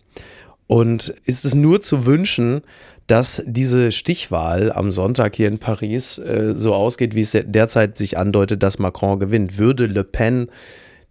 Und 0.67 1.13
ist 1.25 1.45
es 1.45 1.55
nur 1.55 1.81
zu 1.81 2.05
wünschen, 2.05 2.61
dass 3.07 3.43
diese 3.45 3.91
Stichwahl 3.91 4.71
am 4.71 4.91
Sonntag 4.91 5.35
hier 5.35 5.47
in 5.47 5.59
Paris 5.59 6.17
äh, 6.17 6.53
so 6.55 6.73
ausgeht, 6.73 7.15
wie 7.15 7.21
es 7.21 7.31
derzeit 7.31 7.97
sich 7.97 8.17
andeutet, 8.17 8.63
dass 8.63 8.79
Macron 8.79 9.19
gewinnt. 9.19 9.57
Würde 9.57 9.87
Le 9.87 10.03
Pen 10.03 10.47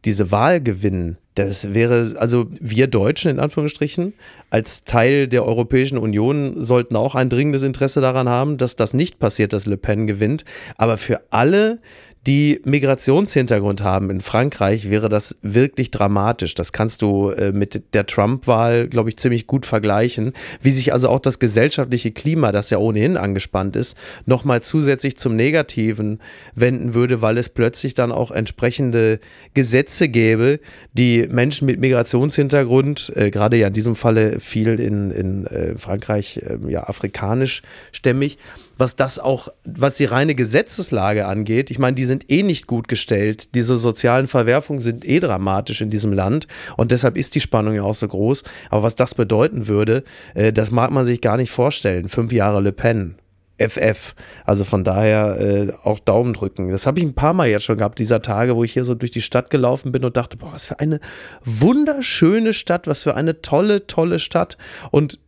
diese 0.04 0.30
Wahl 0.30 0.60
gewinnen, 0.60 1.18
Das 1.34 1.74
wäre, 1.74 2.14
also 2.18 2.46
wir 2.60 2.88
Deutschen 2.88 3.30
in 3.30 3.38
Anführungsstrichen, 3.38 4.14
als 4.50 4.84
Teil 4.84 5.28
der 5.28 5.46
Europäischen 5.46 5.96
Union 5.96 6.62
sollten 6.64 6.96
auch 6.96 7.14
ein 7.14 7.30
dringendes 7.30 7.62
Interesse 7.62 8.00
daran 8.00 8.28
haben, 8.28 8.58
dass 8.58 8.76
das 8.76 8.94
nicht 8.94 9.18
passiert, 9.18 9.52
dass 9.52 9.66
Le 9.66 9.76
Pen 9.76 10.06
gewinnt. 10.06 10.44
Aber 10.76 10.96
für 10.96 11.22
alle, 11.30 11.78
die 12.26 12.60
Migrationshintergrund 12.64 13.82
haben 13.82 14.08
in 14.08 14.20
Frankreich, 14.20 14.88
wäre 14.88 15.08
das 15.08 15.36
wirklich 15.42 15.90
dramatisch. 15.90 16.54
Das 16.54 16.72
kannst 16.72 17.02
du 17.02 17.30
äh, 17.30 17.50
mit 17.50 17.94
der 17.94 18.06
Trump-Wahl, 18.06 18.86
glaube 18.86 19.10
ich, 19.10 19.16
ziemlich 19.16 19.48
gut 19.48 19.66
vergleichen. 19.66 20.32
Wie 20.60 20.70
sich 20.70 20.92
also 20.92 21.08
auch 21.08 21.18
das 21.18 21.40
gesellschaftliche 21.40 22.12
Klima, 22.12 22.52
das 22.52 22.70
ja 22.70 22.78
ohnehin 22.78 23.16
angespannt 23.16 23.74
ist, 23.74 23.96
nochmal 24.24 24.62
zusätzlich 24.62 25.16
zum 25.16 25.34
Negativen 25.34 26.20
wenden 26.54 26.94
würde, 26.94 27.22
weil 27.22 27.38
es 27.38 27.48
plötzlich 27.48 27.94
dann 27.94 28.12
auch 28.12 28.30
entsprechende 28.30 29.18
Gesetze 29.54 30.08
gäbe, 30.08 30.60
die 30.92 31.26
Menschen 31.28 31.66
mit 31.66 31.80
Migrationshintergrund, 31.80 33.12
äh, 33.16 33.30
gerade 33.32 33.56
ja 33.56 33.66
in 33.66 33.74
diesem 33.74 33.96
Falle 33.96 34.38
viel 34.38 34.78
in, 34.78 35.10
in 35.10 35.46
äh, 35.46 35.76
Frankreich, 35.76 36.40
ähm, 36.48 36.68
ja, 36.68 36.88
afrikanisch 36.88 37.62
stämmig, 37.90 38.38
was 38.82 38.96
das 38.96 39.20
auch, 39.20 39.46
was 39.64 39.94
die 39.94 40.06
reine 40.06 40.34
Gesetzeslage 40.34 41.26
angeht. 41.26 41.70
Ich 41.70 41.78
meine, 41.78 41.94
die 41.94 42.04
sind 42.04 42.28
eh 42.32 42.42
nicht 42.42 42.66
gut 42.66 42.88
gestellt. 42.88 43.54
Diese 43.54 43.76
sozialen 43.76 44.26
Verwerfungen 44.26 44.80
sind 44.80 45.08
eh 45.08 45.20
dramatisch 45.20 45.80
in 45.82 45.88
diesem 45.88 46.12
Land 46.12 46.48
und 46.76 46.90
deshalb 46.90 47.16
ist 47.16 47.36
die 47.36 47.40
Spannung 47.40 47.74
ja 47.74 47.84
auch 47.84 47.94
so 47.94 48.08
groß. 48.08 48.42
Aber 48.70 48.82
was 48.82 48.96
das 48.96 49.14
bedeuten 49.14 49.68
würde, 49.68 50.02
äh, 50.34 50.52
das 50.52 50.72
mag 50.72 50.90
man 50.90 51.04
sich 51.04 51.20
gar 51.20 51.36
nicht 51.36 51.52
vorstellen. 51.52 52.08
Fünf 52.08 52.32
Jahre 52.32 52.60
Le 52.60 52.72
Pen. 52.72 53.14
FF. 53.58 54.16
Also 54.44 54.64
von 54.64 54.82
daher 54.82 55.38
äh, 55.38 55.72
auch 55.84 56.00
Daumen 56.00 56.32
drücken. 56.32 56.70
Das 56.70 56.84
habe 56.84 56.98
ich 56.98 57.04
ein 57.04 57.14
paar 57.14 57.34
Mal 57.34 57.48
jetzt 57.48 57.62
schon 57.62 57.78
gehabt, 57.78 58.00
dieser 58.00 58.20
Tage, 58.20 58.56
wo 58.56 58.64
ich 58.64 58.72
hier 58.72 58.84
so 58.84 58.96
durch 58.96 59.12
die 59.12 59.22
Stadt 59.22 59.50
gelaufen 59.50 59.92
bin 59.92 60.04
und 60.04 60.16
dachte, 60.16 60.36
boah, 60.36 60.52
was 60.52 60.66
für 60.66 60.80
eine 60.80 60.98
wunderschöne 61.44 62.52
Stadt, 62.52 62.88
was 62.88 63.04
für 63.04 63.14
eine 63.14 63.42
tolle, 63.42 63.86
tolle 63.86 64.18
Stadt. 64.18 64.56
Und 64.90 65.20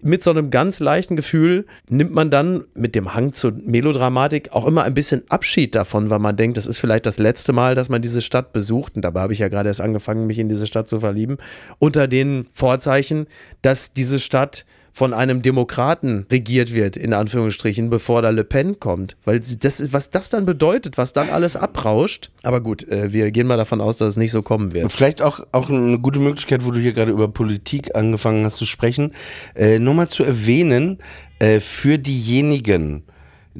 mit 0.00 0.22
so 0.22 0.30
einem 0.30 0.50
ganz 0.50 0.78
leichten 0.78 1.16
Gefühl 1.16 1.66
nimmt 1.88 2.12
man 2.12 2.30
dann 2.30 2.64
mit 2.74 2.94
dem 2.94 3.14
Hang 3.14 3.32
zur 3.32 3.52
Melodramatik 3.52 4.52
auch 4.52 4.66
immer 4.66 4.84
ein 4.84 4.94
bisschen 4.94 5.24
Abschied 5.28 5.74
davon, 5.74 6.08
weil 6.08 6.20
man 6.20 6.36
denkt, 6.36 6.56
das 6.56 6.66
ist 6.66 6.78
vielleicht 6.78 7.06
das 7.06 7.18
letzte 7.18 7.52
Mal, 7.52 7.74
dass 7.74 7.88
man 7.88 8.00
diese 8.00 8.22
Stadt 8.22 8.52
besucht. 8.52 8.94
Und 8.94 9.02
dabei 9.02 9.22
habe 9.22 9.32
ich 9.32 9.40
ja 9.40 9.48
gerade 9.48 9.68
erst 9.68 9.80
angefangen, 9.80 10.26
mich 10.26 10.38
in 10.38 10.48
diese 10.48 10.66
Stadt 10.66 10.88
zu 10.88 11.00
verlieben. 11.00 11.38
Unter 11.80 12.06
den 12.06 12.46
Vorzeichen, 12.52 13.26
dass 13.62 13.92
diese 13.92 14.20
Stadt 14.20 14.64
von 14.98 15.14
einem 15.14 15.42
Demokraten 15.42 16.26
regiert 16.28 16.74
wird, 16.74 16.96
in 16.96 17.12
Anführungsstrichen, 17.12 17.88
bevor 17.88 18.20
da 18.20 18.30
Le 18.30 18.42
Pen 18.42 18.80
kommt. 18.80 19.16
Weil 19.24 19.38
das, 19.38 19.92
was 19.92 20.10
das 20.10 20.28
dann 20.28 20.44
bedeutet, 20.44 20.98
was 20.98 21.12
dann 21.12 21.30
alles 21.30 21.54
abrauscht. 21.54 22.32
Aber 22.42 22.60
gut, 22.60 22.82
äh, 22.88 23.12
wir 23.12 23.30
gehen 23.30 23.46
mal 23.46 23.56
davon 23.56 23.80
aus, 23.80 23.96
dass 23.96 24.08
es 24.08 24.16
nicht 24.16 24.32
so 24.32 24.42
kommen 24.42 24.74
wird. 24.74 24.90
Vielleicht 24.90 25.22
auch, 25.22 25.46
auch 25.52 25.70
eine 25.70 26.00
gute 26.00 26.18
Möglichkeit, 26.18 26.64
wo 26.64 26.72
du 26.72 26.80
hier 26.80 26.94
gerade 26.94 27.12
über 27.12 27.28
Politik 27.28 27.94
angefangen 27.94 28.44
hast 28.44 28.56
zu 28.56 28.66
sprechen, 28.66 29.12
äh, 29.54 29.78
nur 29.78 29.94
mal 29.94 30.08
zu 30.08 30.24
erwähnen, 30.24 30.98
äh, 31.38 31.60
für 31.60 31.96
diejenigen, 31.98 33.04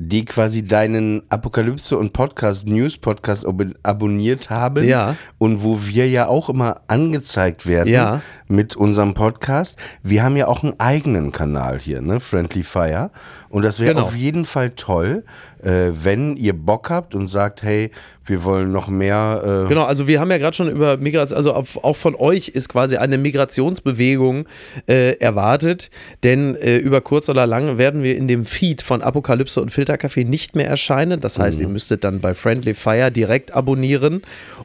die 0.01 0.25
quasi 0.25 0.65
deinen 0.65 1.23
Apokalypse 1.29 1.99
und 1.99 2.13
Podcast, 2.13 2.67
News 2.69 2.97
Podcast 2.99 3.45
ab 3.45 3.61
abonniert 3.83 4.49
haben. 4.49 4.85
Ja. 4.85 5.17
Und 5.39 5.65
wo 5.65 5.81
wir 5.85 6.09
ja 6.09 6.29
auch 6.29 6.49
immer 6.49 6.83
angezeigt 6.87 7.67
werden 7.67 7.93
Ja. 7.93 8.21
mit 8.47 8.77
unserem 8.77 9.15
Podcast. 9.15 9.77
Wir 10.05 10.23
haben 10.23 10.37
ja 10.37 10.47
auch 10.47 10.63
einen 10.63 10.79
eigenen 10.79 11.33
Kanal 11.33 11.81
hier, 11.81 12.01
ne? 12.01 12.21
Friendly 12.21 12.63
Fire. 12.63 13.11
Und 13.51 13.63
das 13.65 13.81
wäre 13.81 13.95
Genau. 13.95 14.07
auf 14.07 14.15
jeden 14.15 14.45
Fall 14.45 14.71
toll, 14.71 15.25
äh, 15.63 15.91
wenn 15.93 16.37
ihr 16.37 16.53
Bock 16.53 16.91
habt 16.91 17.15
und 17.15 17.29
sagt, 17.29 17.63
hey, 17.63 17.91
wir 18.27 18.45
wollen 18.45 18.71
noch 18.73 18.89
mehr. 18.89 19.65
Äh, 19.65 19.69
Genau, 19.69 19.85
also 19.85 20.07
wir 20.07 20.21
haben 20.21 20.31
ja 20.31 20.37
gerade 20.39 20.55
schon 20.55 20.69
über 20.71 20.99
Migration, 20.99 21.37
also 21.37 21.55
auf, 21.55 21.83
auch 21.83 21.97
von 21.97 22.15
euch 22.15 22.49
ist 22.49 22.69
quasi 22.69 22.97
eine 22.99 23.17
Migrationsbewegung 23.17 24.47
äh, 24.87 25.17
erwartet, 25.19 25.91
denn 26.25 26.55
äh, 26.57 26.77
über 26.77 27.01
kurz 27.01 27.29
oder 27.29 27.47
lang 27.47 27.79
werden 27.79 28.03
wir 28.03 28.17
in 28.17 28.29
dem 28.29 28.45
Feed 28.45 28.83
von 28.83 29.03
Apokalypse 29.03 29.61
und 29.61 29.71
Filterkaffee 29.71 30.25
nicht 30.25 30.55
mehr 30.55 30.69
erscheinen. 30.69 31.21
Das 31.21 31.39
heißt, 31.39 31.61
ihr 31.61 31.69
müsstet 31.69 32.05
dann 32.05 32.21
bei 32.21 32.35
Friendly 32.35 32.75
Fire 32.75 33.11
direkt 33.11 33.53
abonnieren, 33.55 34.23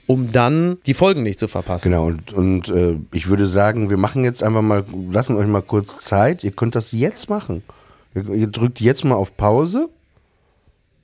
um 0.08 0.32
dann 0.32 0.78
die 0.86 0.93
Folgen 0.93 1.24
nicht 1.24 1.39
zu 1.39 1.48
verpassen. 1.48 1.89
Genau, 1.89 2.08
und, 2.08 2.34
und 2.34 2.69
äh, 2.69 2.96
ich 3.13 3.28
würde 3.30 3.46
sagen, 3.46 3.89
wir 3.89 3.98
machen 3.98 4.24
jetzt 4.26 4.43
einfach 4.43 4.62
mal, 4.62 4.84
lassen 5.12 5.38
euch 5.38 5.48
mal 5.48 5.62
kurz 5.62 6.00
Zeit. 6.00 6.43
Ihr 6.43 6.52
könnt 6.52 6.76
das 6.76 6.91
jetzt 6.91 7.30
machen. 7.30 7.63
Ihr, 8.15 8.47
drückt 8.47 8.80
jetzt 8.82 9.04
mal 9.04 9.15
auf 9.15 9.36
Pause. 9.38 9.89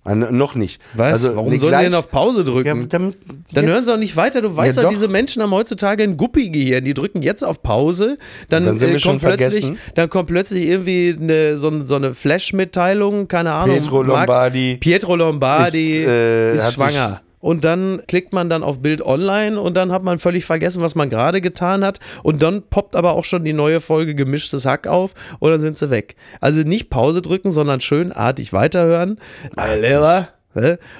Ah, 0.05 0.13
n- 0.13 0.37
noch 0.37 0.55
nicht. 0.55 0.81
Was? 0.93 1.23
Warum 1.23 1.49
nee, 1.49 1.57
sollen 1.57 1.77
die 1.77 1.83
denn 1.83 1.93
auf 1.93 2.09
Pause 2.09 2.43
drücken? 2.45 2.67
Ja, 2.67 2.87
Dann 2.87 3.07
jetzt- 3.09 3.25
hören 3.55 3.83
sie 3.83 3.91
doch 3.91 3.97
nicht 3.97 4.15
weiter. 4.15 4.41
Du 4.41 4.55
weißt 4.55 4.77
Ja, 4.77 4.83
doch, 4.83 4.89
diese 4.89 5.07
Menschen 5.09 5.41
haben 5.43 5.51
heutzutage 5.51 6.03
ein 6.03 6.15
Guppi-Gehirn. 6.15 6.85
Die 6.85 6.93
drücken 6.93 7.21
jetzt 7.21 7.43
auf 7.43 7.61
Pause. 7.61 8.17
Dann, 8.47 8.65
Dann 8.65 8.79
äh, 8.81 8.99
kommt 8.99 9.21
plötzlich, 9.21 9.73
dann 9.95 10.09
kommt 10.09 10.27
plötzlich 10.29 10.65
irgendwie 10.67 11.15
eine, 11.19 11.57
so, 11.57 11.85
so 11.85 11.95
eine 11.95 12.13
Flash-Mitteilung. 12.13 13.27
Keine 13.27 13.51
Ahnung. 13.51 13.75
Pietro 13.81 14.03
Marc- 14.03 14.07
Lombardi 14.27 14.77
Pietro 14.79 15.15
Lombardi 15.15 15.97
ist, 15.99 16.07
äh, 16.07 16.53
ist 16.55 16.73
schwanger. 16.73 17.21
Und 17.39 17.63
dann 17.63 18.01
klickt 18.07 18.33
man 18.33 18.49
dann 18.49 18.63
auf 18.63 18.81
Bild 18.81 19.01
online 19.01 19.59
und 19.59 19.75
dann 19.77 19.91
hat 19.91 20.03
man 20.03 20.19
völlig 20.19 20.45
vergessen, 20.45 20.81
was 20.81 20.95
man 20.95 21.09
gerade 21.09 21.41
getan 21.41 21.85
hat. 21.85 21.99
Und 22.23 22.41
dann 22.43 22.63
poppt 22.63 22.95
aber 22.95 23.13
auch 23.13 23.23
schon 23.23 23.43
die 23.45 23.53
neue 23.53 23.79
Folge 23.79 24.15
gemischtes 24.15 24.65
Hack 24.65 24.87
auf 24.87 25.13
und 25.39 25.51
dann 25.51 25.61
sind 25.61 25.77
sie 25.77 25.89
weg. 25.89 26.15
Also 26.41 26.61
nicht 26.61 26.89
Pause 26.89 27.21
drücken, 27.21 27.51
sondern 27.51 27.79
schön 27.79 28.11
artig 28.11 28.51
weiterhören. 28.53 29.19
Lehrer. 29.79 30.29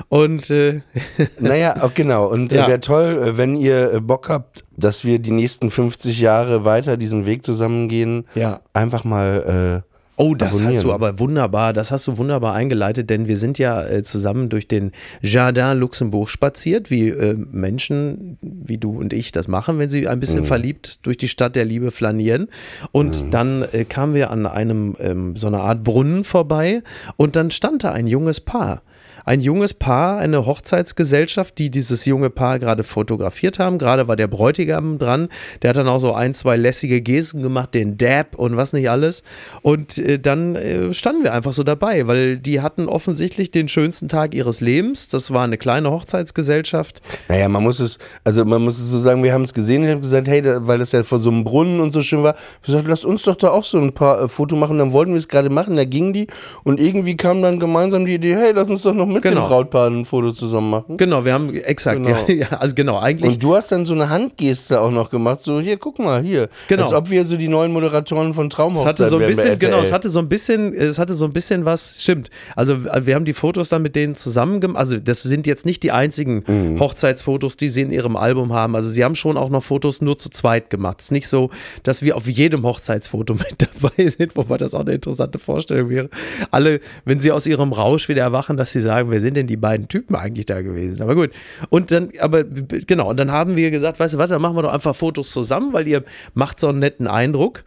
Und 0.07 0.49
äh, 0.51 0.81
Naja, 1.39 1.75
auch 1.81 1.93
genau. 1.93 2.27
Und 2.27 2.51
Ja. 2.51 2.65
äh, 2.65 2.67
wäre 2.69 2.79
toll, 2.79 3.19
äh, 3.21 3.37
wenn 3.37 3.55
ihr 3.55 3.93
äh, 3.93 3.99
Bock 3.99 4.29
habt, 4.29 4.63
dass 4.77 5.03
wir 5.03 5.19
die 5.19 5.31
nächsten 5.31 5.71
50 5.71 6.19
Jahre 6.21 6.63
weiter 6.65 6.97
diesen 6.97 7.25
Weg 7.25 7.43
zusammengehen. 7.43 8.25
Ja. 8.35 8.61
Einfach 8.73 9.03
mal. 9.03 9.83
Oh, 10.21 10.35
das 10.35 10.49
abonnieren. 10.49 10.75
hast 10.75 10.83
du 10.83 10.91
aber 10.91 11.17
wunderbar, 11.17 11.71
das 11.71 11.91
hast 11.91 12.05
du 12.05 12.17
wunderbar 12.17 12.53
eingeleitet, 12.53 13.09
denn 13.09 13.29
wir 13.29 13.37
sind 13.37 13.57
ja 13.57 13.87
äh, 13.87 14.03
zusammen 14.03 14.49
durch 14.49 14.67
den 14.67 14.91
Jardin 15.21 15.79
Luxembourg 15.79 16.29
spaziert, 16.29 16.91
wie 16.91 17.07
äh, 17.07 17.35
Menschen 17.35 18.37
wie 18.41 18.77
du 18.77 18.99
und 18.99 19.13
ich 19.13 19.31
das 19.31 19.47
machen, 19.47 19.79
wenn 19.79 19.89
sie 19.89 20.09
ein 20.09 20.19
bisschen 20.19 20.43
verliebt 20.43 21.05
durch 21.05 21.15
die 21.15 21.29
Stadt 21.29 21.55
der 21.55 21.63
Liebe 21.63 21.91
flanieren. 21.91 22.49
Und 22.91 23.33
dann 23.33 23.63
äh, 23.71 23.85
kamen 23.85 24.13
wir 24.13 24.29
an 24.29 24.45
einem 24.45 24.97
ähm, 24.99 25.37
so 25.37 25.47
einer 25.47 25.61
Art 25.61 25.85
Brunnen 25.85 26.25
vorbei 26.25 26.83
und 27.15 27.37
dann 27.37 27.49
stand 27.49 27.85
da 27.85 27.93
ein 27.93 28.05
junges 28.05 28.41
Paar. 28.41 28.81
Ein 29.29 29.41
junges 29.41 29.75
Paar, 29.75 30.17
eine 30.17 30.47
Hochzeitsgesellschaft, 30.47 31.59
die 31.59 31.69
dieses 31.69 32.05
junge 32.05 32.31
Paar 32.31 32.57
gerade 32.57 32.83
fotografiert 32.83 33.59
haben. 33.59 33.77
Gerade 33.77 34.07
war 34.07 34.15
der 34.15 34.25
Bräutigam 34.25 34.97
dran. 34.97 35.29
Der 35.61 35.69
hat 35.69 35.77
dann 35.77 35.87
auch 35.87 35.99
so 35.99 36.15
ein, 36.15 36.33
zwei 36.33 36.57
lässige 36.57 36.99
Gesten 36.99 37.43
gemacht, 37.43 37.75
den 37.75 37.95
Dab 37.99 38.33
und 38.33 38.57
was 38.57 38.73
nicht 38.73 38.89
alles. 38.89 39.21
Und 39.61 39.99
äh, 39.99 40.17
dann 40.17 40.55
äh, 40.55 40.95
standen 40.95 41.21
wir 41.21 41.31
einfach 41.31 41.53
so 41.53 41.61
dabei, 41.61 42.07
weil 42.07 42.39
die 42.39 42.61
hatten 42.61 42.87
offensichtlich 42.87 43.51
den 43.51 43.67
schönsten 43.67 44.07
Tag 44.07 44.33
ihres 44.33 44.61
Lebens. 44.61 45.09
Das 45.09 45.29
war 45.29 45.43
eine 45.43 45.59
kleine 45.59 45.91
Hochzeitsgesellschaft. 45.91 47.03
Naja, 47.27 47.49
man 47.49 47.61
muss 47.61 47.79
es, 47.79 47.99
also 48.23 48.43
man 48.45 48.63
muss 48.63 48.79
es 48.79 48.89
so 48.89 48.97
sagen, 48.97 49.21
wir 49.21 49.31
haben 49.31 49.43
es 49.43 49.53
gesehen 49.53 49.83
und 49.83 49.89
haben 49.89 50.01
gesagt, 50.01 50.27
hey, 50.27 50.41
da, 50.41 50.65
weil 50.65 50.79
das 50.79 50.91
ja 50.91 51.03
vor 51.03 51.19
so 51.19 51.29
einem 51.29 51.43
Brunnen 51.43 51.81
und 51.81 51.91
so 51.91 52.01
schön 52.01 52.23
war, 52.23 52.33
gesagt, 52.65 52.87
lasst 52.87 53.05
uns 53.05 53.21
doch 53.21 53.35
da 53.35 53.49
auch 53.51 53.63
so 53.63 53.77
ein 53.77 53.93
paar 53.93 54.23
äh, 54.23 54.27
Foto 54.27 54.55
machen, 54.55 54.79
dann 54.79 54.91
wollten 54.91 55.11
wir 55.11 55.19
es 55.19 55.27
gerade 55.27 55.51
machen, 55.51 55.75
da 55.75 55.85
gingen 55.85 56.13
die 56.13 56.25
und 56.63 56.79
irgendwie 56.79 57.15
kam 57.15 57.43
dann 57.43 57.59
gemeinsam 57.59 58.07
die 58.07 58.15
Idee, 58.15 58.35
hey, 58.35 58.53
lass 58.55 58.71
uns 58.71 58.81
doch 58.81 58.95
noch 58.95 59.05
mit 59.05 59.18
Genau. 59.21 59.41
dem 59.41 59.47
Brautpaar 59.49 59.89
ein 59.89 60.05
Foto 60.05 60.31
zusammen 60.31 60.69
machen. 60.69 60.97
Genau, 60.97 61.25
wir 61.25 61.33
haben 61.33 61.53
exakt, 61.55 62.03
Genau. 62.03 62.25
ja, 62.27 62.33
ja, 62.33 62.47
also 62.59 62.75
genau, 62.75 62.99
eigentlich. 62.99 63.33
Und 63.33 63.43
du 63.43 63.55
hast 63.55 63.71
dann 63.71 63.85
so 63.85 63.93
eine 63.93 64.09
Handgeste 64.09 64.79
auch 64.81 64.91
noch 64.91 65.09
gemacht, 65.09 65.41
so 65.41 65.59
hier, 65.59 65.77
guck 65.77 65.99
mal, 65.99 66.21
hier. 66.21 66.49
Genau. 66.67 66.83
Als 66.83 66.93
ob 66.93 67.09
wir 67.09 67.25
so 67.25 67.37
die 67.37 67.47
neuen 67.47 67.71
Moderatoren 67.71 68.33
von 68.33 68.47
Es 68.47 68.53
Traumhochzeit 68.55 68.87
hatte 68.99 69.09
so 69.09 69.17
ein 69.17 69.27
bisschen, 69.27 69.59
genau, 69.59 69.79
es 69.79 69.91
hatte 69.91 70.09
so 70.09 70.19
ein 70.19 70.29
bisschen, 70.29 70.73
es 70.73 70.99
hatte 70.99 71.13
so 71.13 71.25
ein 71.25 71.33
bisschen 71.33 71.65
was, 71.65 72.01
stimmt. 72.01 72.29
Also 72.55 72.77
wir 72.83 73.15
haben 73.15 73.25
die 73.25 73.33
Fotos 73.33 73.69
dann 73.69 73.81
mit 73.81 73.95
denen 73.95 74.15
zusammen 74.15 74.59
gemacht. 74.59 74.79
Also 74.79 74.97
das 74.99 75.21
sind 75.21 75.47
jetzt 75.47 75.65
nicht 75.65 75.83
die 75.83 75.91
einzigen 75.91 76.43
Mhm. 76.47 76.79
Hochzeitsfotos, 76.79 77.57
die 77.57 77.69
sie 77.69 77.81
in 77.81 77.91
ihrem 77.91 78.15
Album 78.15 78.53
haben. 78.53 78.75
Also 78.75 78.89
sie 78.89 79.03
haben 79.03 79.15
schon 79.15 79.37
auch 79.37 79.49
noch 79.49 79.63
Fotos 79.63 80.01
nur 80.01 80.17
zu 80.17 80.29
zweit 80.29 80.69
gemacht. 80.69 80.97
Es 80.99 81.05
ist 81.05 81.11
nicht 81.11 81.27
so, 81.27 81.49
dass 81.83 82.01
wir 82.01 82.15
auf 82.17 82.27
jedem 82.27 82.63
Hochzeitsfoto 82.63 83.33
mit 83.35 83.55
dabei 83.57 84.07
sind, 84.09 84.35
wobei 84.35 84.57
das 84.57 84.73
auch 84.73 84.81
eine 84.81 84.93
interessante 84.93 85.39
Vorstellung 85.39 85.89
wäre. 85.89 86.09
Alle, 86.51 86.79
wenn 87.05 87.19
sie 87.19 87.31
aus 87.31 87.45
ihrem 87.45 87.71
Rausch 87.73 88.09
wieder 88.09 88.21
erwachen, 88.23 88.57
dass 88.57 88.71
sie 88.71 88.81
sagen, 88.81 88.98
wer 89.07 89.19
sind 89.21 89.37
denn 89.37 89.47
die 89.47 89.57
beiden 89.57 89.87
Typen 89.87 90.15
eigentlich 90.15 90.45
da 90.45 90.61
gewesen? 90.61 91.01
Aber 91.01 91.15
gut. 91.15 91.31
Und 91.69 91.91
dann, 91.91 92.09
aber 92.19 92.43
genau, 92.43 93.09
und 93.09 93.17
dann 93.17 93.31
haben 93.31 93.55
wir 93.55 93.71
gesagt, 93.71 93.99
weißt 93.99 94.15
du 94.15 94.17
was, 94.17 94.29
dann 94.29 94.41
machen 94.41 94.55
wir 94.55 94.63
doch 94.63 94.73
einfach 94.73 94.95
Fotos 94.95 95.31
zusammen, 95.31 95.73
weil 95.73 95.87
ihr 95.87 96.03
macht 96.33 96.59
so 96.59 96.67
einen 96.67 96.79
netten 96.79 97.07
Eindruck. 97.07 97.63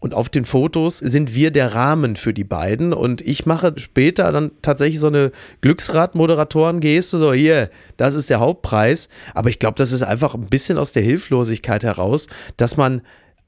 Und 0.00 0.12
auf 0.12 0.28
den 0.28 0.44
Fotos 0.44 0.98
sind 0.98 1.34
wir 1.34 1.50
der 1.50 1.74
Rahmen 1.74 2.16
für 2.16 2.34
die 2.34 2.44
beiden. 2.44 2.92
Und 2.92 3.22
ich 3.22 3.46
mache 3.46 3.72
später 3.78 4.30
dann 4.32 4.50
tatsächlich 4.60 5.00
so 5.00 5.06
eine 5.06 5.32
Glücksrad-Moderatoren-Geste, 5.62 7.16
so 7.16 7.32
hier, 7.32 7.70
das 7.96 8.14
ist 8.14 8.28
der 8.28 8.38
Hauptpreis. 8.38 9.08
Aber 9.32 9.48
ich 9.48 9.58
glaube, 9.58 9.78
das 9.78 9.92
ist 9.92 10.02
einfach 10.02 10.34
ein 10.34 10.48
bisschen 10.48 10.76
aus 10.76 10.92
der 10.92 11.02
Hilflosigkeit 11.02 11.84
heraus, 11.84 12.26
dass 12.58 12.76
man 12.76 13.00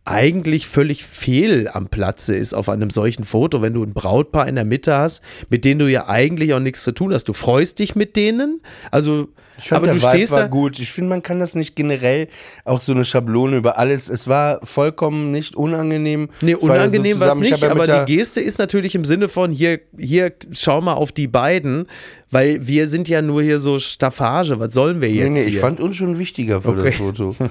eigentlich 0.07 0.67
völlig 0.69 1.05
fehl 1.05 1.69
am 1.69 1.89
Platze 1.89 2.35
ist 2.37 2.55
auf 2.55 2.69
einem 2.69 2.91
solchen 2.91 3.25
Foto, 3.25 3.61
wenn 3.61 3.75
du 3.75 3.83
ein 3.83 3.93
Brautpaar 3.93 4.47
in 4.49 4.55
der 4.55 4.65
Mitte 4.65 4.97
hast, 4.97 5.21
mit 5.51 5.65
denen 5.65 5.81
du 5.81 5.91
ja 5.91 6.09
eigentlich 6.09 6.55
auch 6.55 6.61
nichts 6.61 6.85
zu 6.85 6.93
tun 6.93 7.13
hast. 7.13 7.25
Du 7.29 7.33
freust 7.33 7.81
dich 7.81 7.97
mit 7.97 8.15
denen, 8.15 8.61
also 8.93 9.27
Ich 9.59 9.69
fand, 9.69 9.79
aber 9.79 9.87
der 9.87 9.95
du 9.97 10.03
Vibe 10.03 10.13
stehst 10.13 10.33
war 10.33 10.43
da. 10.43 10.47
gut. 10.47 10.79
Ich 10.79 10.93
finde, 10.93 11.11
man 11.11 11.23
kann 11.25 11.41
das 11.41 11.57
nicht 11.57 11.75
generell 11.75 12.29
auch 12.65 12.81
so 12.81 12.93
eine 12.93 13.05
Schablone 13.05 13.57
über 13.57 13.79
alles. 13.79 14.09
Es 14.09 14.29
war 14.29 14.61
vollkommen 14.63 15.33
nicht 15.33 15.57
unangenehm. 15.57 16.29
Nee, 16.41 16.55
unangenehm 16.55 17.19
war 17.19 17.31
es 17.33 17.35
nicht, 17.39 17.59
ja 17.61 17.71
aber 17.73 17.87
die 18.07 18.17
Geste 18.17 18.41
ist 18.41 18.59
natürlich 18.61 18.95
im 18.95 19.05
Sinne 19.05 19.27
von 19.29 19.51
hier, 19.51 19.81
hier, 19.99 20.33
schau 20.53 20.81
mal 20.83 20.95
auf 20.95 21.11
die 21.11 21.27
beiden, 21.27 21.87
weil 22.31 22.65
wir 22.67 22.87
sind 22.87 23.09
ja 23.09 23.23
nur 23.23 23.43
hier 23.43 23.59
so 23.59 23.81
Staffage, 23.81 24.53
was 24.61 24.73
sollen 24.73 25.01
wir 25.01 25.11
jetzt 25.11 25.25
Nee, 25.25 25.31
nee, 25.31 25.41
hier? 25.47 25.49
ich 25.55 25.59
fand 25.59 25.81
uns 25.81 25.97
schon 25.97 26.17
wichtiger 26.19 26.63
für 26.63 26.69
Okay. 26.69 26.91
das 26.91 26.95
Foto. 26.97 27.35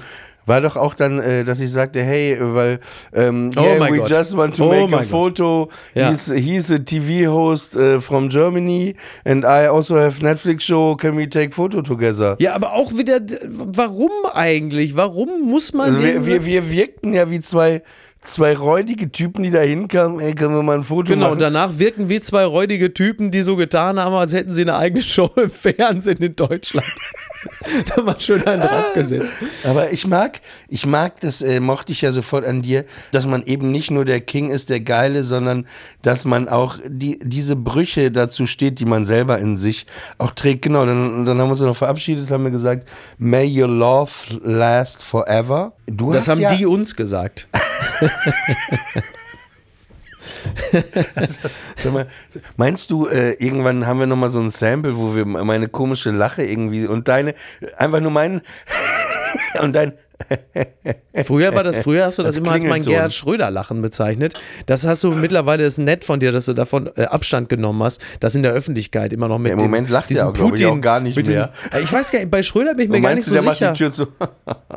War 0.46 0.60
doch 0.60 0.76
auch 0.76 0.94
dann, 0.94 1.18
äh, 1.18 1.44
dass 1.44 1.60
ich 1.60 1.70
sagte, 1.72 2.02
hey, 2.02 2.38
weil 2.40 2.78
ähm, 3.12 3.50
Oh 3.56 3.60
yeah, 3.60 3.90
we 3.90 3.98
Gott. 3.98 4.08
just 4.08 4.36
want 4.36 4.56
to 4.56 4.64
Oh 4.64 4.68
make 4.86 4.94
a 4.94 4.98
Gott. 5.00 5.06
photo. 5.08 5.68
Ja. 5.94 6.08
He's, 6.10 6.32
he's 6.32 6.70
a 6.70 6.78
TV 6.78 7.30
host 7.30 7.76
äh, 7.76 8.00
from 8.00 8.28
Germany 8.28 8.94
and 9.24 9.44
I 9.44 9.68
also 9.68 9.96
have 9.96 10.22
Netflix 10.22 10.64
show. 10.64 10.94
Can 10.96 11.16
we 11.16 11.28
take 11.28 11.52
photo 11.52 11.82
together? 11.82 12.36
ja, 12.38 12.54
aber 12.54 12.72
auch 12.74 12.96
wieder, 12.96 13.20
warum 13.48 14.10
eigentlich? 14.32 14.96
Warum 14.96 15.42
muss 15.42 15.72
man 15.72 15.86
Also 15.88 16.02
wir, 16.02 16.24
wir, 16.26 16.44
wir 16.46 16.70
wirkten 16.70 17.12
ja 17.12 17.28
wie 17.30 17.40
zwei, 17.40 17.82
zwei 18.26 18.56
räudige 18.56 19.10
Typen, 19.10 19.42
die 19.42 19.50
da 19.50 19.60
hinkamen. 19.60 20.20
Ey, 20.20 20.34
können 20.34 20.54
wir 20.54 20.62
mal 20.62 20.76
ein 20.76 20.82
Foto 20.82 21.12
Genau, 21.12 21.26
und 21.26 21.40
machen? 21.40 21.52
danach 21.54 21.78
wirken 21.78 22.08
wie 22.08 22.20
zwei 22.20 22.44
räudige 22.44 22.92
Typen, 22.92 23.30
die 23.30 23.42
so 23.42 23.56
getan 23.56 23.98
haben, 23.98 24.14
als 24.14 24.32
hätten 24.32 24.52
sie 24.52 24.62
eine 24.62 24.76
eigene 24.76 25.02
Show 25.02 25.30
im 25.36 25.50
Fernsehen 25.50 26.18
in 26.18 26.36
Deutschland. 26.36 26.86
da 27.94 28.04
war 28.04 28.18
schön 28.18 28.46
einen 28.46 28.62
draufgesetzt. 28.62 29.32
Aber 29.64 29.92
ich 29.92 30.06
mag, 30.06 30.40
ich 30.68 30.86
mag, 30.86 31.20
das 31.20 31.42
äh, 31.42 31.60
mochte 31.60 31.92
ich 31.92 32.02
ja 32.02 32.12
sofort 32.12 32.44
an 32.44 32.62
dir, 32.62 32.84
dass 33.12 33.26
man 33.26 33.42
eben 33.44 33.70
nicht 33.70 33.90
nur 33.90 34.04
der 34.04 34.20
King 34.20 34.50
ist, 34.50 34.68
der 34.70 34.80
Geile, 34.80 35.22
sondern 35.22 35.66
dass 36.02 36.24
man 36.24 36.48
auch 36.48 36.78
die, 36.86 37.18
diese 37.22 37.56
Brüche 37.56 38.10
dazu 38.10 38.46
steht, 38.46 38.80
die 38.80 38.84
man 38.84 39.06
selber 39.06 39.38
in 39.38 39.56
sich 39.56 39.86
auch 40.18 40.32
trägt. 40.32 40.62
Genau, 40.62 40.84
dann, 40.84 41.24
dann 41.24 41.38
haben 41.38 41.48
wir 41.48 41.52
uns 41.52 41.60
noch 41.60 41.76
verabschiedet, 41.76 42.30
haben 42.30 42.44
wir 42.44 42.50
gesagt, 42.50 42.88
May 43.18 43.62
your 43.62 43.68
love 43.68 44.12
last 44.42 45.02
forever. 45.02 45.75
Du 45.86 46.12
Das 46.12 46.28
haben 46.28 46.40
ja, 46.40 46.54
die 46.54 46.66
uns 46.66 46.96
gesagt. 46.96 47.48
Sag 51.82 51.92
mal, 51.92 52.06
meinst 52.56 52.90
du, 52.90 53.06
äh, 53.06 53.32
irgendwann 53.34 53.86
haben 53.86 54.00
wir 54.00 54.06
nochmal 54.06 54.30
so 54.30 54.40
ein 54.40 54.50
Sample, 54.50 54.96
wo 54.96 55.14
wir 55.14 55.24
meine 55.24 55.68
komische 55.68 56.10
Lache 56.10 56.44
irgendwie 56.44 56.86
und 56.86 57.08
deine, 57.08 57.34
einfach 57.76 58.00
nur 58.00 58.10
meinen 58.10 58.42
und 59.62 59.74
dein 59.74 59.92
Früher 61.24 61.54
war 61.54 61.62
das, 61.62 61.78
früher 61.78 62.06
hast 62.06 62.18
du 62.18 62.22
das, 62.24 62.34
Das 62.34 62.42
immer 62.42 62.52
als 62.52 62.62
mein 62.62 62.72
Klingelton. 62.80 62.92
Gerhard 62.94 63.12
Schröder-Lachen 63.14 63.82
bezeichnet. 63.82 64.34
Das 64.64 64.86
hast 64.86 65.04
du 65.04 65.12
mittlerweile, 65.12 65.64
das 65.64 65.74
ist 65.74 65.84
nett 65.84 66.04
von 66.04 66.20
dir, 66.20 66.32
dass 66.32 66.46
du 66.46 66.54
davon 66.54 66.90
äh, 66.96 67.02
Abstand 67.04 67.48
genommen 67.48 67.82
hast, 67.82 68.00
das 68.20 68.34
in 68.34 68.42
der 68.42 68.52
Öffentlichkeit 68.52 69.12
immer 69.12 69.28
noch 69.28 69.38
mit 69.38 69.48
Ja, 69.50 69.52
im 69.54 69.58
dem, 69.58 69.64
Moment 69.70 69.90
lacht 69.90 70.10
er 70.10 70.28
auch, 70.28 70.32
glaub 70.32 70.54
ich, 70.54 70.64
auch 70.66 70.80
gar 70.80 71.00
nicht 71.00 71.16
mit 71.16 71.28
mehr. 71.28 71.52
Diesem, 71.72 71.84
ich 71.84 71.92
weiß 71.92 72.10
gar 72.12 72.18
nicht, 72.20 72.30
bei 72.30 72.42
Schröder 72.42 72.74
bin 72.74 72.86
ich 72.86 72.90
mir 72.90 73.00
gar 73.00 73.14
nicht 73.14 73.26
du, 73.26 73.30
so 73.36 73.42
der 73.42 73.52
sicher. 73.52 73.66
macht 73.66 73.76
die 73.76 73.82
Tür 73.84 73.92
zu? 73.92 74.06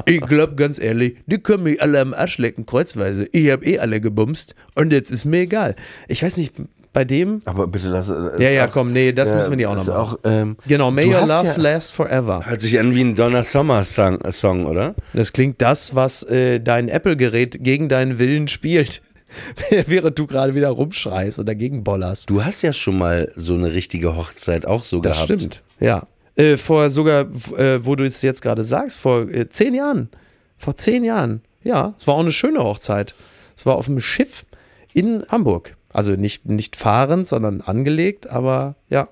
Ich 0.06 0.22
glaube 0.22 0.56
ganz 0.56 0.80
ehrlich, 0.80 1.18
die 1.26 1.38
können 1.40 1.64
mich 1.64 1.82
alle 1.82 2.00
am 2.02 2.14
Arsch 2.14 2.38
lecken, 2.38 2.66
kreuzweise. 2.66 3.28
Ich 3.32 3.50
habe 3.52 3.66
eh 3.66 3.80
alle 3.80 4.02
gebumst 4.02 4.56
und 4.76 4.92
jetzt 4.92 5.12
ist 5.12 5.26
mir 5.26 5.42
egal. 5.42 5.76
Ich 6.08 6.24
weiß 6.24 6.38
nicht, 6.38 6.54
bei 6.94 7.06
dem. 7.06 7.42
Aber 7.46 7.68
bitte 7.68 7.88
lass. 7.90 8.10
äh, 8.10 8.14
Ja, 8.44 8.50
ja, 8.50 8.68
auch- 8.68 8.72
komm, 8.72 8.92
nee, 8.94 9.12
das 9.14 9.32
müssen 9.32 9.52
wir 9.52 9.58
nicht 9.58 9.68
auch 9.68 9.76
noch 9.76 9.82
ist 9.82 9.88
machen. 9.88 10.00
Auch, 10.00 10.18
ähm, 10.24 10.58
Genau, 10.68 10.90
May 10.92 11.06
Your 11.06 11.22
Love 11.22 11.46
ja- 11.48 11.56
Last 11.58 11.94
Forever. 11.94 12.46
Hört 12.46 12.62
sich 12.62 12.80
an 12.80 12.96
wie 12.96 13.02
ein 13.02 13.16
Donna 13.16 13.44
Summer 13.44 13.84
Song, 13.84 14.20
äh, 14.22 14.32
Song 14.32 14.66
oder? 14.66 14.96
Das 15.14 15.32
klingt 15.34 15.62
das, 15.62 15.94
was 15.96 16.24
äh, 16.24 16.60
dein 16.60 16.90
Apple-Gerät 16.90 17.64
gegen 17.64 17.90
deinen 17.90 18.18
Willen 18.20 18.48
spielt. 18.48 19.02
Während 19.86 20.18
du 20.18 20.26
gerade 20.26 20.56
wieder 20.56 20.70
rumschreist 20.70 21.38
und 21.38 21.48
dagegen 21.48 21.84
bollerst. 21.84 22.30
Du 22.30 22.44
hast 22.44 22.64
ja 22.64 22.74
schon 22.74 22.98
mal 22.98 23.32
so 23.36 23.54
eine 23.54 23.72
richtige 23.74 24.16
Hochzeit 24.16 24.66
auch 24.66 24.84
so 24.84 25.00
Das 25.02 25.18
gehabt. 25.18 25.26
stimmt, 25.26 25.64
ja. 25.80 26.08
Äh, 26.36 26.58
vor 26.58 26.90
sogar, 26.90 27.28
äh, 27.58 27.86
wo 27.86 27.96
du 27.96 28.06
es 28.06 28.22
jetzt 28.24 28.42
gerade 28.42 28.64
sagst, 28.64 28.98
vor 28.98 29.30
äh, 29.30 29.48
zehn 29.50 29.76
Jahren. 29.76 30.10
Vor 30.58 30.76
zehn 30.78 31.04
Jahren. 31.04 31.42
Ja, 31.64 31.94
es 32.00 32.08
war 32.08 32.16
auch 32.16 32.22
eine 32.22 32.32
schöne 32.32 32.64
Hochzeit. 32.64 33.14
Es 33.56 33.66
war 33.68 33.76
auf 33.76 33.88
einem 33.88 34.00
Schiff 34.00 34.46
in 34.94 35.24
Hamburg. 35.30 35.76
Also 35.92 36.14
nicht, 36.14 36.46
nicht 36.46 36.76
fahrend, 36.76 37.28
sondern 37.28 37.62
angelegt, 37.62 38.30
aber 38.30 38.76
ja. 38.90 39.08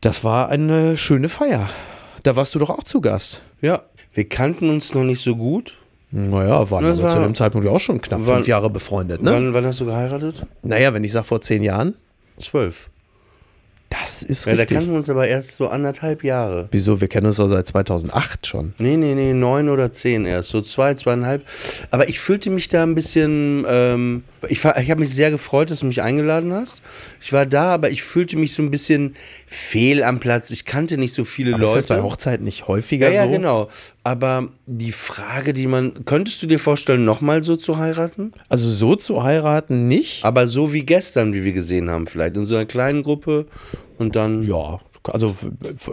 Das 0.00 0.22
war 0.24 0.48
eine 0.48 0.96
schöne 0.96 1.28
Feier. 1.28 1.68
Da 2.22 2.36
warst 2.36 2.54
du 2.54 2.58
doch 2.58 2.70
auch 2.70 2.84
zu 2.84 3.00
Gast. 3.00 3.42
Ja. 3.60 3.82
Wir 4.12 4.28
kannten 4.28 4.68
uns 4.70 4.94
noch 4.94 5.04
nicht 5.04 5.20
so 5.20 5.36
gut. 5.36 5.74
Naja, 6.10 6.70
waren 6.70 6.84
Das 6.84 6.96
zu 6.98 7.02
war- 7.04 7.22
dem 7.22 7.34
Zeitpunkt 7.34 7.66
ja 7.66 7.72
auch 7.72 7.78
schon 7.80 8.00
knapp 8.00 8.26
war- 8.26 8.36
fünf 8.36 8.48
Jahre 8.48 8.70
befreundet, 8.70 9.22
ne? 9.22 9.30
Wann, 9.32 9.54
wann 9.54 9.66
hast 9.66 9.80
du 9.80 9.84
geheiratet? 9.86 10.46
Naja, 10.62 10.94
wenn 10.94 11.04
ich 11.04 11.12
sage 11.12 11.26
vor 11.26 11.40
zehn 11.40 11.62
Jahren, 11.62 11.94
Zwölf. 12.40 12.88
Das 13.90 14.22
ist 14.22 14.44
Ja, 14.44 14.52
da 14.52 14.58
richtig. 14.58 14.76
kannten 14.76 14.90
wir 14.92 14.98
uns 14.98 15.08
aber 15.08 15.26
erst 15.26 15.56
so 15.56 15.68
anderthalb 15.68 16.22
Jahre. 16.22 16.68
Wieso? 16.72 17.00
Wir 17.00 17.08
kennen 17.08 17.26
uns 17.26 17.36
doch 17.36 17.48
seit 17.48 17.66
2008 17.66 18.46
schon. 18.46 18.74
Nee, 18.78 18.96
nee, 18.96 19.14
nee, 19.14 19.32
neun 19.32 19.68
oder 19.70 19.92
zehn 19.92 20.26
erst. 20.26 20.50
So 20.50 20.60
zwei, 20.60 20.94
zweieinhalb. 20.94 21.42
Aber 21.90 22.08
ich 22.08 22.20
fühlte 22.20 22.50
mich 22.50 22.68
da 22.68 22.82
ein 22.82 22.94
bisschen. 22.94 23.64
Ähm, 23.68 24.24
ich 24.48 24.62
war- 24.62 24.78
ich 24.78 24.90
habe 24.90 25.00
mich 25.00 25.10
sehr 25.10 25.30
gefreut, 25.30 25.70
dass 25.70 25.80
du 25.80 25.86
mich 25.86 26.02
eingeladen 26.02 26.52
hast. 26.52 26.82
Ich 27.20 27.32
war 27.32 27.46
da, 27.46 27.72
aber 27.74 27.90
ich 27.90 28.02
fühlte 28.02 28.36
mich 28.36 28.52
so 28.52 28.62
ein 28.62 28.70
bisschen 28.70 29.16
fehl 29.46 30.02
am 30.04 30.20
Platz. 30.20 30.50
Ich 30.50 30.64
kannte 30.64 30.98
nicht 30.98 31.12
so 31.14 31.24
viele 31.24 31.54
Aber 31.54 31.64
ist 31.64 31.70
Leute. 31.70 31.78
das 31.78 31.86
bei 31.86 32.02
Hochzeiten 32.02 32.44
nicht 32.44 32.68
häufiger 32.68 33.08
ja, 33.08 33.14
ja, 33.14 33.24
so? 33.24 33.30
genau. 33.30 33.68
Aber 34.08 34.48
die 34.64 34.92
Frage, 34.92 35.52
die 35.52 35.66
man. 35.66 36.06
Könntest 36.06 36.42
du 36.42 36.46
dir 36.46 36.58
vorstellen, 36.58 37.04
nochmal 37.04 37.42
so 37.42 37.56
zu 37.56 37.76
heiraten? 37.76 38.32
Also 38.48 38.70
so 38.70 38.96
zu 38.96 39.22
heiraten 39.22 39.86
nicht. 39.86 40.24
Aber 40.24 40.46
so 40.46 40.72
wie 40.72 40.80
gestern, 40.80 41.34
wie 41.34 41.44
wir 41.44 41.52
gesehen 41.52 41.90
haben, 41.90 42.06
vielleicht. 42.06 42.34
In 42.34 42.46
so 42.46 42.56
einer 42.56 42.64
kleinen 42.64 43.02
Gruppe 43.02 43.44
und 43.98 44.16
dann. 44.16 44.44
Ja, 44.44 44.80
also 45.10 45.34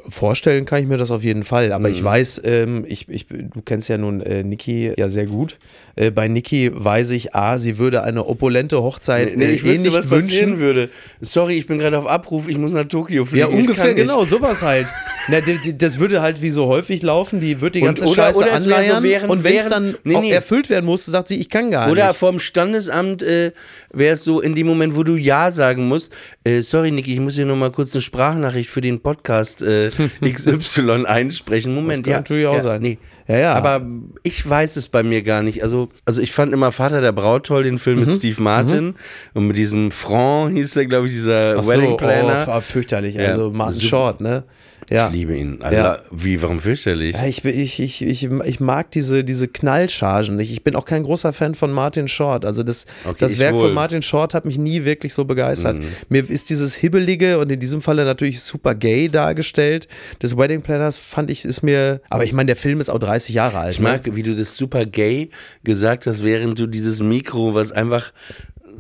vorstellen 0.10 0.66
kann 0.66 0.82
ich 0.82 0.88
mir 0.88 0.98
das 0.98 1.12
auf 1.12 1.24
jeden 1.24 1.44
Fall. 1.44 1.72
Aber 1.72 1.88
Mhm. 1.90 1.94
ich 1.96 2.04
weiß, 2.04 2.42
ähm, 2.44 2.86
ich, 2.88 3.08
ich, 3.10 3.28
du 3.28 3.62
kennst 3.64 3.90
ja 3.90 3.98
nun 3.98 4.22
äh, 4.22 4.44
Niki 4.44 4.92
ja 4.98 5.10
sehr 5.10 5.26
gut. 5.26 5.58
Äh, 5.96 6.12
bei 6.12 6.28
Niki 6.28 6.72
weiß 6.74 7.12
ich, 7.12 7.36
A, 7.36 7.58
sie 7.60 7.78
würde 7.78 8.04
eine 8.04 8.26
opulente 8.28 8.82
Hochzeit 8.82 9.36
Nee, 9.38 9.46
äh, 9.46 9.52
ich 9.52 9.66
eh 9.66 9.70
wüsste, 9.70 9.88
nicht 9.90 9.98
was 9.98 10.10
wünschen. 10.10 10.60
würde. 10.60 10.90
Sorry, 11.22 11.58
ich 11.58 11.68
bin 11.68 11.80
gerade 11.80 11.98
auf 11.98 12.08
Abruf, 12.08 12.48
ich 12.48 12.58
muss 12.58 12.72
nach 12.74 12.86
Tokio 12.86 13.26
fliegen. 13.26 13.50
Ja, 13.52 13.58
ungefähr, 13.58 13.94
genau, 13.94 14.26
sowas 14.26 14.62
halt. 14.62 14.88
Na, 15.28 15.38
das 15.78 16.00
würde 16.00 16.22
halt 16.22 16.42
wie 16.42 16.50
so 16.52 16.68
häufig 16.68 17.02
laufen, 17.02 17.40
die 17.42 17.62
wird 17.62 17.76
die 17.76 17.80
Und- 17.80 17.86
ganze 17.88 18.06
oder- 18.06 18.14
Scheiße 18.16 18.38
oder 18.40 18.48
wäre 18.48 18.60
so 18.60 18.66
anleiern 18.74 19.04
während- 19.04 19.30
und 19.32 19.44
wenn 19.44 19.56
es 19.58 19.68
dann 19.68 19.96
Nee, 20.04 20.20
nee. 20.20 20.32
erfüllt 20.32 20.70
werden 20.70 20.86
muss, 20.86 21.06
sagt 21.06 21.30
sie, 21.30 21.36
ich 21.40 21.50
kann 21.50 21.72
gar 21.72 21.90
Oder 21.92 22.10
nicht. 22.10 22.18
vom 22.18 22.40
Standesamt 22.40 23.24
äh, 23.24 23.52
wäre 23.92 24.14
es 24.14 24.24
so, 24.24 24.42
in 24.42 24.56
dem 24.56 24.68
Moment, 24.68 24.96
wo 24.96 25.04
du 25.04 25.16
Ja 25.16 25.52
sagen 25.52 25.88
musst, 25.88 26.12
äh, 26.44 26.62
sorry 26.62 26.92
Niki, 26.92 27.14
ich 27.14 27.20
muss 27.20 27.36
hier 27.36 27.46
nochmal 27.46 27.72
kurz 27.72 27.94
eine 27.94 28.02
Sprachnachricht 28.02 28.70
für 28.70 28.82
den 28.82 29.00
Podcast 29.06 29.62
äh, 29.62 29.92
XY 30.22 31.06
einsprechen. 31.06 31.74
Moment, 31.76 32.00
Das 32.00 32.04
kann 32.06 32.12
ja. 32.12 32.18
natürlich 32.18 32.48
auch 32.48 32.56
ja, 32.56 32.62
sein. 32.62 32.82
Nee. 32.82 32.98
Ja, 33.28 33.38
ja. 33.38 33.54
Aber 33.54 33.86
ich 34.24 34.48
weiß 34.48 34.76
es 34.78 34.88
bei 34.88 35.04
mir 35.04 35.22
gar 35.22 35.44
nicht. 35.44 35.62
Also, 35.62 35.90
also 36.06 36.22
ich 36.22 36.32
fand 36.32 36.54
immer 36.54 36.72
Vater 36.72 37.02
der 37.02 37.12
Braut 37.12 37.46
toll, 37.46 37.64
den 37.64 37.78
Film 37.78 38.00
Mhm. 38.00 38.06
mit 38.06 38.16
Steve 38.16 38.42
Martin. 38.42 38.96
Und 39.36 39.48
mit 39.48 39.58
diesem 39.58 39.92
Franc 39.92 40.54
hieß 40.56 40.74
der, 40.74 40.88
glaube 40.88 41.06
ich, 41.06 41.14
dieser 41.14 41.58
Ach 41.60 41.64
so, 41.64 41.72
Wedding 41.72 41.98
Planner. 41.98 42.46
Oh, 42.50 42.60
fürchterlich. 42.62 43.16
Ja, 43.16 43.30
Also 43.34 43.52
Martin. 43.52 43.82
Short, 43.82 44.22
ne? 44.22 44.44
Ja. 44.90 45.08
Ich 45.08 45.14
liebe 45.14 45.36
ihn. 45.36 45.62
Allah, 45.62 46.02
Wie, 46.12 46.42
warum 46.42 46.62
fürchterlich? 46.62 47.16
Ja, 47.16 47.26
ich, 47.26 47.42
bin- 47.42 47.58
ich, 47.60 47.80
ich, 47.80 48.02
ich, 48.04 48.24
ich 48.30 48.60
mag 48.60 48.92
diese, 48.92 49.24
diese 49.24 49.48
Knallchargen 49.48 50.36
nicht. 50.36 50.52
Ich 50.52 50.64
bin 50.64 50.76
auch 50.76 50.86
kein 50.86 51.04
großer 51.04 51.34
Fan 51.34 51.56
von 51.56 51.72
Martin 51.72 52.08
Short. 52.08 52.46
Also 52.46 52.62
das, 52.64 52.86
Okay, 53.04 53.16
das 53.20 53.40
Werk 53.40 53.54
wohl. 53.56 53.66
von 53.68 53.74
Martin 53.74 54.02
Short 54.02 54.34
hat 54.34 54.46
mich 54.46 54.58
nie 54.58 54.86
wirklich 54.86 55.14
so 55.14 55.26
begeistert. 55.26 55.78
Mir 56.10 56.30
ist 56.30 56.50
dieses 56.50 56.76
Hibbelige 56.76 57.40
und 57.40 57.52
in 57.52 57.60
diesem 57.60 57.82
Falle 57.82 58.06
natürlich 58.06 58.42
super 58.42 58.76
gay 58.76 59.10
dargestellt. 59.10 59.88
Des 60.22 60.38
Wedding 60.38 60.62
Planners 60.62 60.98
fand 60.98 61.32
ich, 61.32 61.46
ist 61.46 61.64
mir. 61.64 62.02
Aber 62.10 62.24
ich 62.24 62.34
meine, 62.34 62.48
der 62.48 62.56
Film 62.56 62.80
ist 62.80 62.90
auch 62.90 63.00
30 63.00 63.34
Jahre 63.34 63.60
alt. 63.60 63.74
Ich 63.74 63.80
mag, 63.80 64.16
wie 64.16 64.24
du 64.24 64.36
das 64.36 64.56
super 64.56 64.86
gay 64.86 65.30
gesagt 65.64 66.06
hast, 66.06 66.24
während 66.24 66.60
du 66.60 66.68
dieses 66.68 67.00
Mikro, 67.00 67.56
was 67.56 67.72
einfach 67.72 68.12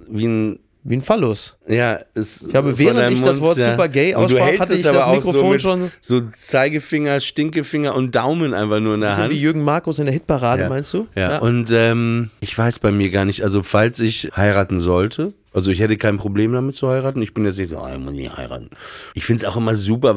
wie 0.09 0.27
ein 0.27 0.49
Ne? 0.51 0.59
Wie 0.87 0.97
ein 0.97 1.01
Phallus. 1.01 1.57
Ja, 1.67 1.99
es 2.13 2.43
Ich 2.47 2.53
habe, 2.53 2.77
während 2.77 3.11
ich 3.11 3.23
das 3.23 3.39
Mund, 3.39 3.47
Wort 3.49 3.57
ja. 3.57 3.71
super 3.71 3.87
gay 3.89 4.13
aussprach, 4.13 4.59
hatte 4.59 4.73
es 4.73 4.79
ich 4.81 4.83
das 4.83 4.93
Mikrofon 5.15 5.53
so 5.53 5.59
schon- 5.59 5.91
So 5.99 6.21
Zeigefinger, 6.31 7.19
Stinkefinger 7.21 7.95
und 7.95 8.13
Daumen 8.15 8.53
einfach 8.53 8.79
nur 8.79 8.93
in 8.93 9.01
der 9.01 9.17
Hand. 9.17 9.31
wie 9.31 9.39
Jürgen 9.39 9.63
Markus 9.63 9.97
in 9.97 10.05
der 10.05 10.13
Hitparade, 10.13 10.61
ja. 10.63 10.69
meinst 10.69 10.93
du? 10.93 11.07
Ja, 11.15 11.39
und 11.39 11.71
ähm, 11.71 12.29
ich 12.39 12.55
weiß 12.55 12.77
bei 12.79 12.91
mir 12.91 13.09
gar 13.09 13.25
nicht, 13.25 13.41
also 13.43 13.63
falls 13.63 13.99
ich 13.99 14.29
heiraten 14.35 14.79
sollte, 14.79 15.33
also 15.53 15.71
ich 15.71 15.79
hätte 15.79 15.97
kein 15.97 16.17
Problem 16.19 16.53
damit 16.53 16.75
zu 16.75 16.87
heiraten. 16.87 17.19
Ich 17.23 17.33
bin 17.33 17.45
jetzt 17.45 17.57
nicht 17.57 17.71
so, 17.71 17.77
oh, 17.79 17.87
ich 17.91 17.97
muss 17.97 18.13
nicht 18.13 18.37
heiraten. 18.37 18.69
Ich 19.15 19.25
finde 19.25 19.43
es 19.43 19.49
auch 19.51 19.57
immer 19.57 19.73
super, 19.73 20.15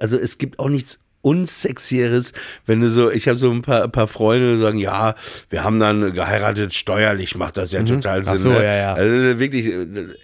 also 0.00 0.16
es 0.16 0.38
gibt 0.38 0.58
auch 0.58 0.70
nichts 0.70 0.98
unsexieres, 1.22 2.32
wenn 2.66 2.80
du 2.80 2.90
so, 2.90 3.10
ich 3.10 3.28
habe 3.28 3.36
so 3.36 3.50
ein 3.50 3.62
paar, 3.62 3.88
paar 3.88 4.06
Freunde, 4.06 4.54
die 4.54 4.60
sagen, 4.60 4.78
ja, 4.78 5.14
wir 5.50 5.64
haben 5.64 5.78
dann 5.78 6.12
geheiratet, 6.12 6.74
steuerlich 6.74 7.34
macht 7.36 7.56
das 7.56 7.72
ja 7.72 7.82
total 7.82 8.24
Sinn. 8.24 8.32
Mhm. 8.32 8.34
Ach 8.34 8.36
so, 8.36 8.48
ne? 8.50 8.64
ja, 8.64 8.74
ja. 8.74 8.94
Also 8.94 9.38
wirklich, 9.38 9.70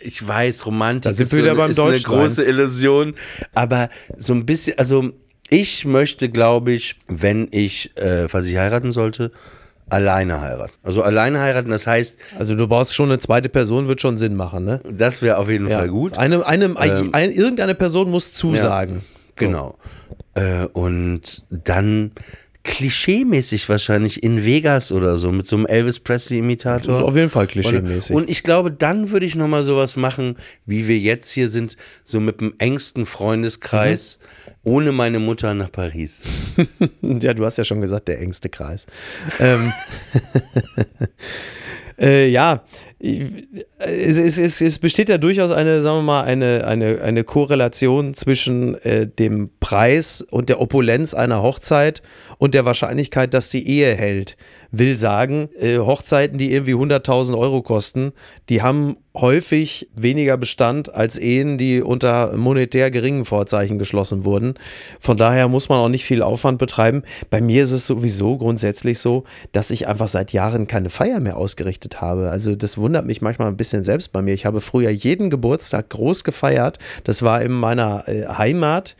ich 0.02 0.26
weiß, 0.26 0.66
Romantik 0.66 1.02
Da 1.02 1.12
sind 1.12 1.24
ist, 1.24 1.32
wir 1.32 1.42
wieder 1.44 1.52
so, 1.52 1.58
beim 1.58 1.70
ist 1.70 1.78
eine 1.80 2.00
große 2.00 2.44
Illusion, 2.44 3.14
aber 3.54 3.90
so 4.16 4.32
ein 4.32 4.46
bisschen, 4.46 4.78
also 4.78 5.10
ich 5.48 5.84
möchte, 5.84 6.28
glaube 6.28 6.72
ich, 6.72 6.96
wenn 7.08 7.48
ich, 7.50 7.96
äh, 7.96 8.28
falls 8.28 8.46
ich 8.46 8.56
heiraten 8.56 8.90
sollte, 8.90 9.30
alleine 9.88 10.40
heiraten. 10.40 10.72
Also 10.82 11.02
alleine 11.02 11.40
heiraten, 11.40 11.70
das 11.70 11.86
heißt, 11.86 12.16
Also 12.38 12.54
du 12.54 12.66
brauchst 12.66 12.94
schon 12.94 13.10
eine 13.10 13.18
zweite 13.18 13.48
Person, 13.48 13.86
wird 13.86 14.00
schon 14.00 14.18
Sinn 14.18 14.34
machen, 14.34 14.64
ne? 14.64 14.80
das 14.90 15.22
wäre 15.22 15.38
auf 15.38 15.48
jeden 15.48 15.68
Fall 15.68 15.88
gut. 15.88 16.16
Eine, 16.18 16.44
eine, 16.44 16.64
Ähm, 16.64 17.10
ein, 17.12 17.30
irgendeine 17.30 17.74
Person 17.74 18.10
muss 18.10 18.32
zusagen. 18.32 19.02
Genau. 19.36 19.78
Äh, 20.34 20.66
und 20.72 21.44
dann 21.50 22.12
klischeemäßig 22.62 23.68
wahrscheinlich 23.68 24.24
in 24.24 24.44
Vegas 24.44 24.90
oder 24.90 25.18
so 25.18 25.30
mit 25.30 25.46
so 25.46 25.54
einem 25.54 25.66
Elvis 25.66 26.00
Presley-Imitator. 26.00 26.86
Das 26.88 26.96
ist 26.96 27.02
auf 27.02 27.14
jeden 27.14 27.30
Fall 27.30 27.46
klischeemäßig. 27.46 28.14
Und 28.14 28.28
ich 28.28 28.42
glaube, 28.42 28.72
dann 28.72 29.10
würde 29.10 29.24
ich 29.24 29.36
nochmal 29.36 29.62
sowas 29.62 29.94
machen, 29.94 30.36
wie 30.66 30.88
wir 30.88 30.98
jetzt 30.98 31.30
hier 31.30 31.48
sind, 31.48 31.76
so 32.04 32.18
mit 32.18 32.40
dem 32.40 32.54
engsten 32.58 33.06
Freundeskreis, 33.06 34.18
Mhm. 34.18 34.52
ohne 34.64 34.92
meine 34.92 35.20
Mutter 35.20 35.54
nach 35.54 35.70
Paris. 35.70 36.24
Ja, 37.02 37.34
du 37.34 37.44
hast 37.44 37.56
ja 37.56 37.62
schon 37.64 37.80
gesagt, 37.80 38.08
der 38.08 38.20
engste 38.20 38.48
Kreis. 38.48 38.86
ähm, 39.38 39.72
äh, 42.00 42.28
ja, 42.28 42.64
es, 42.98 44.16
es, 44.16 44.38
es, 44.38 44.60
es 44.60 44.78
besteht 44.78 45.10
ja 45.10 45.18
durchaus 45.18 45.50
eine, 45.50 45.82
sagen 45.82 45.98
wir 45.98 46.02
mal, 46.02 46.22
eine, 46.22 46.66
eine, 46.66 47.02
eine 47.02 47.24
Korrelation 47.24 48.14
zwischen 48.14 48.74
äh, 48.82 49.06
dem 49.06 49.50
Preis 49.60 50.22
und 50.22 50.48
der 50.48 50.60
Opulenz 50.60 51.12
einer 51.12 51.42
Hochzeit 51.42 52.00
und 52.38 52.54
der 52.54 52.64
Wahrscheinlichkeit, 52.64 53.34
dass 53.34 53.50
die 53.50 53.68
Ehe 53.68 53.94
hält. 53.94 54.36
Will 54.78 54.98
sagen, 54.98 55.48
äh, 55.58 55.78
Hochzeiten, 55.78 56.38
die 56.38 56.52
irgendwie 56.52 56.74
100.000 56.74 57.36
Euro 57.36 57.62
kosten, 57.62 58.12
die 58.48 58.62
haben 58.62 58.96
häufig 59.20 59.88
weniger 59.94 60.36
Bestand 60.36 60.94
als 60.94 61.16
Ehen, 61.16 61.58
die 61.58 61.80
unter 61.80 62.36
monetär 62.36 62.90
geringen 62.90 63.24
Vorzeichen 63.24 63.78
geschlossen 63.78 64.24
wurden. 64.24 64.54
Von 65.00 65.16
daher 65.16 65.48
muss 65.48 65.68
man 65.68 65.78
auch 65.78 65.88
nicht 65.88 66.04
viel 66.04 66.22
Aufwand 66.22 66.58
betreiben. 66.58 67.02
Bei 67.30 67.40
mir 67.40 67.64
ist 67.64 67.72
es 67.72 67.86
sowieso 67.86 68.36
grundsätzlich 68.36 68.98
so, 68.98 69.24
dass 69.52 69.70
ich 69.70 69.88
einfach 69.88 70.08
seit 70.08 70.32
Jahren 70.32 70.66
keine 70.66 70.90
Feier 70.90 71.20
mehr 71.20 71.36
ausgerichtet 71.36 72.00
habe. 72.00 72.30
Also 72.30 72.54
das 72.54 72.78
wundert 72.78 73.06
mich 73.06 73.22
manchmal 73.22 73.48
ein 73.48 73.56
bisschen 73.56 73.82
selbst 73.82 74.12
bei 74.12 74.22
mir. 74.22 74.34
Ich 74.34 74.46
habe 74.46 74.60
früher 74.60 74.90
jeden 74.90 75.30
Geburtstag 75.30 75.90
groß 75.90 76.24
gefeiert. 76.24 76.78
Das 77.04 77.22
war 77.22 77.40
in 77.42 77.52
meiner 77.52 78.06
äh, 78.08 78.26
Heimat 78.26 78.96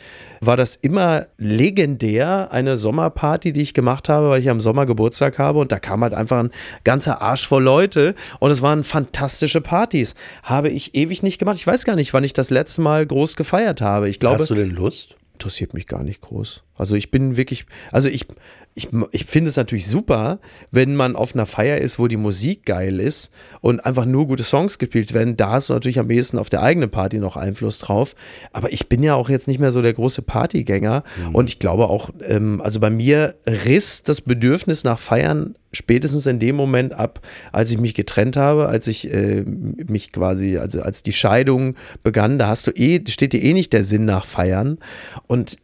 war 0.47 0.57
das 0.57 0.77
immer 0.77 1.27
legendär, 1.39 2.53
eine 2.53 2.77
Sommerparty, 2.77 3.53
die 3.53 3.63
ich 3.63 3.75
gemacht 3.75 4.09
habe, 4.09 4.31
weil 4.31 4.41
ich 4.41 4.49
am 4.49 4.61
Sommer 4.61 4.87
Geburtstag 4.87 5.39
habe 5.39 5.59
und 5.59 5.73
da 5.73 5.79
kam 5.79 6.03
halt 6.03 6.15
einfach 6.15 6.39
ein 6.39 6.51
ganzer 6.85 7.21
Arsch 7.21 7.47
voll 7.47 7.63
Leute 7.63 8.15
und 8.41 8.51
es 8.51 8.63
waren 8.63 8.85
fantastische 8.85 9.61
Partys. 9.61 10.15
Habe 10.43 10.69
ich 10.71 10.95
ewig 10.95 11.23
nicht 11.23 11.39
gemacht. 11.39 11.57
Ich 11.57 11.67
weiß 11.67 11.85
gar 11.85 11.97
nicht, 11.97 12.15
wann 12.15 12.25
ich 12.25 12.33
das 12.33 12.51
letzte 12.51 12.81
Mal 12.83 13.07
groß 13.07 13.37
gefeiert 13.37 13.81
habe. 13.81 14.09
Ich 14.09 14.19
glaube, 14.19 14.41
Hast 14.41 14.51
du 14.51 14.55
denn 14.55 14.71
Lust? 14.71 15.17
interessiert 15.35 15.75
mich 15.75 15.87
gar 15.87 16.03
nicht 16.03 16.21
groß. 16.23 16.63
Also 16.77 16.95
ich 16.95 17.11
bin 17.11 17.37
wirklich, 17.37 17.67
also 17.93 18.09
ich, 18.09 18.27
ich, 18.75 18.91
ich 19.11 19.25
finde 19.25 19.49
es 19.49 19.57
natürlich 19.57 19.89
super, 19.89 20.39
wenn 20.71 20.95
man 20.95 21.17
auf 21.17 21.35
einer 21.35 21.47
Feier 21.47 21.79
ist, 21.79 21.99
wo 21.99 22.09
die 22.09 22.19
Musik 22.19 22.67
geil 22.67 23.01
ist 23.01 23.31
und 23.63 23.85
einfach 23.85 24.05
nur 24.05 24.27
gute 24.27 24.45
Songs 24.45 24.79
gespielt 24.79 25.15
werden. 25.15 25.37
Da 25.39 25.53
hast 25.53 25.71
du 25.71 25.73
natürlich 25.73 25.99
am 25.99 26.11
ehesten 26.11 26.39
auf 26.39 26.51
der 26.51 26.63
eigenen 26.63 26.91
Party 26.91 27.19
noch 27.19 27.37
Einfluss 27.37 27.79
drauf. 27.79 28.15
Aber 28.53 28.73
ich 28.73 28.89
bin 28.89 29.03
ja 29.03 29.15
auch 29.15 29.31
jetzt 29.31 29.49
nicht 29.49 29.61
mehr 29.61 29.73
so 29.73 29.81
der 29.81 29.95
große 29.95 30.21
Partygänger 30.21 31.05
und 31.33 31.49
ich 31.49 31.59
glaube 31.59 31.89
auch, 31.89 32.11
ähm, 32.23 32.61
also 32.61 32.79
bei 32.79 32.91
mir 32.91 33.37
riss 33.47 34.03
das 34.03 34.21
Bedürfnis 34.21 34.85
nach 34.85 34.99
Feiern 34.99 35.55
spätestens 35.73 36.27
in 36.27 36.39
dem 36.39 36.57
Moment 36.57 36.93
ab, 36.93 37.21
als 37.53 37.71
ich 37.71 37.79
mich 37.79 37.95
getrennt 37.95 38.37
habe, 38.37 38.69
als 38.69 38.89
ich 38.89 39.11
äh, 39.11 39.43
mich 39.43 40.13
quasi, 40.13 40.59
also 40.59 40.83
als 40.83 41.03
die 41.03 41.13
Scheidung 41.13 41.77
begann, 42.03 42.39
da 42.39 42.49
hast 42.49 42.67
du 42.67 42.73
eh, 42.73 43.03
steht 43.09 43.33
dir 43.33 43.43
eh 43.43 43.53
nicht 43.53 43.73
der 43.73 43.85
Sinn 43.85 44.05
nach 44.05 44.27
Feiern. 44.27 44.79
Und 45.27 45.57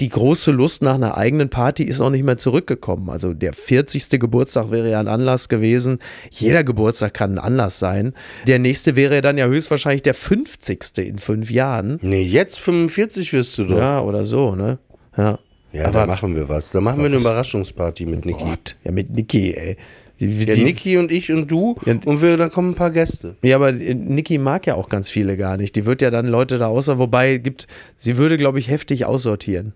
die 0.00 0.08
große 0.08 0.50
Lust 0.50 0.82
nach 0.82 0.94
einer 0.94 1.16
eigenen 1.16 1.50
Party 1.50 1.84
ist 1.84 2.00
auch 2.00 2.10
nicht 2.10 2.24
mehr 2.24 2.36
zurückgekommen. 2.36 3.10
Also 3.10 3.32
der 3.32 3.52
40. 3.52 4.08
Geburtstag 4.20 4.70
wäre 4.70 4.90
ja 4.90 4.98
ein 5.00 5.08
Anlass 5.08 5.48
gewesen. 5.48 5.98
Jeder 6.30 6.64
Geburtstag 6.64 7.14
kann 7.14 7.32
ein 7.34 7.38
Anlass 7.38 7.78
sein. 7.78 8.12
Der 8.46 8.58
nächste 8.58 8.96
wäre 8.96 9.20
dann 9.20 9.38
ja 9.38 9.46
höchstwahrscheinlich 9.46 10.02
der 10.02 10.14
50. 10.14 10.98
in 10.98 11.18
fünf 11.18 11.50
Jahren. 11.50 11.98
Nee, 12.02 12.22
jetzt 12.22 12.58
45 12.58 13.32
wirst 13.32 13.56
du 13.58 13.64
doch. 13.64 13.76
Ja, 13.78 13.84
Ja, 13.94 14.00
oder 14.02 14.24
so, 14.24 14.54
ne? 14.56 14.78
Ja. 15.16 15.38
da 15.72 15.84
Aber- 15.86 16.06
machen 16.06 16.34
wir 16.34 16.48
was. 16.48 16.70
Da 16.72 16.80
machen 16.80 16.98
wir 16.98 17.06
eine 17.06 17.16
Überraschungsparty 17.16 18.06
mit 18.06 18.24
Niki. 18.24 18.42
Gott, 18.44 18.76
ja, 18.84 18.90
mit 18.92 19.10
Niki, 19.10 19.52
ey. 19.54 19.76
Die, 20.20 20.26
Ja, 20.44 20.54
die- 20.54 20.64
Niki 20.64 20.96
und 20.96 21.10
ich 21.10 21.32
und 21.32 21.50
du 21.50 21.76
Ja, 21.84 21.94
und 22.04 22.22
wir, 22.22 22.36
dann 22.36 22.50
kommen 22.50 22.70
ein 22.70 22.74
paar 22.76 22.90
Gäste. 22.92 23.36
Ja, 23.42 23.56
aber 23.56 23.70
äh, 23.70 23.94
Niki 23.94 24.38
mag 24.38 24.66
ja 24.66 24.74
auch 24.76 24.88
ganz 24.88 25.10
viele 25.10 25.36
gar 25.36 25.56
nicht. 25.56 25.74
Die 25.76 25.86
wird 25.86 26.02
ja 26.02 26.10
dann 26.10 26.26
Leute 26.26 26.58
da 26.58 26.68
außer, 26.68 26.98
wobei 26.98 27.38
gibt, 27.38 27.66
sie 27.96 28.16
würde, 28.16 28.36
glaube 28.36 28.58
ich, 28.60 28.68
heftig 28.68 29.06
aussortieren. 29.06 29.74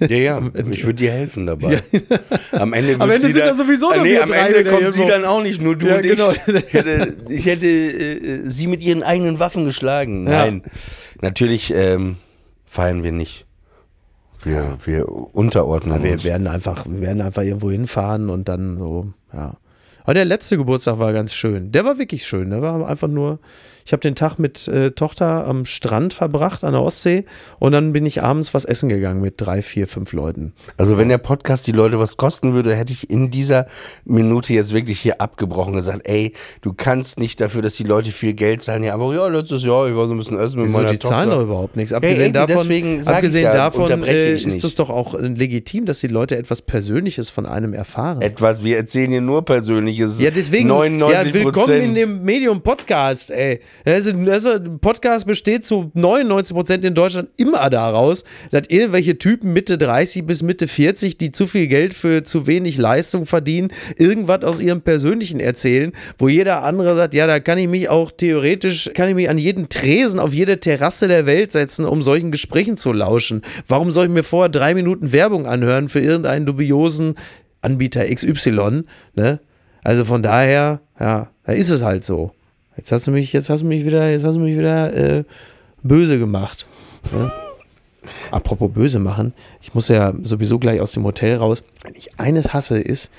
Ja, 0.00 0.06
ja, 0.16 0.50
ich 0.70 0.84
würde 0.84 0.94
dir 0.94 1.10
helfen 1.10 1.46
dabei. 1.46 1.82
Am 2.52 2.72
Ende, 2.72 2.94
Am 2.98 3.10
Ende 3.10 3.26
sie 3.26 3.32
sind 3.32 3.44
da 3.44 3.54
sowieso 3.54 3.92
nur 3.92 4.02
nee, 4.02 4.12
wir 4.12 4.22
am 4.22 4.28
drei 4.28 4.38
Ende 4.52 4.70
kommt 4.70 4.92
sie 4.92 5.04
dann 5.04 5.24
auch 5.24 5.42
nicht, 5.42 5.60
nur 5.60 5.76
du 5.76 5.86
Ja, 5.86 5.96
und 5.96 6.02
genau. 6.02 6.32
ich. 6.32 6.38
Ich 6.46 6.72
hätte, 6.72 7.16
ich 7.28 7.46
hätte 7.46 7.66
äh, 7.66 8.40
sie 8.44 8.68
mit 8.68 8.82
ihren 8.82 9.02
eigenen 9.02 9.38
Waffen 9.38 9.64
geschlagen. 9.66 10.24
Ja. 10.26 10.44
Nein, 10.46 10.62
natürlich 11.20 11.72
ähm, 11.74 12.16
feiern 12.64 13.02
wir 13.02 13.12
nicht. 13.12 13.44
Wir, 14.42 14.76
wir 14.84 15.08
unterordnen 15.08 16.02
Wir 16.02 16.12
uns. 16.12 16.24
werden 16.24 16.46
einfach, 16.46 16.86
wir 16.86 17.00
werden 17.00 17.20
einfach 17.22 17.42
irgendwo 17.42 17.70
hinfahren 17.70 18.30
und 18.30 18.48
dann 18.48 18.78
so, 18.78 19.12
ja. 19.32 19.54
Aber 20.08 20.14
der 20.14 20.24
letzte 20.24 20.56
Geburtstag 20.56 20.98
war 20.98 21.12
ganz 21.12 21.34
schön. 21.34 21.70
Der 21.70 21.84
war 21.84 21.98
wirklich 21.98 22.26
schön. 22.26 22.48
Der 22.48 22.62
war 22.62 22.88
einfach 22.88 23.08
nur, 23.08 23.40
ich 23.88 23.92
habe 23.92 24.00
den 24.00 24.14
Tag 24.14 24.38
mit 24.38 24.68
äh, 24.68 24.90
Tochter 24.90 25.46
am 25.46 25.64
Strand 25.64 26.12
verbracht 26.12 26.62
an 26.62 26.72
der 26.72 26.82
Ostsee 26.82 27.24
und 27.58 27.72
dann 27.72 27.94
bin 27.94 28.04
ich 28.04 28.22
abends 28.22 28.52
was 28.52 28.66
essen 28.66 28.90
gegangen 28.90 29.22
mit 29.22 29.34
drei, 29.38 29.62
vier, 29.62 29.88
fünf 29.88 30.12
Leuten. 30.12 30.52
Also 30.76 30.98
wenn 30.98 31.08
der 31.08 31.16
Podcast 31.16 31.66
die 31.66 31.72
Leute 31.72 31.98
was 31.98 32.18
kosten 32.18 32.52
würde, 32.52 32.74
hätte 32.74 32.92
ich 32.92 33.08
in 33.08 33.30
dieser 33.30 33.66
Minute 34.04 34.52
jetzt 34.52 34.74
wirklich 34.74 35.00
hier 35.00 35.22
abgebrochen 35.22 35.72
und 35.72 35.76
gesagt, 35.78 36.02
ey, 36.04 36.34
du 36.60 36.74
kannst 36.74 37.18
nicht 37.18 37.40
dafür, 37.40 37.62
dass 37.62 37.74
die 37.74 37.84
Leute 37.84 38.10
viel 38.10 38.34
Geld 38.34 38.62
zahlen. 38.62 38.84
Ja, 38.84 38.92
aber 38.92 39.14
ja, 39.14 39.26
letztes 39.28 39.62
Jahr, 39.62 39.88
ich 39.88 39.96
war 39.96 40.06
so 40.06 40.12
ein 40.12 40.18
bisschen 40.18 40.38
essen 40.38 40.58
mit 40.58 40.68
Wieso, 40.68 40.78
meiner 40.78 40.90
die 40.90 40.98
Tochter. 40.98 41.14
zahlen 41.16 41.30
doch 41.30 41.42
überhaupt 41.42 41.76
nichts. 41.76 41.94
Abgesehen 41.94 42.24
eben, 42.24 42.32
davon, 42.34 43.06
abgesehen 43.06 43.44
ja, 43.44 43.52
davon 43.54 44.04
äh, 44.04 44.34
ist 44.34 44.64
es 44.64 44.74
doch 44.74 44.90
auch 44.90 45.14
äh, 45.14 45.26
legitim, 45.28 45.86
dass 45.86 46.00
die 46.00 46.08
Leute 46.08 46.36
etwas 46.36 46.60
Persönliches 46.60 47.30
von 47.30 47.46
einem 47.46 47.72
erfahren. 47.72 48.20
Etwas, 48.20 48.62
wir 48.62 48.76
erzählen 48.76 49.10
hier 49.10 49.22
nur 49.22 49.46
Persönliches. 49.98 50.20
Ja, 50.20 50.30
deswegen, 50.30 50.68
99 50.68 51.34
ja, 51.34 51.44
willkommen 51.44 51.82
in 51.82 51.94
dem 51.94 52.22
Medium-Podcast, 52.24 53.30
ey. 53.30 53.60
Also, 53.84 54.12
also, 54.30 54.58
Podcast 54.80 55.26
besteht 55.26 55.64
zu 55.64 55.90
99 55.94 56.54
Prozent 56.54 56.84
in 56.84 56.94
Deutschland 56.94 57.30
immer 57.36 57.68
daraus, 57.70 58.24
dass 58.50 58.68
irgendwelche 58.68 59.18
Typen 59.18 59.52
Mitte 59.52 59.78
30 59.78 60.26
bis 60.26 60.42
Mitte 60.42 60.68
40, 60.68 61.18
die 61.18 61.32
zu 61.32 61.46
viel 61.46 61.66
Geld 61.66 61.94
für 61.94 62.22
zu 62.22 62.46
wenig 62.46 62.76
Leistung 62.78 63.26
verdienen, 63.26 63.68
irgendwas 63.96 64.44
aus 64.44 64.60
ihrem 64.60 64.82
Persönlichen 64.82 65.40
erzählen, 65.40 65.92
wo 66.18 66.28
jeder 66.28 66.62
andere 66.62 66.96
sagt, 66.96 67.14
ja, 67.14 67.26
da 67.26 67.40
kann 67.40 67.58
ich 67.58 67.68
mich 67.68 67.88
auch 67.88 68.12
theoretisch, 68.12 68.90
kann 68.94 69.08
ich 69.08 69.14
mich 69.14 69.28
an 69.28 69.38
jeden 69.38 69.68
Tresen 69.68 70.20
auf 70.20 70.32
jede 70.32 70.60
Terrasse 70.60 71.08
der 71.08 71.26
Welt 71.26 71.52
setzen, 71.52 71.84
um 71.84 72.02
solchen 72.02 72.30
Gesprächen 72.30 72.76
zu 72.76 72.92
lauschen. 72.92 73.42
Warum 73.66 73.92
soll 73.92 74.06
ich 74.06 74.12
mir 74.12 74.22
vorher 74.22 74.48
drei 74.48 74.74
Minuten 74.74 75.12
Werbung 75.12 75.46
anhören 75.46 75.88
für 75.88 76.00
irgendeinen 76.00 76.46
dubiosen 76.46 77.14
Anbieter 77.60 78.04
XY, 78.06 78.84
ne? 79.14 79.40
Also 79.88 80.04
von 80.04 80.22
daher, 80.22 80.80
ja, 81.00 81.28
da 81.44 81.52
ist 81.52 81.70
es 81.70 81.82
halt 81.82 82.04
so. 82.04 82.32
Jetzt 82.76 82.92
hast 82.92 83.06
du 83.06 83.10
mich, 83.10 83.32
jetzt 83.32 83.48
hast 83.48 83.62
du 83.62 83.66
mich 83.66 83.86
wieder, 83.86 84.10
jetzt 84.10 84.22
hast 84.22 84.34
du 84.34 84.40
mich 84.40 84.54
wieder 84.54 84.92
äh, 84.92 85.24
böse 85.82 86.18
gemacht. 86.18 86.66
Ne? 87.10 87.32
Apropos 88.30 88.70
böse 88.72 88.98
machen, 88.98 89.32
ich 89.60 89.74
muss 89.74 89.88
ja 89.88 90.12
sowieso 90.22 90.58
gleich 90.58 90.80
aus 90.80 90.92
dem 90.92 91.04
Hotel 91.04 91.36
raus. 91.36 91.62
Wenn 91.82 91.94
ich 91.94 92.18
eines 92.18 92.52
hasse, 92.52 92.78
ist, 92.80 93.10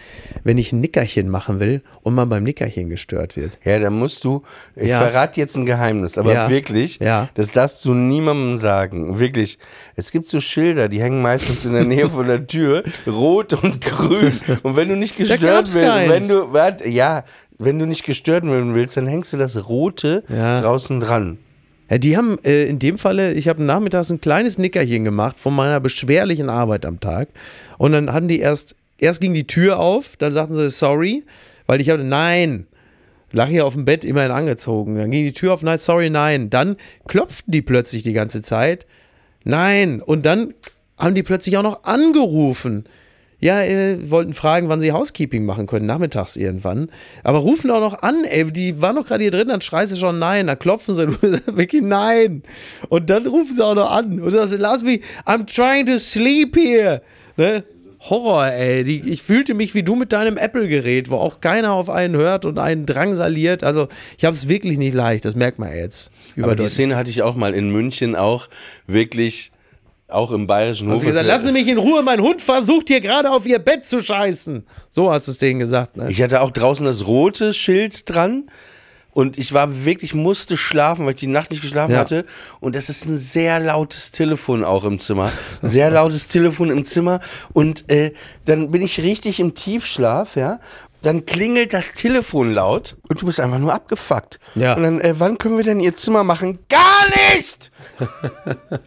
wenn 0.43 0.57
ich 0.57 0.71
ein 0.71 0.79
Nickerchen 0.79 1.29
machen 1.29 1.59
will 1.59 1.81
und 2.01 2.15
man 2.15 2.27
beim 2.29 2.43
Nickerchen 2.43 2.89
gestört 2.89 3.35
wird. 3.35 3.57
Ja, 3.63 3.77
da 3.79 3.89
musst 3.89 4.23
du, 4.23 4.41
ich 4.75 4.87
Ja. 4.87 4.99
verrate 5.01 5.39
jetzt 5.39 5.55
ein 5.57 5.65
Geheimnis, 5.65 6.17
aber 6.17 6.33
Ja. 6.33 6.49
wirklich, 6.49 6.99
Ja. 6.99 7.29
das 7.35 7.51
darfst 7.51 7.83
du 7.85 7.93
niemandem 7.93 8.57
sagen. 8.57 9.19
Wirklich. 9.19 9.59
Es 9.95 10.11
gibt 10.11 10.27
so 10.27 10.39
Schilder, 10.39 10.87
die 10.89 11.01
hängen 11.01 11.21
meistens 11.21 11.65
in 11.65 11.73
der 11.73 11.83
Nähe 11.85 12.09
von 12.09 12.25
der 12.27 12.47
Tür, 12.47 12.83
rot 13.07 13.53
und 13.53 13.81
grün. 13.81 14.39
Und 14.63 14.75
wenn 14.75 14.87
du 14.89 14.95
nicht 14.95 15.17
gestört 15.17 15.41
keins. 15.73 15.75
wenn 15.75 16.27
du, 16.27 16.51
warte, 16.53 16.87
ja, 16.87 17.23
wenn 17.57 17.77
du 17.79 17.85
nicht 17.85 18.03
gestört 18.05 18.43
werden 18.45 18.73
willst, 18.75 18.95
dann 18.97 19.07
hängst 19.07 19.33
du 19.33 19.37
das 19.37 19.67
rote 19.67 20.23
draußen 20.29 20.99
dran. 20.99 21.37
Ja, 21.89 21.97
die 21.97 22.15
haben 22.15 22.37
äh, 22.43 22.65
in 22.65 22.79
dem 22.79 22.97
Falle, 22.97 23.33
ich 23.33 23.47
habe 23.47 23.63
nachmittags 23.63 24.11
ein 24.11 24.21
kleines 24.21 24.57
Nickerchen 24.57 25.03
gemacht 25.03 25.39
von 25.39 25.55
meiner 25.55 25.79
beschwerlichen 25.79 26.49
Arbeit 26.49 26.85
am 26.85 26.99
Tag. 26.99 27.29
Und 27.77 27.93
dann 27.93 28.13
hatten 28.13 28.27
die 28.27 28.39
erst, 28.39 28.75
erst 28.99 29.21
ging 29.21 29.33
die 29.33 29.47
Tür 29.47 29.79
auf, 29.79 30.15
dann 30.17 30.33
sagten 30.33 30.53
sie 30.53 30.69
sorry, 30.69 31.23
weil 31.65 31.81
ich 31.81 31.89
hatte, 31.89 32.03
nein, 32.03 32.67
lag 33.31 33.47
hier 33.47 33.65
auf 33.65 33.73
dem 33.73 33.85
Bett 33.85 34.05
immerhin 34.05 34.31
angezogen. 34.31 34.95
Dann 34.95 35.11
ging 35.11 35.25
die 35.25 35.33
Tür 35.33 35.53
auf, 35.53 35.63
nein, 35.63 35.79
sorry, 35.79 36.09
nein. 36.09 36.49
Dann 36.49 36.77
klopften 37.07 37.51
die 37.51 37.61
plötzlich 37.61 38.03
die 38.03 38.13
ganze 38.13 38.41
Zeit, 38.41 38.85
nein. 39.43 40.01
Und 40.01 40.25
dann 40.25 40.53
haben 40.97 41.15
die 41.15 41.23
plötzlich 41.23 41.57
auch 41.57 41.63
noch 41.63 41.83
angerufen. 41.85 42.85
Ja, 43.41 43.61
äh, 43.61 44.09
wollten 44.09 44.33
fragen, 44.33 44.67
wann 44.67 44.81
sie 44.81 44.91
Housekeeping 44.91 45.45
machen 45.45 45.65
können, 45.65 45.85
nachmittags 45.85 46.35
irgendwann. 46.35 46.91
Aber 47.23 47.39
rufen 47.39 47.71
auch 47.71 47.79
noch 47.79 48.01
an, 48.01 48.25
ey, 48.25 48.51
die 48.51 48.81
waren 48.81 48.95
noch 48.95 49.07
gerade 49.07 49.23
hier 49.23 49.31
drin, 49.31 49.47
dann 49.47 49.61
schreist 49.61 49.93
du 49.93 49.95
schon 49.95 50.19
nein, 50.19 50.47
dann 50.47 50.59
klopfen 50.59 50.93
sie, 50.93 51.07
wirklich 51.21 51.81
nein. 51.81 52.43
Und 52.89 53.09
dann 53.09 53.25
rufen 53.27 53.55
sie 53.55 53.65
auch 53.65 53.75
noch 53.75 53.91
an 53.91 54.19
und 54.19 54.31
sagst, 54.31 54.55
lass 54.57 54.83
mich, 54.83 55.01
I'm 55.25 55.45
trying 55.45 55.85
to 55.85 55.99
sleep 55.99 56.55
here. 56.55 57.01
Ne? 57.37 57.63
Horror, 58.01 58.47
ey. 58.47 58.83
Die, 58.83 59.09
ich 59.09 59.23
fühlte 59.23 59.53
mich 59.53 59.73
wie 59.75 59.83
du 59.83 59.95
mit 59.95 60.13
deinem 60.13 60.37
Apple-Gerät, 60.37 61.09
wo 61.09 61.15
auch 61.15 61.41
keiner 61.41 61.73
auf 61.73 61.89
einen 61.89 62.15
hört 62.15 62.45
und 62.45 62.57
einen 62.57 62.85
drangsaliert. 62.85 63.63
Also 63.63 63.87
ich 64.17 64.25
habe 64.25 64.35
es 64.35 64.47
wirklich 64.47 64.77
nicht 64.77 64.93
leicht, 64.93 65.25
das 65.25 65.35
merkt 65.35 65.59
man 65.59 65.75
jetzt. 65.75 66.11
Aber 66.41 66.55
die 66.55 66.67
Szene 66.67 66.95
hatte 66.95 67.09
ich 67.09 67.21
auch 67.21 67.35
mal 67.35 67.53
in 67.53 67.71
München 67.71 68.15
auch 68.15 68.47
wirklich, 68.87 69.51
auch 70.11 70.31
im 70.31 70.47
bayerischen 70.47 70.87
Hof. 70.87 70.95
Hast 70.95 71.03
du 71.03 71.07
gesagt, 71.07 71.27
lassen 71.27 71.45
Sie 71.47 71.51
mich 71.51 71.67
in 71.67 71.77
Ruhe, 71.77 72.01
mein 72.03 72.21
Hund 72.21 72.41
versucht 72.41 72.87
hier 72.87 73.01
gerade 73.01 73.31
auf 73.31 73.45
Ihr 73.45 73.59
Bett 73.59 73.85
zu 73.85 73.99
scheißen. 73.99 74.65
So 74.89 75.11
hast 75.11 75.27
du 75.27 75.31
es 75.31 75.37
denen 75.37 75.59
gesagt. 75.59 75.97
Ne? 75.97 76.09
Ich 76.09 76.21
hatte 76.21 76.41
auch 76.41 76.51
draußen 76.51 76.85
das 76.85 77.07
rote 77.07 77.53
Schild 77.53 78.09
dran. 78.09 78.49
Und 79.11 79.37
ich 79.37 79.53
war 79.53 79.85
wirklich, 79.85 80.13
musste 80.13 80.55
schlafen, 80.55 81.05
weil 81.05 81.13
ich 81.15 81.19
die 81.19 81.27
Nacht 81.27 81.49
nicht 81.51 81.61
geschlafen 81.61 81.93
Ja. 81.93 81.99
hatte. 81.99 82.25
Und 82.59 82.75
das 82.75 82.89
ist 82.89 83.05
ein 83.05 83.17
sehr 83.17 83.59
lautes 83.59 84.11
Telefon 84.11 84.63
auch 84.63 84.85
im 84.85 84.99
Zimmer. 84.99 85.31
Sehr 85.61 85.89
lautes 85.89 86.27
Telefon 86.27 86.69
im 86.69 86.85
Zimmer. 86.85 87.19
Und 87.53 87.89
äh, 87.91 88.13
dann 88.45 88.71
bin 88.71 88.81
ich 88.81 89.01
richtig 89.01 89.39
im 89.39 89.55
Tiefschlaf, 89.55 90.35
ja. 90.35 90.59
Dann 91.01 91.25
klingelt 91.25 91.71
das 91.73 91.93
Telefon 91.93 92.53
laut 92.53 92.97
und 93.07 93.21
du 93.21 93.25
bist 93.25 93.39
einfach 93.39 93.57
nur 93.57 93.73
abgefuckt. 93.73 94.37
Ja. 94.55 94.73
Und 94.75 94.83
dann, 94.83 94.99
äh, 95.01 95.15
wann 95.17 95.37
können 95.37 95.55
wir 95.55 95.63
denn 95.63 95.79
ihr 95.79 95.95
Zimmer 95.95 96.23
machen? 96.25 96.59
Gar 96.69 97.35
nicht! 97.35 97.71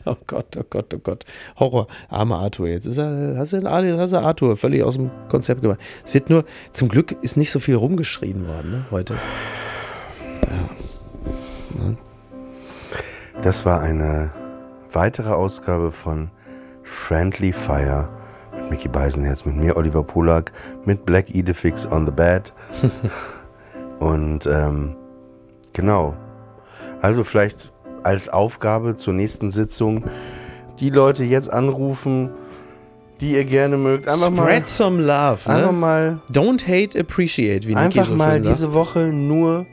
Oh 0.05 0.17
Gott, 0.27 0.57
oh 0.59 0.65
Gott, 0.69 0.93
oh 0.95 0.99
Gott. 0.99 1.25
Horror. 1.59 1.87
Armer 2.09 2.39
Arthur. 2.41 2.69
Jetzt 2.69 2.87
ist 2.87 2.99
er, 2.99 3.35
hast 3.39 3.53
du, 3.53 3.63
hast 3.69 4.13
du 4.13 4.19
Arthur 4.19 4.57
völlig 4.57 4.83
aus 4.83 4.95
dem 4.97 5.11
Konzept 5.29 5.63
gemacht. 5.63 5.79
Es 6.05 6.13
wird 6.15 6.29
nur, 6.29 6.45
zum 6.73 6.89
Glück 6.89 7.17
ist 7.23 7.37
nicht 7.37 7.51
so 7.51 7.61
viel 7.61 7.77
rumgeschrien 7.77 8.49
worden 8.49 8.71
ne, 8.71 8.85
heute. 8.91 9.17
Das 13.43 13.65
war 13.67 13.81
eine 13.81 14.31
weitere 14.93 15.31
Ausgabe 15.31 15.91
von 15.93 16.31
Friendly 16.83 17.53
Fire 17.53 18.09
mit 18.55 18.71
Mickey 18.71 18.89
Beisenherz, 18.89 19.45
mit 19.45 19.57
mir 19.57 19.77
Oliver 19.77 20.03
Polak, 20.03 20.53
mit 20.85 21.05
Black 21.05 21.35
Idefix 21.35 21.87
on 21.87 22.07
the 22.07 22.13
Bed. 22.13 22.53
Und 23.99 24.47
ähm, 24.47 24.97
genau. 25.73 26.15
Also 27.01 27.25
vielleicht 27.25 27.73
als 28.03 28.29
Aufgabe 28.29 28.97
zur 28.97 29.15
nächsten 29.15 29.51
Sitzung 29.51 30.05
die 30.81 30.91
Leute 30.91 31.25
jetzt 31.25 31.53
anrufen, 31.53 32.31
die 33.21 33.33
ihr 33.35 33.45
gerne 33.45 33.77
mögt. 33.77 34.09
Einfach 34.09 34.33
Spread 34.33 34.63
mal, 34.63 34.67
some 34.67 35.03
love. 35.03 35.49
einfach 35.51 35.73
Ne? 35.73 35.79
mal, 35.79 36.21
Don't 36.31 36.67
hate, 36.67 36.99
appreciate, 36.99 37.67
wie 37.69 37.75
Niki 37.75 37.79
einfach 37.79 38.05
so 38.07 38.15
mal 38.15 38.41
diese 38.41 38.73
Woche 38.73 39.13
nur 39.13 39.67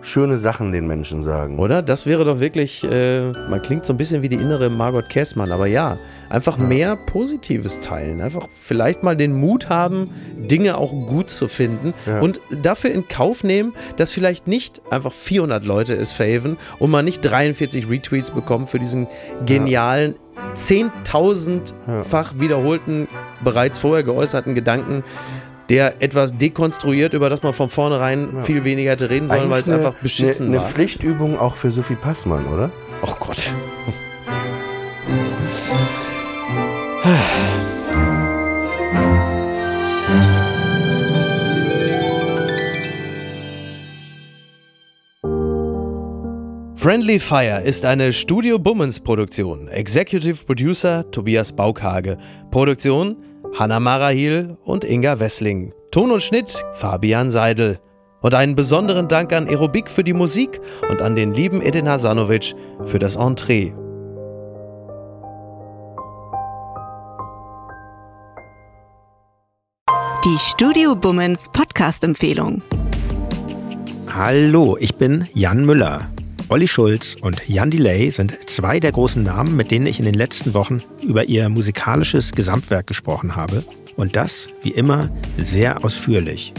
schöne 0.00 0.38
Sachen 0.38 0.72
den 0.72 0.86
Menschen 0.86 1.22
sagen. 1.22 1.58
Oder? 1.58 1.82
Das 1.82 2.06
wäre 2.06 2.24
doch 2.24 2.40
wirklich, 2.40 2.84
äh, 2.84 3.30
man 3.32 3.60
klingt 3.62 3.84
so 3.84 3.92
ein 3.92 3.96
bisschen 3.96 4.22
wie 4.22 4.28
die 4.28 4.36
innere 4.36 4.70
Margot 4.70 5.08
Kessmann, 5.08 5.50
aber 5.52 5.66
ja, 5.66 5.98
einfach 6.30 6.56
mehr 6.58 6.96
Positives 6.96 7.80
teilen. 7.80 8.20
Einfach 8.20 8.46
vielleicht 8.60 9.02
mal 9.02 9.16
den 9.16 9.34
Mut 9.34 9.68
haben, 9.68 10.10
Dinge 10.36 10.76
auch 10.78 10.92
gut 10.92 11.30
zu 11.30 11.48
finden 11.48 11.94
Ja. 12.06 12.20
und 12.20 12.40
dafür 12.62 12.90
in 12.90 13.08
Kauf 13.08 13.42
nehmen, 13.44 13.74
dass 13.96 14.12
vielleicht 14.12 14.46
nicht 14.46 14.82
einfach 14.90 15.12
400 15.12 15.64
Leute 15.64 15.94
es 15.94 16.12
faven 16.12 16.56
und 16.78 16.90
man 16.90 17.04
nicht 17.04 17.22
43 17.22 17.90
Retweets 17.90 18.30
bekommt 18.30 18.68
für 18.68 18.78
diesen 18.78 19.06
genialen, 19.46 20.14
10.000-fach 20.56 22.34
wiederholten, 22.38 23.08
bereits 23.42 23.78
vorher 23.78 24.02
geäußerten 24.04 24.54
Gedanken, 24.54 25.02
der 25.68 26.02
etwas 26.02 26.34
dekonstruiert, 26.34 27.14
über 27.14 27.28
das 27.28 27.42
man 27.42 27.52
von 27.52 27.68
vornherein 27.68 28.42
viel 28.44 28.64
weniger 28.64 28.92
hätte 28.92 29.10
reden 29.10 29.28
sollen, 29.28 29.50
weil 29.50 29.62
es 29.62 29.68
einfach 29.68 29.94
beschissen 29.94 30.46
eine, 30.46 30.56
war. 30.56 30.64
Eine 30.64 30.72
Pflichtübung 30.74 31.38
auch 31.38 31.56
für 31.56 31.70
Sophie 31.70 31.96
Passmann, 31.96 32.46
oder? 32.46 32.70
Oh 33.02 33.14
Gott. 33.20 33.54
Friendly 46.76 47.20
Fire 47.20 47.60
ist 47.62 47.84
eine 47.84 48.12
Studio 48.12 48.58
Bummens 48.58 49.00
Produktion. 49.00 49.68
Executive 49.68 50.44
Producer 50.44 51.10
Tobias 51.10 51.52
Baukhage. 51.52 52.16
Produktion 52.50 53.16
Hanna 53.54 53.80
Marahil 53.80 54.56
und 54.64 54.84
Inga 54.84 55.18
Wessling. 55.18 55.72
Ton 55.90 56.10
und 56.10 56.22
Schnitt 56.22 56.64
Fabian 56.74 57.30
Seidel. 57.30 57.80
Und 58.20 58.34
einen 58.34 58.54
besonderen 58.56 59.08
Dank 59.08 59.32
an 59.32 59.48
Aerobik 59.48 59.88
für 59.90 60.04
die 60.04 60.12
Musik 60.12 60.60
und 60.90 61.02
an 61.02 61.14
den 61.16 61.32
lieben 61.32 61.62
Edin 61.62 61.88
Hasanovic 61.88 62.54
für 62.84 62.98
das 62.98 63.16
Entree. 63.16 63.72
Die 70.24 70.38
Studio 70.38 70.94
Bummens 70.96 71.48
Podcast-Empfehlung. 71.52 72.62
Hallo, 74.12 74.76
ich 74.78 74.96
bin 74.96 75.28
Jan 75.32 75.64
Müller. 75.64 76.08
Olli 76.50 76.66
Schulz 76.66 77.14
und 77.20 77.46
Jan 77.46 77.70
Delay 77.70 78.10
sind 78.10 78.34
zwei 78.48 78.80
der 78.80 78.92
großen 78.92 79.22
Namen, 79.22 79.54
mit 79.54 79.70
denen 79.70 79.86
ich 79.86 79.98
in 79.98 80.06
den 80.06 80.14
letzten 80.14 80.54
Wochen 80.54 80.78
über 81.02 81.24
ihr 81.24 81.50
musikalisches 81.50 82.32
Gesamtwerk 82.32 82.86
gesprochen 82.86 83.36
habe. 83.36 83.64
Und 83.96 84.16
das, 84.16 84.48
wie 84.62 84.70
immer, 84.70 85.10
sehr 85.36 85.84
ausführlich. 85.84 86.54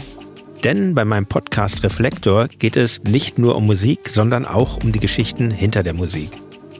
Denn 0.62 0.94
bei 0.94 1.04
meinem 1.04 1.26
Podcast 1.26 1.82
Reflektor 1.82 2.46
geht 2.46 2.76
es 2.76 3.02
nicht 3.02 3.38
nur 3.38 3.56
um 3.56 3.66
Musik, 3.66 4.08
sondern 4.08 4.44
auch 4.44 4.80
um 4.84 4.92
die 4.92 5.00
Geschichten 5.00 5.50
hinter 5.50 5.82
der 5.82 5.94
Musik. 5.94 6.30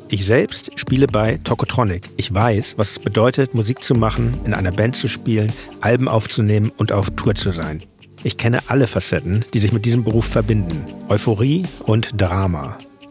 Ich 0.09 0.25
selbst 0.25 0.79
spiele 0.79 1.09
bei 1.09 1.39
Tokotronic. 1.39 2.09
Ich 2.17 2.33
weiß, 2.33 2.75
was 2.77 2.93
es 2.93 2.99
bedeutet, 3.01 3.55
Musik 3.55 3.83
zu 3.83 3.95
machen, 3.95 4.39
in 4.45 4.55
einer 4.55 4.73
Band 4.73 4.95
zu 4.95 5.09
spielen, 5.09 5.53
Alben 5.81 6.07
aufzunehmen 6.07 6.71
und 6.77 6.93
auf 6.93 7.11
Tour 7.11 7.35
zu 7.35 7.51
sein. 7.51 7.83
Ich 8.23 8.37
kenne 8.37 8.61
alle 8.69 8.87
Facetten, 8.87 9.45
die 9.53 9.59
sich 9.59 9.73
mit 9.73 9.85
diesem 9.85 10.05
Beruf 10.05 10.27
verbinden. 10.27 10.85
Euphorie 11.09 11.65
und 11.87 12.21
Drama. 12.21 12.77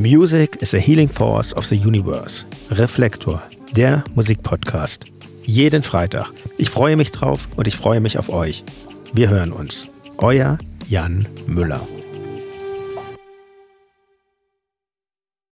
Music 0.00 0.62
is 0.62 0.72
a 0.72 0.78
healing 0.78 1.08
force 1.08 1.52
of 1.52 1.68
the 1.68 1.76
universe. 1.76 2.46
Reflektor, 2.70 3.42
der 3.76 4.02
Musikpodcast. 4.14 5.04
Jeden 5.42 5.82
Freitag. 5.82 6.32
Ich 6.56 6.70
freue 6.70 6.96
mich 6.96 7.10
drauf 7.10 7.46
und 7.56 7.68
ich 7.68 7.76
freue 7.76 8.00
mich 8.00 8.16
auf 8.16 8.30
euch. 8.30 8.64
Wir 9.12 9.28
hören 9.28 9.52
uns. 9.52 9.90
Euer 10.16 10.56
Jan 10.88 11.28
Müller. 11.46 11.86